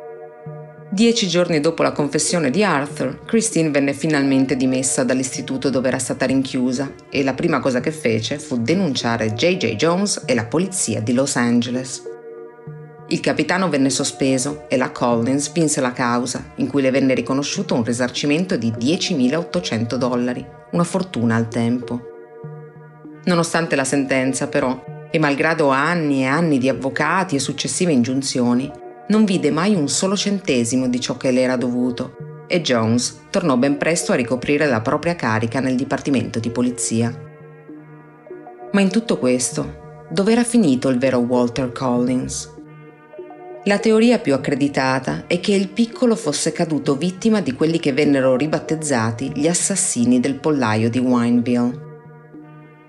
Dieci 0.93 1.27
giorni 1.27 1.59
dopo 1.59 1.81
la 1.81 1.91
confessione 1.91 2.51
di 2.51 2.63
Arthur, 2.63 3.25
Christine 3.25 3.71
venne 3.71 3.93
finalmente 3.93 4.55
dimessa 4.55 5.03
dall'istituto 5.03 5.71
dove 5.71 5.87
era 5.87 5.97
stata 5.97 6.27
rinchiusa 6.27 6.93
e 7.09 7.23
la 7.23 7.33
prima 7.33 7.59
cosa 7.59 7.79
che 7.79 7.89
fece 7.89 8.37
fu 8.37 8.61
denunciare 8.61 9.33
J.J. 9.33 9.73
Jones 9.73 10.21
e 10.27 10.35
la 10.35 10.45
polizia 10.45 11.01
di 11.01 11.13
Los 11.13 11.35
Angeles. 11.35 12.03
Il 13.07 13.19
capitano 13.21 13.69
venne 13.69 13.89
sospeso 13.89 14.65
e 14.69 14.77
la 14.77 14.91
Collins 14.91 15.51
vinse 15.51 15.81
la 15.81 15.93
causa, 15.93 16.51
in 16.57 16.67
cui 16.67 16.83
le 16.83 16.91
venne 16.91 17.15
riconosciuto 17.15 17.73
un 17.73 17.83
risarcimento 17.83 18.55
di 18.55 18.69
10.800 18.69 19.95
dollari, 19.95 20.45
una 20.73 20.83
fortuna 20.83 21.35
al 21.35 21.47
tempo. 21.47 22.01
Nonostante 23.23 23.75
la 23.75 23.83
sentenza, 23.83 24.47
però, 24.47 25.07
e 25.09 25.17
malgrado 25.17 25.69
anni 25.69 26.21
e 26.21 26.25
anni 26.25 26.59
di 26.59 26.69
avvocati 26.69 27.35
e 27.35 27.39
successive 27.39 27.91
ingiunzioni, 27.91 28.81
non 29.07 29.25
vide 29.25 29.51
mai 29.51 29.75
un 29.75 29.89
solo 29.89 30.15
centesimo 30.15 30.87
di 30.87 30.99
ciò 30.99 31.17
che 31.17 31.31
le 31.31 31.41
era 31.41 31.55
dovuto 31.55 32.45
e 32.47 32.61
Jones 32.61 33.25
tornò 33.29 33.57
ben 33.57 33.77
presto 33.77 34.11
a 34.11 34.15
ricoprire 34.15 34.67
la 34.67 34.81
propria 34.81 35.15
carica 35.15 35.59
nel 35.59 35.75
dipartimento 35.75 36.39
di 36.39 36.49
polizia. 36.49 37.31
Ma 38.71 38.81
in 38.81 38.89
tutto 38.89 39.17
questo, 39.17 40.05
dove 40.09 40.31
era 40.31 40.43
finito 40.43 40.89
il 40.89 40.97
vero 40.97 41.19
Walter 41.19 41.71
Collins? 41.71 42.51
La 43.65 43.79
teoria 43.79 44.19
più 44.19 44.33
accreditata 44.33 45.23
è 45.25 45.39
che 45.39 45.53
il 45.53 45.69
piccolo 45.69 46.15
fosse 46.15 46.51
caduto 46.51 46.95
vittima 46.95 47.39
di 47.39 47.53
quelli 47.53 47.79
che 47.79 47.93
vennero 47.93 48.35
ribattezzati 48.35 49.31
gli 49.33 49.47
assassini 49.47 50.19
del 50.19 50.35
pollaio 50.35 50.89
di 50.89 50.99
Wineville. 50.99 51.92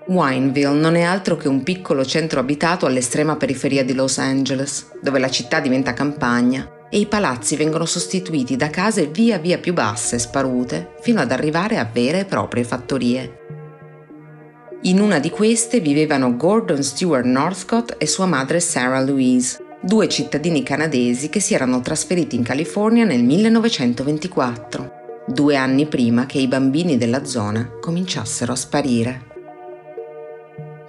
Wineville 0.07 0.79
non 0.79 0.95
è 0.95 1.01
altro 1.01 1.35
che 1.35 1.47
un 1.47 1.63
piccolo 1.63 2.05
centro 2.05 2.39
abitato 2.39 2.85
all'estrema 2.85 3.37
periferia 3.37 3.83
di 3.83 3.93
Los 3.93 4.19
Angeles, 4.19 4.91
dove 5.01 5.17
la 5.17 5.29
città 5.29 5.59
diventa 5.59 5.93
campagna 5.93 6.69
e 6.89 6.99
i 6.99 7.07
palazzi 7.07 7.55
vengono 7.55 7.85
sostituiti 7.85 8.55
da 8.55 8.69
case 8.69 9.07
via 9.07 9.39
via 9.39 9.57
più 9.57 9.73
basse 9.73 10.19
sparute, 10.19 10.93
fino 11.01 11.21
ad 11.21 11.31
arrivare 11.31 11.77
a 11.77 11.89
vere 11.91 12.19
e 12.19 12.25
proprie 12.25 12.63
fattorie. 12.63 13.39
In 14.83 14.99
una 14.99 15.17
di 15.17 15.31
queste 15.31 15.79
vivevano 15.79 16.35
Gordon 16.37 16.83
Stewart 16.83 17.25
Northcott 17.25 17.95
e 17.97 18.05
sua 18.05 18.27
madre 18.27 18.59
Sarah 18.59 19.01
Louise, 19.01 19.57
due 19.81 20.07
cittadini 20.07 20.61
canadesi 20.61 21.29
che 21.29 21.39
si 21.39 21.55
erano 21.55 21.81
trasferiti 21.81 22.35
in 22.35 22.43
California 22.43 23.05
nel 23.05 23.23
1924, 23.23 24.91
due 25.25 25.55
anni 25.55 25.87
prima 25.87 26.27
che 26.27 26.37
i 26.37 26.47
bambini 26.47 26.97
della 26.97 27.25
zona 27.25 27.67
cominciassero 27.81 28.51
a 28.51 28.55
sparire. 28.55 29.33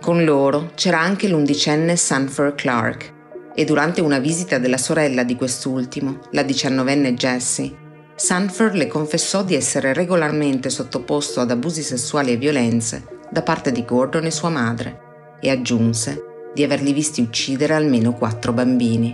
Con 0.06 0.22
loro 0.22 0.70
c'era 0.76 1.00
anche 1.00 1.26
l'undicenne 1.26 1.96
Sanford 1.96 2.54
Clark 2.54 3.14
e 3.56 3.64
durante 3.64 4.00
una 4.00 4.20
visita 4.20 4.58
della 4.58 4.76
sorella 4.76 5.24
di 5.24 5.34
quest'ultimo, 5.34 6.20
la 6.30 6.44
diciannovenne 6.44 7.14
Jessie, 7.14 7.74
Sanford 8.14 8.74
le 8.74 8.86
confessò 8.86 9.42
di 9.42 9.56
essere 9.56 9.92
regolarmente 9.92 10.70
sottoposto 10.70 11.40
ad 11.40 11.50
abusi 11.50 11.82
sessuali 11.82 12.30
e 12.30 12.36
violenze 12.36 13.04
da 13.28 13.42
parte 13.42 13.72
di 13.72 13.84
Gordon 13.84 14.26
e 14.26 14.30
sua 14.30 14.48
madre 14.48 15.00
e 15.40 15.50
aggiunse 15.50 16.50
di 16.54 16.62
averli 16.62 16.92
visti 16.92 17.20
uccidere 17.20 17.74
almeno 17.74 18.12
quattro 18.12 18.52
bambini. 18.52 19.12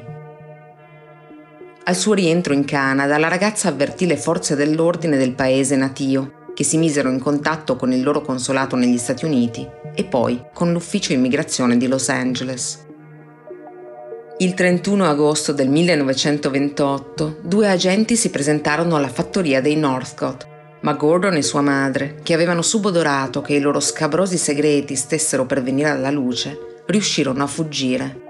Al 1.85 1.97
suo 1.97 2.13
rientro 2.13 2.53
in 2.53 2.67
Canada, 2.67 3.17
la 3.17 3.29
ragazza 3.29 3.69
avvertì 3.69 4.07
le 4.07 4.19
forze 4.19 4.57
dell'ordine 4.57 5.17
del 5.17 5.33
paese 5.33 5.75
natio 5.75 6.41
che 6.55 6.65
si 6.65 6.77
misero 6.77 7.09
in 7.11 7.19
contatto 7.19 7.77
con 7.77 7.93
il 7.93 8.03
loro 8.03 8.21
consolato 8.21 8.77
negli 8.77 8.99
Stati 8.99 9.25
Uniti 9.25 9.67
e 9.95 10.05
poi 10.05 10.43
con 10.53 10.73
l'ufficio 10.73 11.13
immigrazione 11.13 11.77
di 11.77 11.87
Los 11.87 12.09
Angeles. 12.09 12.85
Il 14.39 14.55
31 14.55 15.05
agosto 15.05 15.53
del 15.53 15.69
1928 15.69 17.39
due 17.43 17.69
agenti 17.69 18.17
si 18.17 18.31
presentarono 18.31 18.97
alla 18.97 19.09
fattoria 19.09 19.61
dei 19.61 19.77
Northcott, 19.77 20.47
ma 20.81 20.95
Gordon 20.95 21.37
e 21.37 21.43
sua 21.43 21.61
madre, 21.61 22.19
che 22.23 22.35
avevano 22.35 22.63
subodorato 22.63 23.41
che 23.41 23.55
i 23.55 23.61
loro 23.61 23.79
scabrosi 23.79 24.37
segreti 24.37 24.97
stessero 24.97 25.47
per 25.47 25.63
venire 25.63 25.91
alla 25.91 26.11
luce, 26.11 26.83
riuscirono 26.87 27.45
a 27.45 27.47
fuggire. 27.47 28.21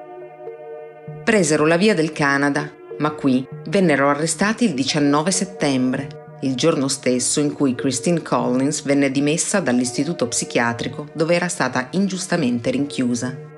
Presero 1.24 1.64
la 1.64 1.78
via 1.78 1.94
del 1.94 2.12
Canada, 2.12 2.70
ma 2.98 3.12
qui 3.12 3.46
vennero 3.68 4.10
arrestati 4.10 4.64
il 4.64 4.74
19 4.74 5.30
settembre 5.30 6.21
il 6.42 6.54
giorno 6.54 6.88
stesso 6.88 7.40
in 7.40 7.52
cui 7.52 7.74
Christine 7.74 8.22
Collins 8.22 8.82
venne 8.82 9.10
dimessa 9.10 9.60
dall'istituto 9.60 10.26
psichiatrico 10.26 11.08
dove 11.12 11.34
era 11.34 11.48
stata 11.48 11.88
ingiustamente 11.92 12.70
rinchiusa. 12.70 13.50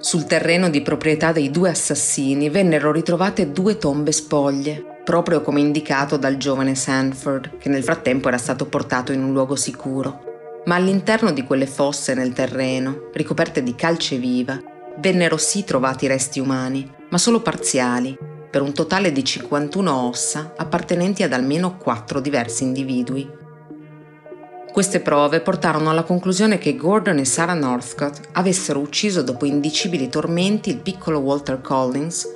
Sul 0.00 0.24
terreno 0.24 0.68
di 0.68 0.80
proprietà 0.80 1.32
dei 1.32 1.50
due 1.50 1.70
assassini 1.70 2.50
vennero 2.50 2.90
ritrovate 2.92 3.52
due 3.52 3.78
tombe 3.78 4.12
spoglie, 4.12 5.00
proprio 5.04 5.42
come 5.42 5.60
indicato 5.60 6.16
dal 6.16 6.36
giovane 6.36 6.74
Sanford, 6.74 7.58
che 7.58 7.68
nel 7.68 7.84
frattempo 7.84 8.28
era 8.28 8.38
stato 8.38 8.66
portato 8.66 9.12
in 9.12 9.22
un 9.22 9.32
luogo 9.32 9.56
sicuro. 9.56 10.60
Ma 10.64 10.76
all'interno 10.76 11.32
di 11.32 11.42
quelle 11.42 11.66
fosse 11.66 12.14
nel 12.14 12.32
terreno, 12.32 13.10
ricoperte 13.12 13.62
di 13.62 13.74
calce 13.74 14.16
viva, 14.16 14.60
vennero 14.98 15.36
sì 15.36 15.64
trovati 15.64 16.06
resti 16.06 16.38
umani, 16.38 16.88
ma 17.08 17.18
solo 17.18 17.40
parziali, 17.40 18.16
per 18.52 18.60
un 18.60 18.74
totale 18.74 19.12
di 19.12 19.24
51 19.24 19.90
ossa 19.90 20.52
appartenenti 20.54 21.22
ad 21.22 21.32
almeno 21.32 21.78
quattro 21.78 22.20
diversi 22.20 22.64
individui. 22.64 23.26
Queste 24.70 25.00
prove 25.00 25.40
portarono 25.40 25.88
alla 25.88 26.02
conclusione 26.02 26.58
che 26.58 26.76
Gordon 26.76 27.16
e 27.16 27.24
Sarah 27.24 27.54
Northcott 27.54 28.28
avessero 28.32 28.78
ucciso 28.78 29.22
dopo 29.22 29.46
indicibili 29.46 30.10
tormenti 30.10 30.68
il 30.68 30.80
piccolo 30.80 31.20
Walter 31.20 31.62
Collins, 31.62 32.28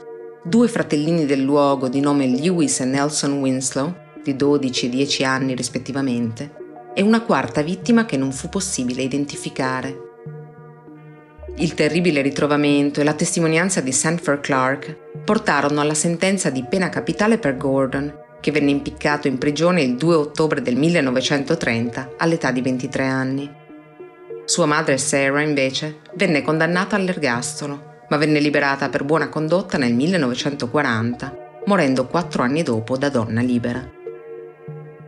due 0.43 0.69
fratellini 0.69 1.27
del 1.27 1.43
luogo 1.43 1.89
di 1.89 2.01
nome 2.01 2.27
Lewis 2.27 2.81
e 2.81 2.87
Nelson 2.87 3.39
Winslow, 3.39 3.95
di 4.23 4.35
12 4.35 4.87
e 4.87 4.89
10 4.89 5.25
anni 5.25 5.55
rispettivamente, 5.55 6.51
e 6.95 7.03
una 7.03 7.21
quarta 7.21 7.61
vittima 7.61 8.07
che 8.07 8.17
non 8.17 8.33
fu 8.33 8.49
possibile 8.49 9.03
identificare. 9.03 10.06
Il 11.59 11.73
terribile 11.73 12.21
ritrovamento 12.21 13.01
e 13.01 13.05
la 13.05 13.15
testimonianza 13.15 13.81
di 13.81 13.91
Sanford 13.91 14.41
Clark 14.41 14.95
portarono 15.25 15.81
alla 15.81 15.95
sentenza 15.95 16.51
di 16.51 16.63
pena 16.69 16.91
capitale 16.91 17.39
per 17.39 17.57
Gordon, 17.57 18.13
che 18.41 18.51
venne 18.51 18.73
impiccato 18.73 19.27
in 19.27 19.39
prigione 19.39 19.81
il 19.81 19.97
2 19.97 20.15
ottobre 20.15 20.61
del 20.61 20.77
1930 20.77 22.11
all'età 22.19 22.51
di 22.51 22.61
23 22.61 23.07
anni. 23.07 23.51
Sua 24.45 24.67
madre 24.67 24.99
Sarah, 24.99 25.41
invece, 25.41 26.01
venne 26.15 26.43
condannata 26.43 26.95
all'ergastolo, 26.95 28.05
ma 28.11 28.19
venne 28.19 28.39
liberata 28.39 28.91
per 28.91 29.05
buona 29.05 29.31
condotta 29.31 29.79
nel 29.79 29.95
1940, 29.95 31.37
morendo 31.65 32.07
quattro 32.07 32.43
anni 32.43 32.63
dopo 32.63 32.99
da 32.99 33.09
donna 33.09 33.41
libera. 33.41 33.96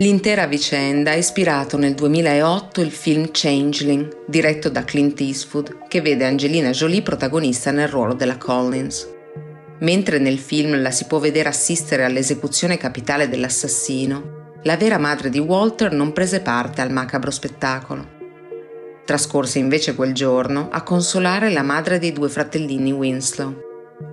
L'intera 0.01 0.47
vicenda 0.47 1.11
ha 1.11 1.15
ispirato 1.15 1.77
nel 1.77 1.95
2008 1.95 2.81
il 2.83 2.93
film 2.93 3.31
Changeling, 3.33 4.27
diretto 4.29 4.69
da 4.69 4.85
Clint 4.85 5.21
Eastwood, 5.21 5.89
che 5.89 6.01
vede 6.01 6.25
Angelina 6.25 6.71
Jolie 6.71 7.03
protagonista 7.03 7.73
nel 7.73 7.89
ruolo 7.89 8.15
della 8.15 8.37
Collins. 8.37 9.09
Mentre 9.81 10.19
nel 10.19 10.39
film 10.39 10.81
la 10.81 10.93
si 10.93 11.07
può 11.07 11.19
vedere 11.19 11.49
assistere 11.49 12.05
all'esecuzione 12.05 12.77
capitale 12.77 13.29
dell'assassino, 13.29 14.61
la 14.63 14.77
vera 14.77 14.99
madre 14.99 15.31
di 15.31 15.41
Walter 15.41 15.91
non 15.91 16.13
prese 16.13 16.43
parte 16.43 16.81
al 16.81 16.93
macabro 16.93 17.33
spettacolo. 17.33 18.07
Trascorse 19.05 19.59
invece 19.59 19.97
quel 19.97 20.13
giorno 20.15 20.69
a 20.71 20.83
consolare 20.83 21.51
la 21.51 21.63
madre 21.63 21.99
dei 21.99 22.13
due 22.13 22.29
fratellini 22.29 22.93
Winslow. 22.93 23.53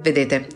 Vedete, 0.01 0.47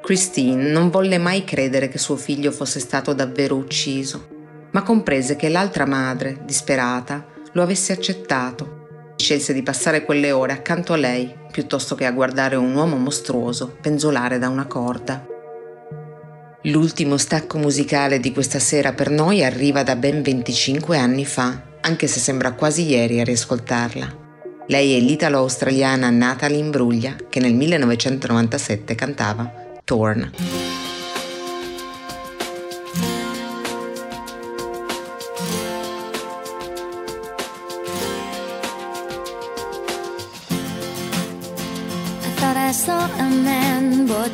Christine 0.00 0.70
non 0.70 0.88
volle 0.88 1.18
mai 1.18 1.44
credere 1.44 1.88
che 1.88 1.98
suo 1.98 2.16
figlio 2.16 2.50
fosse 2.50 2.80
stato 2.80 3.12
davvero 3.12 3.56
ucciso, 3.56 4.38
ma 4.72 4.82
comprese 4.82 5.36
che 5.36 5.48
l'altra 5.48 5.86
madre, 5.86 6.40
disperata, 6.44 7.26
lo 7.52 7.62
avesse 7.62 7.92
accettato. 7.92 9.14
Scelse 9.16 9.52
di 9.52 9.62
passare 9.62 10.04
quelle 10.04 10.32
ore 10.32 10.52
accanto 10.52 10.92
a 10.92 10.96
lei 10.96 11.34
piuttosto 11.50 11.94
che 11.94 12.06
a 12.06 12.12
guardare 12.12 12.56
un 12.56 12.74
uomo 12.74 12.96
mostruoso 12.96 13.76
penzolare 13.80 14.38
da 14.38 14.48
una 14.48 14.66
corda. 14.66 15.26
L'ultimo 16.64 17.16
stacco 17.16 17.58
musicale 17.58 18.20
di 18.20 18.32
questa 18.32 18.58
sera 18.58 18.92
per 18.92 19.10
noi 19.10 19.42
arriva 19.42 19.82
da 19.82 19.96
ben 19.96 20.22
25 20.22 20.96
anni 20.98 21.24
fa, 21.24 21.62
anche 21.80 22.06
se 22.06 22.20
sembra 22.20 22.52
quasi 22.52 22.86
ieri 22.86 23.20
a 23.20 23.24
riascoltarla. 23.24 24.18
Lei 24.66 24.96
è 24.96 25.00
l'italo-australiana 25.00 26.10
Natalie 26.10 26.58
Imbruglia 26.58 27.16
che 27.28 27.40
nel 27.40 27.54
1997 27.54 28.94
cantava 28.94 29.52
Torn. 29.84 30.30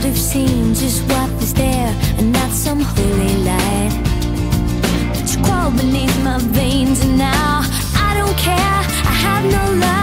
Should 0.00 0.08
have 0.08 0.18
seen 0.18 0.72
just 0.72 1.02
what 1.10 1.30
was 1.32 1.52
there 1.52 1.94
and 2.16 2.32
not 2.32 2.50
some 2.52 2.80
holy 2.80 3.36
light. 3.44 3.92
But 5.12 5.30
you 5.30 5.44
crawl 5.44 5.70
beneath 5.72 6.24
my 6.24 6.38
veins 6.38 7.04
and 7.04 7.18
now 7.18 7.60
I 7.94 8.14
don't 8.16 8.38
care. 8.38 8.56
I 8.56 9.12
have 9.12 9.44
no 9.44 9.78
luck. 9.78 9.99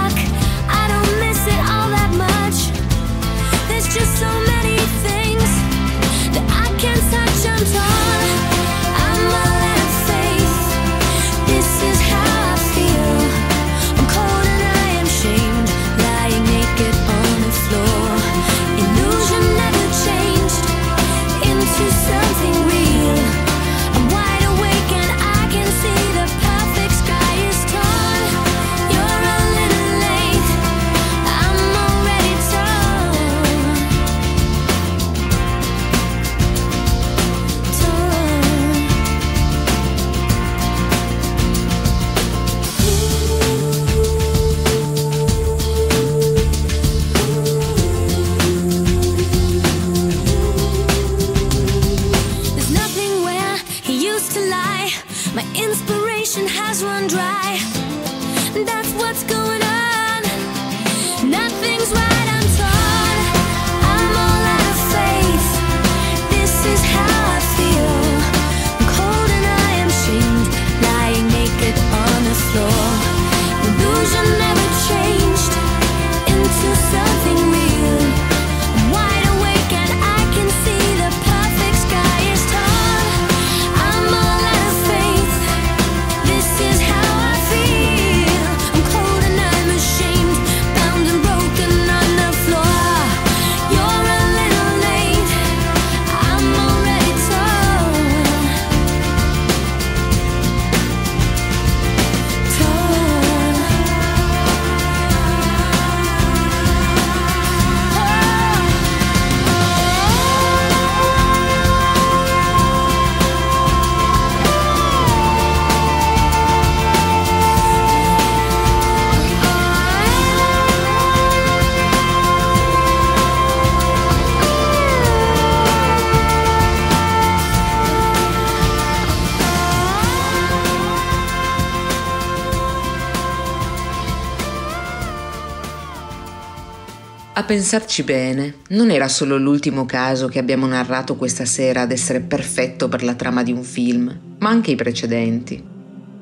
Pensarci 137.47 138.03
bene, 138.03 138.55
non 138.71 138.91
era 138.91 139.07
solo 139.07 139.37
l'ultimo 139.37 139.85
caso 139.85 140.27
che 140.27 140.37
abbiamo 140.37 140.67
narrato 140.67 141.15
questa 141.15 141.45
sera 141.45 141.81
ad 141.81 141.93
essere 141.93 142.19
perfetto 142.19 142.89
per 142.89 143.03
la 143.03 143.13
trama 143.13 143.41
di 143.41 143.53
un 143.53 143.63
film, 143.63 144.35
ma 144.39 144.49
anche 144.49 144.71
i 144.71 144.75
precedenti. 144.75 145.63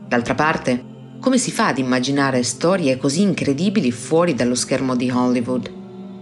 D'altra 0.08 0.36
parte, 0.36 0.84
come 1.20 1.40
si 1.40 1.50
fa 1.50 1.70
ad 1.70 1.80
immaginare 1.80 2.44
storie 2.44 2.98
così 2.98 3.24
incredibili 3.24 3.92
fuori 3.92 4.36
dallo 4.36 4.54
schermo 4.54 4.96
di 4.96 5.10
Hollywood? 5.10 5.72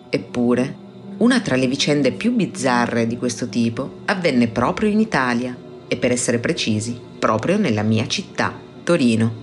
Eppure, 0.10 0.78
una 1.18 1.42
tra 1.42 1.58
le 1.58 1.68
vicende 1.68 2.14
più 2.14 2.32
bizzarre 2.32 3.06
di 3.06 3.18
questo 3.18 3.50
tipo 3.50 4.04
avvenne 4.06 4.48
proprio 4.48 4.90
in 4.90 5.02
Italia 5.02 5.54
e 5.86 5.98
per 5.98 6.12
essere 6.12 6.40
precisi, 6.40 6.98
proprio 7.20 7.58
nella 7.58 7.84
mia 7.84 8.08
città, 8.08 8.58
Torino. 8.84 9.43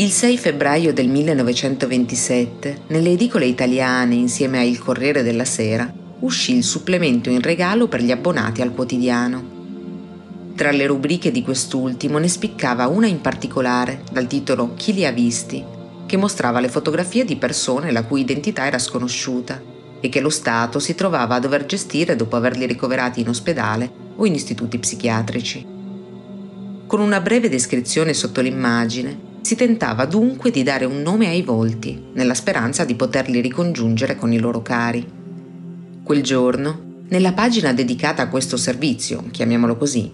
Il 0.00 0.12
6 0.12 0.38
febbraio 0.38 0.92
del 0.92 1.08
1927, 1.08 2.82
nelle 2.86 3.10
edicole 3.10 3.46
italiane, 3.46 4.14
insieme 4.14 4.58
a 4.58 4.62
Il 4.62 4.78
Corriere 4.78 5.24
della 5.24 5.44
Sera, 5.44 5.92
uscì 6.20 6.54
il 6.54 6.62
supplemento 6.62 7.30
in 7.30 7.42
regalo 7.42 7.88
per 7.88 8.02
gli 8.02 8.12
abbonati 8.12 8.62
al 8.62 8.72
quotidiano. 8.72 10.52
Tra 10.54 10.70
le 10.70 10.86
rubriche 10.86 11.32
di 11.32 11.42
quest'ultimo 11.42 12.18
ne 12.18 12.28
spiccava 12.28 12.86
una 12.86 13.08
in 13.08 13.20
particolare, 13.20 14.04
dal 14.12 14.28
titolo 14.28 14.74
Chi 14.76 14.94
li 14.94 15.04
ha 15.04 15.10
visti, 15.10 15.64
che 16.06 16.16
mostrava 16.16 16.60
le 16.60 16.68
fotografie 16.68 17.24
di 17.24 17.34
persone 17.34 17.90
la 17.90 18.04
cui 18.04 18.20
identità 18.20 18.66
era 18.66 18.78
sconosciuta 18.78 19.60
e 19.98 20.08
che 20.08 20.20
lo 20.20 20.30
Stato 20.30 20.78
si 20.78 20.94
trovava 20.94 21.34
a 21.34 21.40
dover 21.40 21.66
gestire 21.66 22.14
dopo 22.14 22.36
averli 22.36 22.66
ricoverati 22.66 23.20
in 23.20 23.30
ospedale 23.30 23.90
o 24.14 24.24
in 24.24 24.34
istituti 24.34 24.78
psichiatrici. 24.78 25.66
Con 26.86 27.00
una 27.00 27.20
breve 27.20 27.48
descrizione 27.48 28.14
sotto 28.14 28.40
l'immagine, 28.40 29.26
si 29.40 29.54
tentava 29.54 30.04
dunque 30.04 30.50
di 30.50 30.62
dare 30.62 30.84
un 30.84 31.00
nome 31.00 31.28
ai 31.28 31.42
volti, 31.42 32.10
nella 32.12 32.34
speranza 32.34 32.84
di 32.84 32.94
poterli 32.94 33.40
ricongiungere 33.40 34.16
con 34.16 34.32
i 34.32 34.38
loro 34.38 34.62
cari. 34.62 35.06
Quel 36.02 36.22
giorno, 36.22 37.02
nella 37.08 37.32
pagina 37.32 37.72
dedicata 37.72 38.22
a 38.22 38.28
questo 38.28 38.56
servizio, 38.56 39.24
chiamiamolo 39.30 39.76
così, 39.76 40.10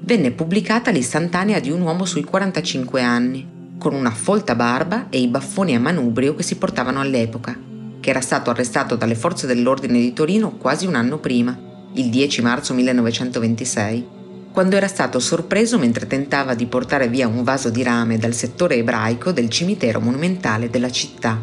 venne 0.00 0.32
pubblicata 0.32 0.90
l'istantanea 0.90 1.60
di 1.60 1.70
un 1.70 1.80
uomo 1.80 2.04
sui 2.04 2.24
45 2.24 3.00
anni, 3.00 3.52
con 3.78 3.94
una 3.94 4.10
folta 4.10 4.54
barba 4.54 5.08
e 5.08 5.20
i 5.20 5.28
baffoni 5.28 5.74
a 5.74 5.80
manubrio 5.80 6.34
che 6.34 6.42
si 6.42 6.56
portavano 6.56 7.00
all'epoca, 7.00 7.58
che 8.00 8.10
era 8.10 8.20
stato 8.20 8.50
arrestato 8.50 8.96
dalle 8.96 9.14
forze 9.14 9.46
dell'ordine 9.46 9.98
di 9.98 10.12
Torino 10.12 10.56
quasi 10.56 10.86
un 10.86 10.94
anno 10.94 11.18
prima, 11.18 11.58
il 11.94 12.10
10 12.10 12.42
marzo 12.42 12.74
1926, 12.74 14.06
quando 14.54 14.76
era 14.76 14.86
stato 14.86 15.18
sorpreso 15.18 15.80
mentre 15.80 16.06
tentava 16.06 16.54
di 16.54 16.66
portare 16.66 17.08
via 17.08 17.26
un 17.26 17.42
vaso 17.42 17.70
di 17.70 17.82
rame 17.82 18.18
dal 18.18 18.34
settore 18.34 18.76
ebraico 18.76 19.32
del 19.32 19.48
cimitero 19.48 19.98
monumentale 19.98 20.70
della 20.70 20.92
città. 20.92 21.42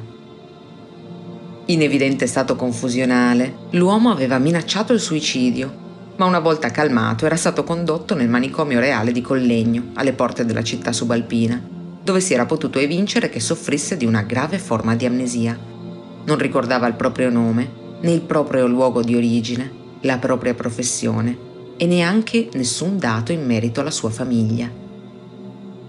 In 1.66 1.82
evidente 1.82 2.26
stato 2.26 2.56
confusionale, 2.56 3.68
l'uomo 3.72 4.12
aveva 4.12 4.38
minacciato 4.38 4.94
il 4.94 5.02
suicidio, 5.02 6.14
ma 6.16 6.24
una 6.24 6.40
volta 6.40 6.72
calmato 6.72 7.26
era 7.26 7.36
stato 7.36 7.66
condotto 7.66 8.16
nel 8.16 8.30
manicomio 8.30 8.80
reale 8.80 9.12
di 9.12 9.20
Collegno, 9.20 9.90
alle 9.96 10.14
porte 10.14 10.46
della 10.46 10.64
città 10.64 10.94
subalpina, 10.94 11.62
dove 12.02 12.22
si 12.22 12.34
era 12.34 12.46
potuto 12.46 12.80
evincere 12.80 13.30
che 13.30 13.42
soffrisse 13.42 13.98
di 13.98 14.06
una 14.06 14.22
grave 14.22 14.58
forma 14.58 14.96
di 14.96 15.06
amnesia. 15.06 15.60
Non 16.24 16.38
ricordava 16.38 16.88
il 16.88 16.94
proprio 16.94 17.30
nome, 17.30 17.70
né 18.00 18.12
il 18.12 18.22
proprio 18.22 18.68
luogo 18.68 19.02
di 19.02 19.18
origine, 19.18 19.70
la 20.00 20.18
propria 20.18 20.54
professione 20.54 21.50
e 21.82 21.88
neanche 21.88 22.48
nessun 22.54 23.00
dato 23.00 23.32
in 23.32 23.44
merito 23.44 23.80
alla 23.80 23.90
sua 23.90 24.12
famiglia. 24.12 24.70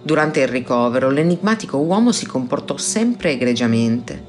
Durante 0.02 0.40
il 0.40 0.48
ricovero 0.48 1.10
l'enigmatico 1.10 1.77
uomo 1.77 2.12
si 2.12 2.24
comportò 2.24 2.78
sempre 2.78 3.32
egregiamente. 3.32 4.24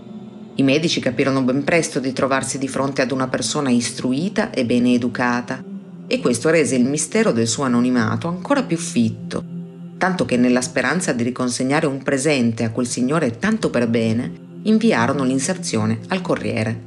I 0.55 0.61
medici 0.61 0.99
capirono 0.99 1.41
ben 1.41 1.63
presto 1.63 2.01
di 2.01 2.11
trovarsi 2.11 2.57
di 2.57 2.67
fronte 2.67 3.01
ad 3.01 3.11
una 3.11 3.29
persona 3.29 3.69
istruita 3.69 4.49
e 4.49 4.65
bene 4.65 4.93
educata, 4.93 5.63
e 6.05 6.19
questo 6.19 6.49
rese 6.49 6.75
il 6.75 6.83
mistero 6.83 7.31
del 7.31 7.47
suo 7.47 7.63
anonimato 7.63 8.27
ancora 8.27 8.63
più 8.63 8.75
fitto, 8.75 9.41
tanto 9.97 10.25
che 10.25 10.35
nella 10.35 10.61
speranza 10.61 11.13
di 11.13 11.23
riconsegnare 11.23 11.85
un 11.85 12.03
presente 12.03 12.65
a 12.65 12.71
quel 12.71 12.87
signore 12.87 13.39
tanto 13.39 13.69
per 13.69 13.87
bene, 13.87 14.29
inviarono 14.63 15.23
l'inserzione 15.23 16.01
al 16.09 16.19
Corriere. 16.19 16.81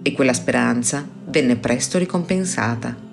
E 0.00 0.12
quella 0.12 0.32
speranza 0.32 1.04
venne 1.26 1.56
presto 1.56 1.98
ricompensata. 1.98 3.03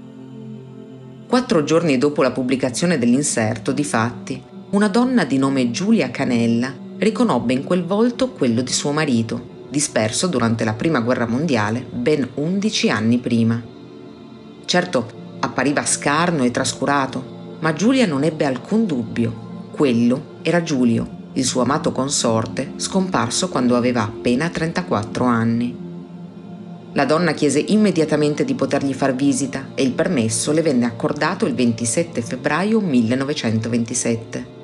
Quattro 1.32 1.64
giorni 1.64 1.98
dopo 1.98 2.24
la 2.24 2.32
pubblicazione 2.32 2.98
dell'inserto, 2.98 3.72
difatti, 3.72 4.44
una 4.72 4.90
donna 4.90 5.24
di 5.24 5.38
nome 5.38 5.72
Giulia 5.72 6.12
Canella 6.12 6.74
riconobbe 6.98 7.54
in 7.54 7.64
quel 7.64 7.86
volto 7.86 8.32
quello 8.32 8.62
di 8.62 8.74
suo 8.74 8.92
marito, 8.92 9.68
disperso 9.70 10.28
durante 10.28 10.66
la 10.66 10.74
Prima 10.74 11.00
Guerra 11.00 11.26
Mondiale 11.26 11.88
ben 11.90 12.28
undici 12.34 12.90
anni 12.90 13.18
prima. 13.18 13.64
Certo, 14.66 15.38
appariva 15.40 15.86
scarno 15.86 16.44
e 16.44 16.52
trascurato, 16.52 17.56
ma 17.62 17.72
Giulia 17.72 18.06
non 18.06 18.26
ebbe 18.26 18.44
alcun 18.44 18.86
dubbio. 18.86 19.70
Quello 19.72 20.40
era 20.42 20.62
Giulio, 20.62 21.30
il 21.32 21.46
suo 21.46 21.62
amato 21.62 21.94
consorte, 21.94 22.74
scomparso 22.76 23.48
quando 23.48 23.78
aveva 23.78 24.04
appena 24.04 24.50
34 24.50 25.24
anni. 25.24 25.81
La 26.94 27.06
donna 27.06 27.32
chiese 27.32 27.60
immediatamente 27.60 28.44
di 28.44 28.54
potergli 28.54 28.94
far 28.94 29.16
visita 29.16 29.70
e 29.76 29.84
il 29.84 29.94
permesso 29.94 30.52
le 30.52 30.62
venne 30.62 30.86
accordato 30.86 31.46
il 31.46 31.56
27 31.56 32.22
febbraio 32.22 32.82
1927. 32.82 34.60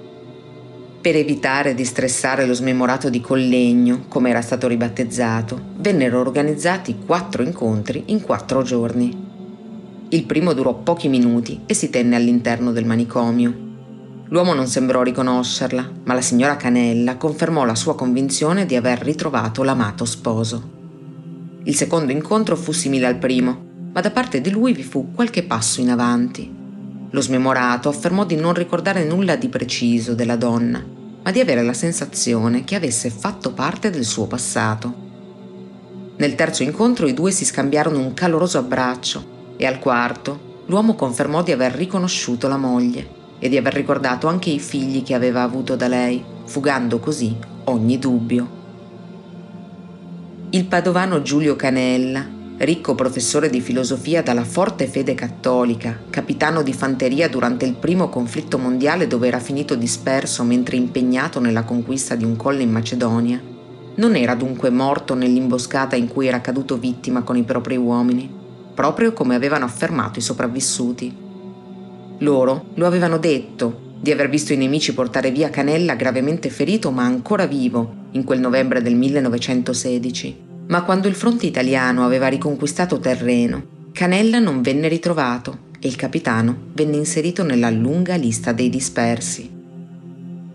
Per 0.99 1.15
evitare 1.15 1.73
di 1.73 1.85
stressare 1.85 2.45
lo 2.45 2.53
smemorato 2.53 3.09
di 3.09 3.21
Collegno, 3.21 4.03
come 4.09 4.29
era 4.29 4.41
stato 4.41 4.67
ribattezzato, 4.67 5.57
vennero 5.77 6.19
organizzati 6.19 6.97
quattro 7.05 7.43
incontri 7.43 8.03
in 8.07 8.21
quattro 8.21 8.61
giorni. 8.61 9.25
Il 10.09 10.25
primo 10.25 10.51
durò 10.51 10.73
pochi 10.73 11.07
minuti 11.07 11.61
e 11.65 11.73
si 11.73 11.89
tenne 11.89 12.17
all'interno 12.17 12.73
del 12.73 12.83
manicomio. 12.83 13.65
L'uomo 14.25 14.53
non 14.53 14.67
sembrò 14.67 15.01
riconoscerla, 15.01 15.91
ma 16.03 16.13
la 16.13 16.21
signora 16.21 16.57
Canella 16.57 17.15
confermò 17.15 17.63
la 17.63 17.75
sua 17.75 17.95
convinzione 17.95 18.65
di 18.65 18.75
aver 18.75 18.99
ritrovato 18.99 19.63
l'amato 19.63 20.03
sposo. 20.03 20.76
Il 21.67 21.75
secondo 21.75 22.13
incontro 22.13 22.55
fu 22.55 22.71
simile 22.71 23.07
al 23.07 23.17
primo, 23.17 23.89
ma 23.91 23.99
da 23.99 24.09
parte 24.09 24.39
di 24.39 24.49
lui 24.51 24.71
vi 24.71 24.83
fu 24.83 25.11
qualche 25.11 25.43
passo 25.43 25.81
in 25.81 25.89
avanti. 25.89 26.49
Lo 27.09 27.19
smemorato 27.19 27.89
affermò 27.89 28.25
di 28.25 28.37
non 28.37 28.53
ricordare 28.53 29.03
nulla 29.03 29.35
di 29.35 29.49
preciso 29.49 30.15
della 30.15 30.37
donna, 30.37 30.81
ma 31.21 31.29
di 31.29 31.41
avere 31.41 31.63
la 31.63 31.73
sensazione 31.73 32.63
che 32.63 32.75
avesse 32.75 33.09
fatto 33.09 33.51
parte 33.51 33.89
del 33.89 34.05
suo 34.05 34.27
passato. 34.27 34.95
Nel 36.15 36.35
terzo 36.35 36.63
incontro 36.63 37.05
i 37.05 37.13
due 37.13 37.31
si 37.31 37.43
scambiarono 37.43 37.99
un 37.99 38.13
caloroso 38.13 38.59
abbraccio 38.59 39.55
e 39.57 39.65
al 39.65 39.79
quarto 39.79 40.63
l'uomo 40.67 40.95
confermò 40.95 41.43
di 41.43 41.51
aver 41.51 41.73
riconosciuto 41.73 42.47
la 42.47 42.57
moglie 42.57 43.09
e 43.39 43.49
di 43.49 43.57
aver 43.57 43.73
ricordato 43.73 44.27
anche 44.27 44.49
i 44.49 44.59
figli 44.59 45.03
che 45.03 45.15
aveva 45.15 45.41
avuto 45.41 45.75
da 45.75 45.89
lei, 45.89 46.23
fugando 46.45 46.99
così 46.99 47.35
ogni 47.65 47.99
dubbio. 47.99 48.56
Il 50.49 50.63
padovano 50.63 51.21
Giulio 51.21 51.57
Canella, 51.57 52.25
ricco 52.59 52.95
professore 52.95 53.49
di 53.49 53.59
filosofia 53.59 54.21
dalla 54.23 54.45
forte 54.45 54.87
fede 54.87 55.13
cattolica, 55.13 56.03
capitano 56.09 56.63
di 56.63 56.71
fanteria 56.71 57.27
durante 57.27 57.65
il 57.65 57.73
primo 57.73 58.07
conflitto 58.07 58.57
mondiale 58.57 59.07
dove 59.07 59.27
era 59.27 59.39
finito 59.39 59.75
disperso 59.75 60.45
mentre 60.45 60.77
impegnato 60.77 61.41
nella 61.41 61.65
conquista 61.65 62.15
di 62.15 62.23
un 62.23 62.37
colle 62.37 62.61
in 62.61 62.71
Macedonia, 62.71 63.41
non 63.95 64.15
era 64.15 64.35
dunque 64.35 64.69
morto 64.69 65.15
nell'imboscata 65.15 65.97
in 65.97 66.07
cui 66.07 66.27
era 66.27 66.39
caduto 66.39 66.77
vittima 66.77 67.23
con 67.23 67.35
i 67.35 67.43
propri 67.43 67.75
uomini, 67.75 68.33
proprio 68.73 69.11
come 69.11 69.35
avevano 69.35 69.65
affermato 69.65 70.17
i 70.17 70.21
sopravvissuti. 70.21 71.13
Loro 72.19 72.67
lo 72.75 72.85
avevano 72.85 73.17
detto 73.17 73.95
di 73.99 74.11
aver 74.11 74.29
visto 74.29 74.53
i 74.53 74.57
nemici 74.57 74.93
portare 74.93 75.29
via 75.29 75.49
Canella 75.49 75.95
gravemente 75.95 76.49
ferito 76.49 76.89
ma 76.89 77.03
ancora 77.03 77.45
vivo 77.45 78.05
in 78.17 78.23
quel 78.23 78.39
novembre 78.39 78.81
del 78.81 78.95
1916. 78.95 80.45
Ma 80.67 80.83
quando 80.83 81.07
il 81.07 81.15
fronte 81.15 81.45
italiano 81.45 82.03
aveva 82.03 82.27
riconquistato 82.27 82.99
terreno, 82.99 83.75
Canella 83.93 84.39
non 84.39 84.61
venne 84.61 84.87
ritrovato 84.89 85.65
e 85.79 85.87
il 85.87 85.95
capitano 85.95 86.65
venne 86.73 86.97
inserito 86.97 87.43
nella 87.43 87.69
lunga 87.69 88.15
lista 88.15 88.51
dei 88.51 88.69
dispersi. 88.69 89.49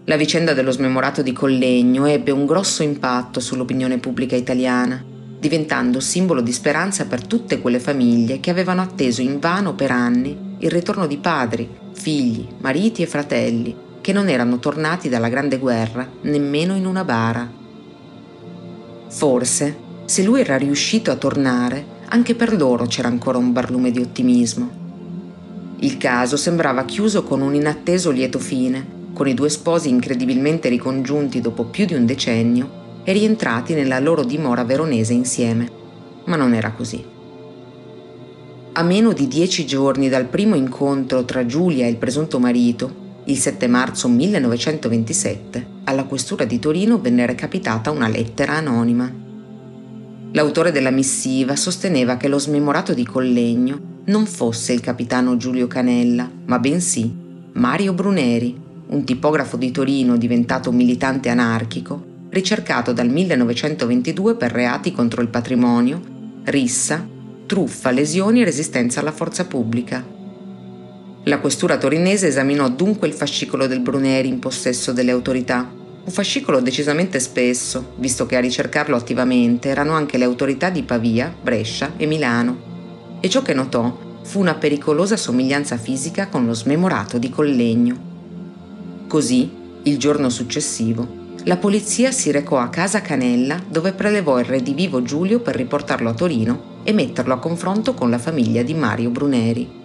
La 0.04 0.16
vicenda 0.16 0.52
dello 0.52 0.72
smemorato 0.72 1.22
di 1.22 1.32
Collegno 1.32 2.06
ebbe 2.06 2.32
un 2.32 2.44
grosso 2.44 2.82
impatto 2.82 3.40
sull'opinione 3.40 3.98
pubblica 3.98 4.36
italiana, 4.36 5.02
diventando 5.38 6.00
simbolo 6.00 6.40
di 6.40 6.52
speranza 6.52 7.06
per 7.06 7.24
tutte 7.24 7.60
quelle 7.60 7.80
famiglie 7.80 8.40
che 8.40 8.50
avevano 8.50 8.82
atteso 8.82 9.22
invano 9.22 9.74
per 9.74 9.92
anni 9.92 10.56
il 10.58 10.70
ritorno 10.70 11.06
di 11.06 11.18
padri, 11.18 11.68
figli, 11.94 12.46
mariti 12.60 13.02
e 13.02 13.06
fratelli 13.06 13.90
che 14.02 14.12
non 14.12 14.28
erano 14.28 14.58
tornati 14.58 15.08
dalla 15.08 15.30
Grande 15.30 15.58
Guerra 15.58 16.06
nemmeno 16.22 16.76
in 16.76 16.84
una 16.84 17.04
bara. 17.04 17.50
Forse, 19.08 19.76
se 20.04 20.22
lui 20.22 20.40
era 20.40 20.58
riuscito 20.58 21.10
a 21.10 21.16
tornare, 21.16 22.00
anche 22.08 22.34
per 22.34 22.54
loro 22.54 22.84
c'era 22.84 23.08
ancora 23.08 23.38
un 23.38 23.52
barlume 23.52 23.90
di 23.90 24.00
ottimismo. 24.00 24.80
Il 25.78 25.96
caso 25.96 26.36
sembrava 26.36 26.84
chiuso 26.84 27.22
con 27.22 27.40
un 27.40 27.54
inatteso 27.54 28.10
lieto 28.10 28.38
fine, 28.38 29.00
con 29.12 29.28
i 29.28 29.34
due 29.34 29.48
sposi 29.48 29.88
incredibilmente 29.88 30.68
ricongiunti 30.68 31.40
dopo 31.40 31.64
più 31.64 31.86
di 31.86 31.94
un 31.94 32.04
decennio 32.04 32.80
e 33.04 33.12
rientrati 33.12 33.74
nella 33.74 34.00
loro 34.00 34.24
dimora 34.24 34.64
veronese 34.64 35.12
insieme. 35.12 35.70
Ma 36.24 36.36
non 36.36 36.54
era 36.54 36.72
così. 36.72 37.04
A 38.74 38.82
meno 38.82 39.12
di 39.12 39.28
dieci 39.28 39.66
giorni 39.66 40.08
dal 40.08 40.26
primo 40.26 40.54
incontro 40.54 41.24
tra 41.24 41.44
Giulia 41.44 41.84
e 41.84 41.90
il 41.90 41.96
presunto 41.96 42.38
marito, 42.38 43.01
il 43.24 43.38
7 43.38 43.68
marzo 43.68 44.08
1927, 44.08 45.66
alla 45.84 46.04
questura 46.04 46.44
di 46.44 46.58
Torino 46.58 47.00
venne 47.00 47.24
recapitata 47.24 47.90
una 47.90 48.08
lettera 48.08 48.54
anonima. 48.54 49.10
L'autore 50.32 50.72
della 50.72 50.90
missiva 50.90 51.54
sosteneva 51.54 52.16
che 52.16 52.26
lo 52.26 52.38
smemorato 52.38 52.94
di 52.94 53.04
Collegno 53.04 53.90
non 54.06 54.26
fosse 54.26 54.72
il 54.72 54.80
capitano 54.80 55.36
Giulio 55.36 55.68
Canella, 55.68 56.28
ma 56.46 56.58
bensì 56.58 57.14
Mario 57.52 57.92
Bruneri, 57.92 58.58
un 58.88 59.04
tipografo 59.04 59.56
di 59.56 59.70
Torino 59.70 60.16
diventato 60.16 60.72
militante 60.72 61.28
anarchico, 61.28 62.10
ricercato 62.30 62.92
dal 62.92 63.08
1922 63.08 64.34
per 64.34 64.50
reati 64.50 64.90
contro 64.90 65.22
il 65.22 65.28
patrimonio, 65.28 66.00
rissa, 66.44 67.06
truffa, 67.46 67.90
lesioni 67.90 68.40
e 68.40 68.44
resistenza 68.44 69.00
alla 69.00 69.12
forza 69.12 69.44
pubblica. 69.44 70.11
La 71.26 71.38
questura 71.38 71.78
torinese 71.78 72.26
esaminò 72.26 72.68
dunque 72.68 73.06
il 73.06 73.14
fascicolo 73.14 73.68
del 73.68 73.78
Bruneri 73.78 74.26
in 74.26 74.40
possesso 74.40 74.90
delle 74.92 75.12
autorità, 75.12 75.70
un 76.04 76.10
fascicolo 76.12 76.60
decisamente 76.60 77.20
spesso, 77.20 77.92
visto 77.98 78.26
che 78.26 78.34
a 78.34 78.40
ricercarlo 78.40 78.96
attivamente 78.96 79.68
erano 79.68 79.92
anche 79.92 80.18
le 80.18 80.24
autorità 80.24 80.68
di 80.68 80.82
Pavia, 80.82 81.32
Brescia 81.40 81.92
e 81.96 82.06
Milano 82.06 83.18
e 83.20 83.28
ciò 83.28 83.40
che 83.40 83.54
notò 83.54 83.96
fu 84.22 84.40
una 84.40 84.56
pericolosa 84.56 85.16
somiglianza 85.16 85.76
fisica 85.76 86.26
con 86.26 86.44
lo 86.44 86.54
smemorato 86.54 87.18
di 87.18 87.30
Collegno. 87.30 89.04
Così, 89.06 89.48
il 89.84 89.98
giorno 89.98 90.28
successivo, 90.28 91.20
la 91.44 91.56
polizia 91.56 92.10
si 92.10 92.32
recò 92.32 92.58
a 92.58 92.68
casa 92.68 93.00
Canella 93.00 93.62
dove 93.68 93.92
prelevò 93.92 94.40
il 94.40 94.46
redivivo 94.46 95.02
Giulio 95.02 95.38
per 95.38 95.54
riportarlo 95.54 96.08
a 96.08 96.14
Torino 96.14 96.80
e 96.82 96.92
metterlo 96.92 97.34
a 97.34 97.38
confronto 97.38 97.94
con 97.94 98.10
la 98.10 98.18
famiglia 98.18 98.62
di 98.62 98.74
Mario 98.74 99.10
Bruneri. 99.10 99.81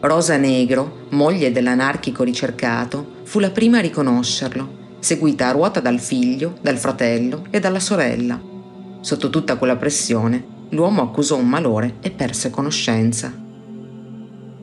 Rosa 0.00 0.36
Negro, 0.36 1.06
moglie 1.10 1.50
dell'anarchico 1.50 2.22
ricercato, 2.22 3.14
fu 3.24 3.40
la 3.40 3.50
prima 3.50 3.78
a 3.78 3.80
riconoscerlo, 3.80 4.96
seguita 5.00 5.48
a 5.48 5.50
ruota 5.50 5.80
dal 5.80 5.98
figlio, 5.98 6.56
dal 6.60 6.78
fratello 6.78 7.46
e 7.50 7.58
dalla 7.58 7.80
sorella. 7.80 8.40
Sotto 9.00 9.28
tutta 9.28 9.56
quella 9.56 9.74
pressione, 9.74 10.66
l'uomo 10.70 11.02
accusò 11.02 11.36
un 11.36 11.48
malore 11.48 11.96
e 12.00 12.12
perse 12.12 12.48
conoscenza. 12.48 13.34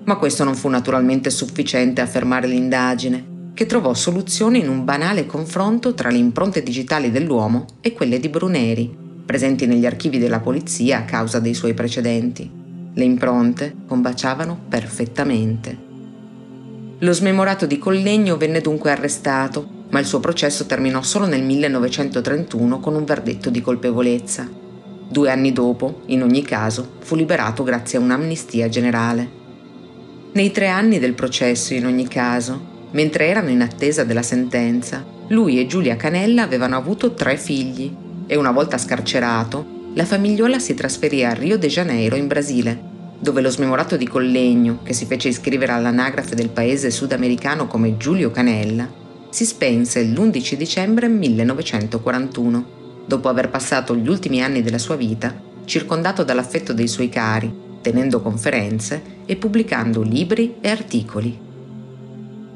Ma 0.06 0.16
questo 0.16 0.46
non 0.46 0.56
fu 0.56 0.70
naturalmente 0.70 1.30
sufficiente 1.30 2.00
a 2.00 2.08
fermare 2.08 2.48
l'indagine, 2.48 3.34
che 3.54 3.66
trovò 3.66 3.94
soluzione 3.94 4.60
in 4.60 4.70
un 4.70 4.86
banale 4.86 5.26
confronto 5.26 5.94
tra 5.94 6.10
le 6.10 6.18
impronte 6.18 6.64
digitali 6.64 7.12
dell'uomo 7.12 7.66
e 7.82 7.92
quelle 7.92 8.22
di 8.22 8.30
Bruneri, 8.30 8.96
presenti 9.26 9.66
negli 9.66 9.86
archivi 9.86 10.18
della 10.18 10.40
polizia 10.40 11.00
a 11.00 11.04
causa 11.04 11.42
dei 11.42 11.54
suoi 11.54 11.74
precedenti. 11.74 12.64
Le 12.98 13.04
impronte 13.04 13.76
combaciavano 13.86 14.58
perfettamente. 14.70 15.78
Lo 17.00 17.12
smemorato 17.12 17.66
di 17.66 17.78
Collegno 17.78 18.38
venne 18.38 18.62
dunque 18.62 18.90
arrestato, 18.90 19.68
ma 19.90 20.00
il 20.00 20.06
suo 20.06 20.22
processo 20.22 20.66
terminò 20.66 21.02
solo 21.02 21.26
nel 21.26 21.44
1931 21.44 22.80
con 22.80 22.96
un 22.96 23.04
verdetto 23.04 23.50
di 23.50 23.60
colpevolezza. 23.60 24.50
Due 25.10 25.30
anni 25.30 25.52
dopo, 25.52 26.04
in 26.06 26.24
ogni 26.24 26.42
caso, 26.42 26.94
fu 27.00 27.18
liberato 27.18 27.64
grazie 27.64 27.98
a 27.98 28.02
un'amnistia 28.02 28.70
generale. 28.70 29.30
Nei 30.32 30.52
tre 30.52 30.70
anni 30.70 30.98
del 30.98 31.16
processo, 31.16 31.74
in 31.74 31.86
ogni 31.86 32.08
caso, 32.08 32.88
mentre 32.92 33.28
erano 33.28 33.50
in 33.50 33.62
attesa 33.62 34.06
della 34.06 34.24
sentenza, 34.24 35.06
lui 35.28 35.60
e 35.60 35.68
Giulia 35.68 35.98
Canella 35.98 36.44
avevano 36.44 36.78
avuto 36.78 37.14
tre 37.14 37.36
figli 37.36 37.94
e 38.26 38.38
una 38.38 38.52
volta 38.52 38.78
scarcerato, 38.78 39.75
la 39.96 40.06
famigliola 40.06 40.60
si 40.60 40.74
trasferì 40.74 41.24
a 41.24 41.34
Rio 41.34 41.58
de 41.58 41.68
Janeiro, 41.68 42.18
in 42.18 42.28
Brasile, 42.28 42.78
dove 43.18 43.40
lo 43.40 43.50
smemorato 43.50 43.96
di 43.96 44.06
Collegno, 44.08 44.80
che 44.84 44.92
si 44.92 45.06
fece 45.06 45.30
iscrivere 45.30 45.72
all'anagrafe 45.72 46.36
del 46.36 46.50
paese 46.50 46.92
sudamericano 46.92 47.66
come 47.68 47.96
Giulio 47.96 48.30
Canella, 48.30 48.88
si 49.30 49.46
spense 49.46 50.04
l'11 50.04 50.56
dicembre 50.56 51.08
1941 51.08 53.04
dopo 53.06 53.30
aver 53.30 53.50
passato 53.50 53.96
gli 53.96 54.10
ultimi 54.10 54.42
anni 54.42 54.62
della 54.62 54.78
sua 54.78 54.96
vita 54.96 55.34
circondato 55.64 56.24
dall'affetto 56.24 56.74
dei 56.74 56.88
suoi 56.88 57.10
cari, 57.10 57.54
tenendo 57.82 58.22
conferenze 58.22 59.02
e 59.26 59.36
pubblicando 59.38 60.02
libri 60.02 60.56
e 60.62 60.70
articoli. 60.70 61.45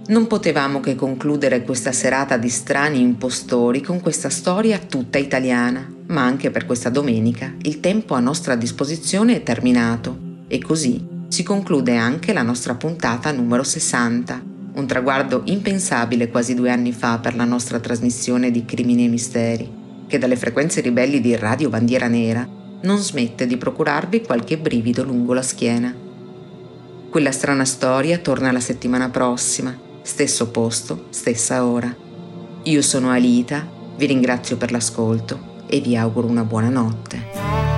Non 0.09 0.27
potevamo 0.27 0.79
che 0.79 0.95
concludere 0.95 1.63
questa 1.63 1.91
serata 1.91 2.37
di 2.37 2.49
strani 2.49 2.99
impostori 2.99 3.81
con 3.81 3.99
questa 4.01 4.29
storia 4.29 4.79
tutta 4.79 5.17
italiana, 5.19 5.87
ma 6.07 6.23
anche 6.23 6.49
per 6.49 6.65
questa 6.65 6.89
domenica. 6.89 7.53
Il 7.61 7.79
tempo 7.79 8.15
a 8.15 8.19
nostra 8.19 8.55
disposizione 8.55 9.35
è 9.35 9.43
terminato. 9.43 10.27
E 10.47 10.59
così 10.59 11.05
si 11.27 11.43
conclude 11.43 11.95
anche 11.95 12.33
la 12.33 12.41
nostra 12.41 12.73
puntata 12.73 13.31
numero 13.31 13.63
60, 13.63 14.43
un 14.73 14.87
traguardo 14.87 15.43
impensabile 15.45 16.29
quasi 16.29 16.55
due 16.55 16.71
anni 16.71 16.91
fa 16.91 17.19
per 17.19 17.35
la 17.35 17.45
nostra 17.45 17.79
trasmissione 17.79 18.49
di 18.49 18.65
Crimini 18.65 19.05
e 19.05 19.09
Misteri 19.09 19.77
che 20.09 20.17
dalle 20.17 20.35
frequenze 20.35 20.81
ribelli 20.81 21.21
di 21.21 21.35
Radio 21.35 21.69
Bandiera 21.69 22.07
Nera 22.07 22.45
non 22.81 22.97
smette 22.97 23.45
di 23.45 23.57
procurarvi 23.57 24.21
qualche 24.21 24.57
brivido 24.57 25.03
lungo 25.03 25.33
la 25.33 25.43
schiena. 25.43 25.95
Quella 27.11 27.31
strana 27.31 27.63
storia 27.63 28.17
torna 28.17 28.51
la 28.51 28.59
settimana 28.59 29.09
prossima, 29.09 29.87
stesso 30.09 30.49
posto, 30.49 31.05
stessa 31.11 31.63
ora. 31.63 31.95
Io 32.63 32.81
sono 32.81 33.11
Alita, 33.11 33.69
vi 33.95 34.07
ringrazio 34.07 34.57
per 34.57 34.71
l'ascolto 34.71 35.63
e 35.67 35.79
vi 35.81 35.95
auguro 35.95 36.27
una 36.27 36.43
buona 36.43 36.69
notte. 36.69 37.68